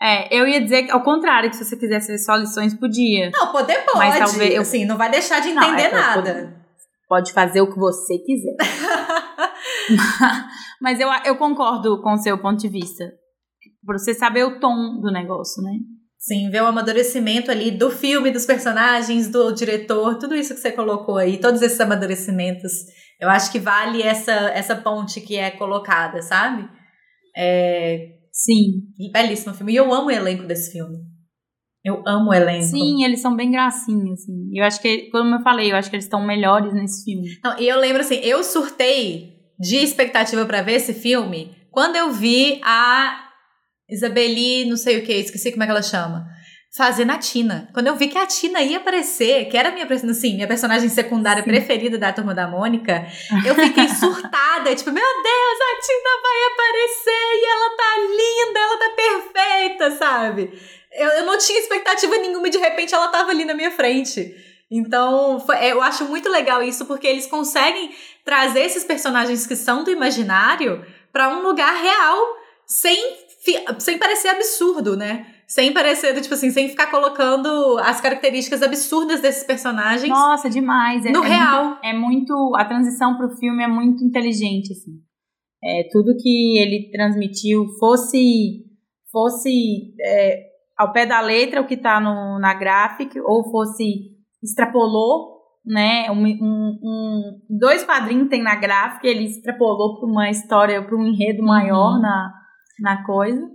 É, 0.00 0.36
eu 0.36 0.46
ia 0.46 0.60
dizer 0.60 0.84
que, 0.84 0.92
ao 0.92 1.02
contrário, 1.02 1.50
que 1.50 1.56
se 1.56 1.64
você 1.64 1.76
quisesse 1.76 2.08
ver 2.12 2.18
só 2.18 2.34
lições, 2.36 2.72
podia. 2.74 3.30
Não, 3.32 3.50
poder 3.50 3.84
pode. 3.84 3.98
Mas 3.98 4.18
talvez 4.18 4.54
eu- 4.54 4.62
Assim, 4.62 4.84
não 4.84 4.96
vai 4.96 5.10
deixar 5.10 5.40
de 5.40 5.52
Não, 5.52 5.62
entender 5.62 5.88
é, 5.88 5.92
nada. 5.92 6.56
Pode 7.08 7.32
fazer 7.32 7.60
o 7.62 7.72
que 7.72 7.78
você 7.78 8.18
quiser. 8.18 8.54
Mas 10.80 11.00
eu, 11.00 11.08
eu 11.24 11.36
concordo 11.36 12.00
com 12.02 12.12
o 12.12 12.18
seu 12.18 12.38
ponto 12.38 12.58
de 12.58 12.68
vista. 12.68 13.04
Pra 13.84 13.98
você 13.98 14.14
saber 14.14 14.44
o 14.44 14.60
tom 14.60 15.00
do 15.00 15.10
negócio, 15.10 15.62
né? 15.62 15.72
Sim, 16.18 16.50
ver 16.50 16.62
o 16.62 16.66
amadurecimento 16.66 17.50
ali 17.50 17.70
do 17.70 17.90
filme, 17.90 18.30
dos 18.30 18.44
personagens, 18.44 19.28
do 19.28 19.52
diretor, 19.52 20.18
tudo 20.18 20.34
isso 20.34 20.54
que 20.54 20.60
você 20.60 20.72
colocou 20.72 21.16
aí, 21.16 21.38
todos 21.38 21.62
esses 21.62 21.80
amadurecimentos. 21.80 22.72
Eu 23.20 23.28
acho 23.28 23.50
que 23.52 23.58
vale 23.58 24.02
essa, 24.02 24.32
essa 24.32 24.76
ponte 24.76 25.20
que 25.20 25.36
é 25.36 25.50
colocada, 25.50 26.20
sabe? 26.20 26.68
É 27.36 28.18
Sim. 28.32 29.10
belíssimo 29.12 29.54
filme. 29.54 29.72
E 29.72 29.76
eu 29.76 29.92
amo 29.92 30.06
o 30.06 30.10
elenco 30.10 30.44
desse 30.44 30.72
filme. 30.72 30.96
Eu 31.84 32.02
amo 32.06 32.30
o 32.30 32.34
elenco. 32.34 32.66
Sim, 32.66 33.04
eles 33.04 33.20
são 33.20 33.34
bem 33.34 33.50
gracinhos, 33.50 34.20
assim. 34.20 34.50
Eu 34.52 34.64
acho 34.64 34.80
que, 34.80 35.10
como 35.10 35.34
eu 35.34 35.40
falei, 35.40 35.72
eu 35.72 35.76
acho 35.76 35.90
que 35.90 35.96
eles 35.96 36.04
estão 36.04 36.24
melhores 36.24 36.72
nesse 36.72 37.04
filme. 37.04 37.28
Não, 37.42 37.58
e 37.58 37.68
eu 37.68 37.78
lembro 37.78 38.02
assim, 38.02 38.16
eu 38.16 38.44
surtei 38.44 39.37
de 39.58 39.76
expectativa 39.76 40.44
pra 40.46 40.62
ver 40.62 40.74
esse 40.74 40.94
filme 40.94 41.56
quando 41.70 41.96
eu 41.96 42.10
vi 42.10 42.60
a 42.64 43.28
Isabeli, 43.88 44.64
não 44.64 44.76
sei 44.76 44.98
o 44.98 45.04
que, 45.04 45.12
esqueci 45.12 45.52
como 45.52 45.62
é 45.62 45.66
que 45.66 45.70
ela 45.70 45.82
chama, 45.82 46.26
fazendo 46.76 47.12
a 47.12 47.18
Tina. 47.18 47.70
Quando 47.72 47.86
eu 47.86 47.96
vi 47.96 48.08
que 48.08 48.18
a 48.18 48.26
Tina 48.26 48.60
ia 48.62 48.78
aparecer, 48.78 49.46
que 49.46 49.56
era 49.56 49.68
a 49.68 49.72
minha, 49.72 49.86
assim, 49.86 50.34
minha 50.34 50.48
personagem 50.48 50.88
secundária 50.88 51.42
Sim. 51.42 51.48
preferida 51.48 51.96
da 51.96 52.12
Turma 52.12 52.34
da 52.34 52.48
Mônica, 52.48 53.06
eu 53.46 53.54
fiquei 53.54 53.88
surtada. 53.94 54.74
tipo, 54.74 54.90
meu 54.90 55.22
Deus, 55.22 55.58
a 55.60 55.80
Tina 55.80 56.10
vai 56.22 56.38
aparecer 56.52 57.10
e 57.10 57.46
ela 57.50 57.76
tá 57.76 57.96
linda, 58.10 58.60
ela 58.60 58.78
tá 58.78 58.90
perfeita, 58.96 59.90
sabe? 59.92 60.60
Eu, 60.92 61.08
eu 61.10 61.26
não 61.26 61.38
tinha 61.38 61.60
expectativa 61.60 62.16
nenhuma 62.16 62.48
e 62.48 62.50
de 62.50 62.58
repente 62.58 62.94
ela 62.94 63.08
tava 63.08 63.30
ali 63.30 63.44
na 63.44 63.54
minha 63.54 63.70
frente. 63.70 64.34
Então, 64.70 65.40
foi- 65.40 65.64
eu 65.64 65.82
acho 65.82 66.04
muito 66.06 66.28
legal 66.28 66.62
isso, 66.62 66.84
porque 66.86 67.06
eles 67.06 67.26
conseguem 67.26 67.90
trazer 68.24 68.60
esses 68.60 68.84
personagens 68.84 69.46
que 69.46 69.56
são 69.56 69.82
do 69.82 69.90
imaginário 69.90 70.84
pra 71.12 71.34
um 71.34 71.42
lugar 71.42 71.74
real, 71.74 72.18
sem, 72.66 73.16
sem 73.78 73.98
parecer 73.98 74.28
absurdo, 74.28 74.96
né? 74.96 75.26
Sem 75.46 75.72
parecer, 75.72 76.20
tipo 76.20 76.34
assim, 76.34 76.50
sem 76.50 76.68
ficar 76.68 76.90
colocando 76.90 77.78
as 77.78 78.02
características 78.02 78.62
absurdas 78.62 79.22
desses 79.22 79.44
personagens 79.44 80.10
Nossa, 80.10 80.50
demais. 80.50 81.06
É, 81.06 81.10
no 81.10 81.24
é 81.24 81.28
real. 81.28 81.64
Muito, 81.64 81.80
é 81.82 81.92
muito. 81.94 82.52
A 82.54 82.66
transição 82.66 83.16
pro 83.16 83.30
filme 83.30 83.64
é 83.64 83.66
muito 83.66 84.04
inteligente, 84.04 84.72
assim. 84.74 85.00
É, 85.64 85.88
tudo 85.90 86.14
que 86.18 86.58
ele 86.58 86.90
transmitiu 86.92 87.66
fosse. 87.80 88.66
fosse 89.10 89.94
é, 90.04 90.42
ao 90.76 90.92
pé 90.92 91.06
da 91.06 91.22
letra 91.22 91.62
o 91.62 91.66
que 91.66 91.78
tá 91.78 91.98
no, 91.98 92.38
na 92.38 92.52
graphic, 92.52 93.18
ou 93.20 93.50
fosse. 93.50 94.17
Extrapolou, 94.42 95.38
né? 95.64 96.10
Um, 96.10 96.24
um- 96.24 96.78
um- 96.82 97.40
dois 97.58 97.84
quadrinhos 97.84 98.28
tem 98.28 98.42
na 98.42 98.56
gráfica, 98.56 99.06
ele 99.06 99.24
extrapolou 99.24 99.98
para 99.98 100.08
uma 100.08 100.30
história, 100.30 100.82
para 100.82 100.96
um 100.96 101.04
enredo 101.06 101.42
maior 101.42 101.94
Uhum. 101.96 102.00
na, 102.00 102.32
na 102.80 103.04
coisa. 103.04 103.46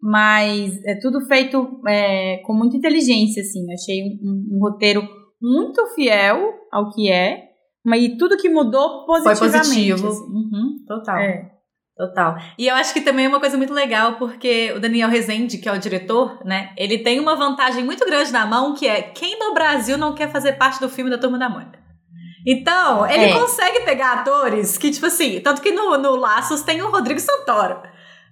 Mas 0.00 0.78
é 0.84 0.94
tudo 1.00 1.20
feito 1.26 1.80
é, 1.88 2.38
com 2.44 2.52
muita 2.54 2.76
inteligência, 2.76 3.42
assim. 3.42 3.64
Achei 3.72 4.02
um, 4.04 4.30
um, 4.30 4.56
um, 4.56 4.60
roteiro 4.60 5.02
muito 5.42 5.84
fiel 5.94 6.52
ao 6.70 6.90
que 6.90 7.10
é, 7.10 7.42
mas 7.84 8.02
e 8.02 8.16
tudo 8.16 8.36
que 8.36 8.48
mudou 8.48 9.04
positivamente. 9.06 9.38
Foi 9.38 9.48
positivo. 9.62 10.08
Assim. 10.08 10.24
Uhum, 10.24 10.84
total. 10.86 11.18
É. 11.18 11.57
Total. 11.98 12.36
E 12.56 12.68
eu 12.68 12.76
acho 12.76 12.94
que 12.94 13.00
também 13.00 13.26
é 13.26 13.28
uma 13.28 13.40
coisa 13.40 13.56
muito 13.56 13.74
legal, 13.74 14.12
porque 14.14 14.72
o 14.76 14.78
Daniel 14.78 15.08
Rezende, 15.08 15.58
que 15.58 15.68
é 15.68 15.72
o 15.72 15.78
diretor, 15.78 16.38
né, 16.44 16.70
ele 16.76 16.98
tem 16.98 17.18
uma 17.18 17.34
vantagem 17.34 17.82
muito 17.82 18.06
grande 18.06 18.30
na 18.30 18.46
mão, 18.46 18.72
que 18.72 18.86
é 18.86 19.02
quem 19.02 19.36
no 19.36 19.52
Brasil 19.52 19.98
não 19.98 20.14
quer 20.14 20.30
fazer 20.30 20.52
parte 20.52 20.78
do 20.78 20.88
filme 20.88 21.10
da 21.10 21.18
Turma 21.18 21.36
da 21.36 21.48
Mônica? 21.48 21.76
Então, 22.46 23.04
ele 23.10 23.24
é. 23.24 23.32
consegue 23.32 23.80
pegar 23.80 24.12
atores 24.12 24.78
que, 24.78 24.92
tipo 24.92 25.06
assim, 25.06 25.40
tanto 25.40 25.60
que 25.60 25.72
no, 25.72 25.98
no 25.98 26.14
Laços 26.14 26.62
tem 26.62 26.80
o 26.80 26.88
Rodrigo 26.88 27.18
Santoro. 27.18 27.82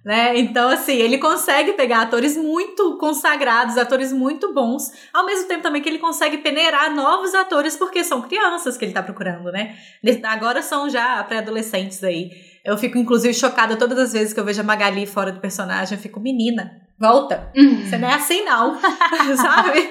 Né? 0.05 0.39
Então, 0.39 0.69
assim, 0.69 0.95
ele 0.95 1.17
consegue 1.17 1.73
pegar 1.73 2.03
atores 2.03 2.37
muito 2.37 2.97
consagrados, 2.97 3.77
atores 3.77 4.13
muito 4.13 4.53
bons, 4.53 4.89
ao 5.13 5.25
mesmo 5.25 5.49
tempo 5.49 5.61
também 5.61 5.81
que 5.81 5.89
ele 5.89 5.99
consegue 5.99 6.37
peneirar 6.37 6.95
novos 6.95 7.35
atores, 7.35 7.75
porque 7.75 8.05
são 8.05 8.21
crianças 8.21 8.77
que 8.77 8.85
ele 8.85 8.93
tá 8.93 9.03
procurando, 9.03 9.51
né? 9.51 9.75
Agora 10.23 10.61
são 10.61 10.89
já 10.89 11.21
pré-adolescentes 11.25 12.01
aí. 12.05 12.29
Eu 12.67 12.77
fico, 12.77 12.97
inclusive, 12.97 13.33
chocada 13.33 13.75
todas 13.75 13.97
as 13.97 14.13
vezes 14.13 14.33
que 14.33 14.39
eu 14.39 14.45
vejo 14.45 14.61
a 14.61 14.63
Magali 14.63 15.07
fora 15.07 15.31
do 15.31 15.39
personagem. 15.39 15.97
Eu 15.97 16.01
fico, 16.01 16.19
menina, 16.19 16.69
volta. 16.99 17.51
Uhum. 17.55 17.83
Você 17.83 17.97
não 17.97 18.07
é 18.07 18.13
assim, 18.13 18.43
não. 18.43 18.77
Sabe? 19.37 19.89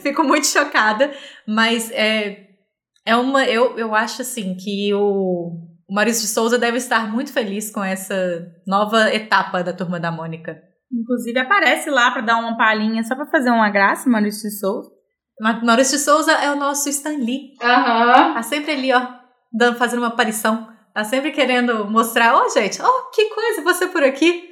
fico 0.00 0.22
muito 0.22 0.46
chocada. 0.46 1.10
Mas 1.48 1.90
é, 1.90 2.48
é 3.04 3.16
uma. 3.16 3.44
Eu, 3.44 3.78
eu 3.78 3.94
acho 3.94 4.22
assim 4.22 4.54
que 4.54 4.92
o 4.94 5.72
o 5.92 5.94
Maurício 5.94 6.22
de 6.22 6.28
Souza 6.28 6.58
deve 6.58 6.78
estar 6.78 7.06
muito 7.12 7.34
feliz 7.34 7.70
com 7.70 7.84
essa 7.84 8.14
nova 8.66 9.14
etapa 9.14 9.62
da 9.62 9.74
Turma 9.74 10.00
da 10.00 10.10
Mônica. 10.10 10.58
Inclusive 10.90 11.38
aparece 11.38 11.90
lá 11.90 12.10
para 12.10 12.22
dar 12.22 12.38
uma 12.38 12.56
palhinha 12.56 13.04
só 13.04 13.14
para 13.14 13.26
fazer 13.26 13.50
uma 13.50 13.68
graça, 13.68 14.08
Maurício 14.08 14.48
de 14.48 14.58
Souza. 14.58 14.90
Maurício 15.38 15.98
de 15.98 16.02
Souza 16.02 16.32
é 16.32 16.50
o 16.50 16.56
nosso 16.56 16.88
Stan 16.88 17.18
Lee. 17.18 17.50
Uhum. 17.62 18.34
Tá 18.34 18.42
sempre 18.42 18.72
ali, 18.72 18.90
ó, 18.90 19.06
dando, 19.52 19.76
fazendo 19.76 19.98
uma 19.98 20.08
aparição. 20.08 20.66
Tá 20.94 21.04
sempre 21.04 21.32
querendo 21.32 21.86
mostrar, 21.90 22.34
ó, 22.34 22.44
oh, 22.44 22.48
gente, 22.50 22.80
ó, 22.82 22.86
oh, 22.86 23.10
que 23.10 23.26
coisa, 23.30 23.62
você 23.62 23.86
por 23.86 24.02
aqui. 24.02 24.50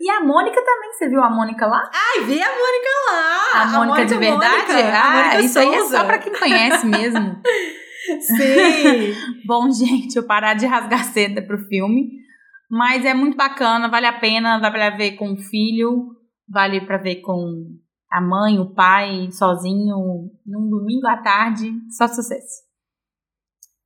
E 0.00 0.10
a 0.10 0.20
Mônica 0.20 0.60
também, 0.60 0.92
você 0.92 1.08
viu 1.08 1.22
a 1.22 1.30
Mônica 1.30 1.64
lá? 1.64 1.88
Ai, 1.94 2.24
vi 2.24 2.42
a 2.42 2.48
Mônica 2.48 2.88
lá! 3.08 3.52
A, 3.52 3.62
a 3.62 3.66
Mônica, 3.66 3.98
Mônica 3.98 4.04
de 4.06 4.18
verdade? 4.18 4.72
Mônica, 4.72 4.98
ah, 4.98 5.12
Mônica 5.12 5.40
isso 5.40 5.54
Souza. 5.54 5.68
aí 5.68 5.74
é 5.74 5.84
só 5.84 6.04
pra 6.04 6.18
quem 6.18 6.32
conhece 6.32 6.86
mesmo. 6.86 7.40
Sim! 8.20 9.14
Bom, 9.46 9.70
gente, 9.70 10.16
eu 10.16 10.26
parar 10.26 10.54
de 10.54 10.66
rasgar 10.66 11.04
seda 11.04 11.40
pro 11.40 11.56
filme. 11.68 12.20
Mas 12.68 13.04
é 13.04 13.14
muito 13.14 13.36
bacana, 13.36 13.88
vale 13.88 14.06
a 14.06 14.18
pena, 14.18 14.58
vale 14.58 14.72
pra 14.72 14.90
ver 14.96 15.12
com 15.12 15.34
o 15.34 15.36
filho, 15.36 16.16
vale 16.48 16.80
para 16.84 16.98
ver 16.98 17.20
com 17.20 17.66
a 18.10 18.20
mãe, 18.20 18.58
o 18.58 18.74
pai, 18.74 19.28
sozinho, 19.30 20.30
num 20.44 20.68
domingo 20.68 21.06
à 21.06 21.18
tarde, 21.18 21.70
só 21.96 22.08
sucesso. 22.08 22.71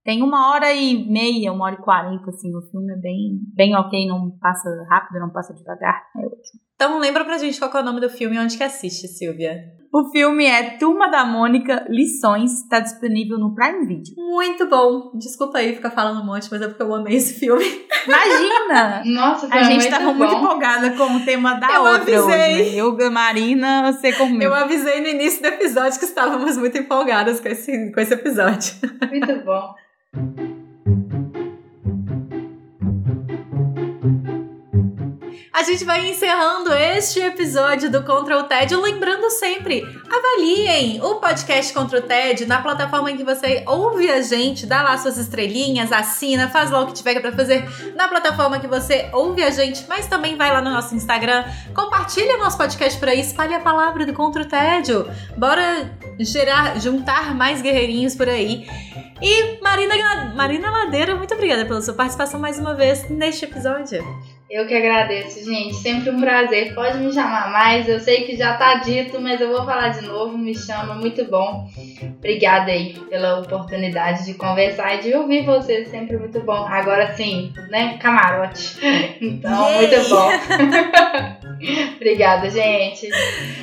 Tem 0.06 0.22
uma 0.22 0.52
hora 0.52 0.72
e 0.72 1.04
meia, 1.10 1.52
uma 1.52 1.64
hora 1.64 1.74
e 1.74 1.82
quarenta, 1.82 2.30
assim, 2.30 2.54
o 2.54 2.62
filme 2.70 2.92
é 2.92 2.96
bem, 2.96 3.40
bem 3.56 3.74
ok, 3.74 4.06
não 4.06 4.30
passa 4.40 4.70
rápido, 4.88 5.18
não 5.18 5.30
passa 5.30 5.52
devagar, 5.52 6.00
é 6.14 6.20
ótimo. 6.20 6.60
Então 6.76 7.00
lembra 7.00 7.24
pra 7.24 7.38
gente 7.38 7.58
qual 7.58 7.72
é 7.74 7.80
o 7.80 7.84
nome 7.84 8.00
do 8.00 8.08
filme 8.08 8.36
e 8.36 8.38
onde 8.38 8.56
que 8.56 8.62
assiste, 8.62 9.08
Silvia. 9.08 9.64
O 9.92 10.08
filme 10.10 10.44
é 10.44 10.76
Turma 10.78 11.10
da 11.10 11.24
Mônica 11.24 11.86
Lições, 11.88 12.52
está 12.62 12.78
disponível 12.78 13.36
no 13.36 13.52
Prime 13.52 13.84
Video. 13.84 14.14
Muito 14.16 14.68
bom. 14.68 15.10
Desculpa 15.18 15.58
aí 15.58 15.74
ficar 15.74 15.90
falando 15.90 16.20
um 16.20 16.24
monte, 16.24 16.48
mas 16.52 16.62
é 16.62 16.68
porque 16.68 16.82
eu 16.82 16.94
amei 16.94 17.16
esse 17.16 17.40
filme. 17.40 17.64
Imagina! 18.06 19.02
Nossa, 19.12 19.48
A 19.50 19.64
gente 19.64 19.88
tava 19.90 20.12
muito, 20.12 20.18
muito 20.18 20.34
empolgada 20.34 20.90
com 20.90 21.16
o 21.16 21.24
tema 21.24 21.54
da 21.54 21.66
eu 21.66 21.82
outra 21.82 21.96
avisei. 21.96 22.20
hoje. 22.20 22.70
Né? 22.76 22.76
Eu, 22.76 23.10
Marina, 23.10 23.90
você 23.90 24.12
comigo. 24.12 24.44
Eu 24.44 24.54
avisei 24.54 25.00
no 25.00 25.08
início 25.08 25.42
do 25.42 25.48
episódio 25.48 25.98
que 25.98 26.04
estávamos 26.04 26.56
muito 26.56 26.78
empolgadas 26.78 27.40
com 27.40 27.48
esse, 27.48 27.90
com 27.90 27.98
esse 27.98 28.14
episódio. 28.14 28.74
Muito 29.10 29.44
bom. 29.44 29.74
A 35.56 35.62
gente 35.62 35.86
vai 35.86 36.06
encerrando 36.10 36.70
este 36.74 37.18
episódio 37.18 37.90
do 37.90 38.04
Contra 38.04 38.38
o 38.38 38.42
TED, 38.42 38.76
lembrando 38.76 39.30
sempre, 39.30 39.82
avaliem 40.06 41.00
o 41.02 41.14
podcast 41.14 41.72
Contra 41.72 41.98
o 41.98 42.02
TED 42.02 42.44
na 42.44 42.60
plataforma 42.60 43.10
em 43.10 43.16
que 43.16 43.24
você 43.24 43.64
ouve 43.66 44.10
a 44.10 44.20
gente, 44.20 44.66
dá 44.66 44.82
lá 44.82 44.98
suas 44.98 45.16
estrelinhas, 45.16 45.90
assina, 45.92 46.50
faz 46.50 46.70
lá 46.70 46.80
o 46.80 46.86
que 46.86 46.92
tiver 46.92 47.18
para 47.20 47.32
fazer 47.32 47.66
na 47.94 48.06
plataforma 48.06 48.60
que 48.60 48.66
você 48.66 49.08
ouve 49.14 49.42
a 49.42 49.48
gente, 49.50 49.86
mas 49.88 50.06
também 50.06 50.36
vai 50.36 50.52
lá 50.52 50.60
no 50.60 50.70
nosso 50.70 50.94
Instagram, 50.94 51.42
compartilha 51.74 52.36
nosso 52.36 52.58
podcast 52.58 52.98
por 53.00 53.08
aí, 53.08 53.20
espalhe 53.20 53.54
a 53.54 53.60
palavra 53.60 54.04
do 54.04 54.12
Contra 54.12 54.42
o 54.42 54.44
Tédio. 54.46 55.10
Bora 55.38 55.90
gerar, 56.18 56.80
juntar 56.80 57.34
mais 57.34 57.62
guerreirinhos 57.62 58.14
por 58.14 58.28
aí. 58.28 58.66
E 59.20 59.60
Marina, 59.62 60.34
Marina 60.34 60.70
Ladeira, 60.70 61.14
muito 61.14 61.34
obrigada 61.34 61.64
pela 61.64 61.80
sua 61.80 61.94
participação 61.94 62.38
mais 62.38 62.58
uma 62.58 62.74
vez 62.74 63.08
neste 63.08 63.44
episódio. 63.44 64.04
Eu 64.48 64.64
que 64.64 64.74
agradeço, 64.74 65.44
gente. 65.44 65.74
Sempre 65.74 66.10
um 66.10 66.20
prazer. 66.20 66.72
Pode 66.72 66.98
me 66.98 67.12
chamar 67.12 67.50
mais. 67.50 67.88
Eu 67.88 67.98
sei 67.98 68.22
que 68.24 68.36
já 68.36 68.56
tá 68.56 68.76
dito, 68.76 69.20
mas 69.20 69.40
eu 69.40 69.48
vou 69.48 69.64
falar 69.64 69.88
de 69.88 70.06
novo. 70.06 70.38
Me 70.38 70.54
chama, 70.54 70.94
muito 70.94 71.24
bom. 71.24 71.68
Obrigada 72.18 72.70
aí 72.70 72.94
pela 73.10 73.40
oportunidade 73.40 74.24
de 74.24 74.34
conversar 74.34 74.94
e 74.94 75.00
de 75.02 75.14
ouvir 75.14 75.44
vocês. 75.44 75.88
Sempre 75.88 76.16
muito 76.16 76.40
bom. 76.40 76.64
Agora 76.64 77.12
sim, 77.14 77.52
né? 77.70 77.98
Camarote. 77.98 78.76
Então, 79.20 79.68
Yay! 79.70 79.88
muito 79.88 80.10
bom. 80.10 80.28
Obrigada, 81.96 82.48
gente. 82.50 83.08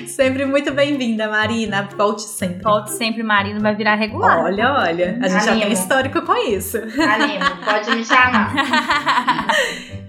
Sempre 0.08 0.46
muito 0.46 0.74
bem-vinda, 0.74 1.30
Marina. 1.30 1.88
Volte 1.96 2.24
sempre. 2.24 2.62
Volte 2.62 2.92
sempre, 2.92 3.24
Marina. 3.24 3.60
Vai 3.60 3.76
virar 3.76 3.96
regular. 3.96 4.44
Olha, 4.44 4.74
olha. 4.74 5.20
A 5.22 5.28
gente 5.28 5.48
Animo. 5.48 5.60
já 5.60 5.66
tem 5.66 5.72
histórico 5.72 6.22
com 6.24 6.36
isso. 6.50 6.78
Animo. 6.78 7.46
Pode 7.64 7.96
me 7.96 8.04
chamar. 8.04 8.54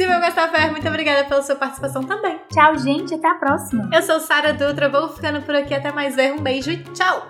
Silvia 0.00 0.18
Gastafer, 0.18 0.70
muito 0.70 0.88
obrigada 0.88 1.28
pela 1.28 1.42
sua 1.42 1.56
participação 1.56 2.02
também. 2.02 2.40
Tchau, 2.50 2.78
gente. 2.78 3.14
Até 3.14 3.28
a 3.28 3.34
próxima. 3.34 3.90
Eu 3.92 4.00
sou 4.00 4.18
Sara 4.18 4.54
Dutra, 4.54 4.88
vou 4.88 5.10
ficando 5.10 5.42
por 5.42 5.54
aqui. 5.54 5.74
Até 5.74 5.92
mais 5.92 6.16
ver. 6.16 6.32
Um 6.32 6.38
beijo 6.38 6.70
e 6.70 6.78
tchau! 6.84 7.28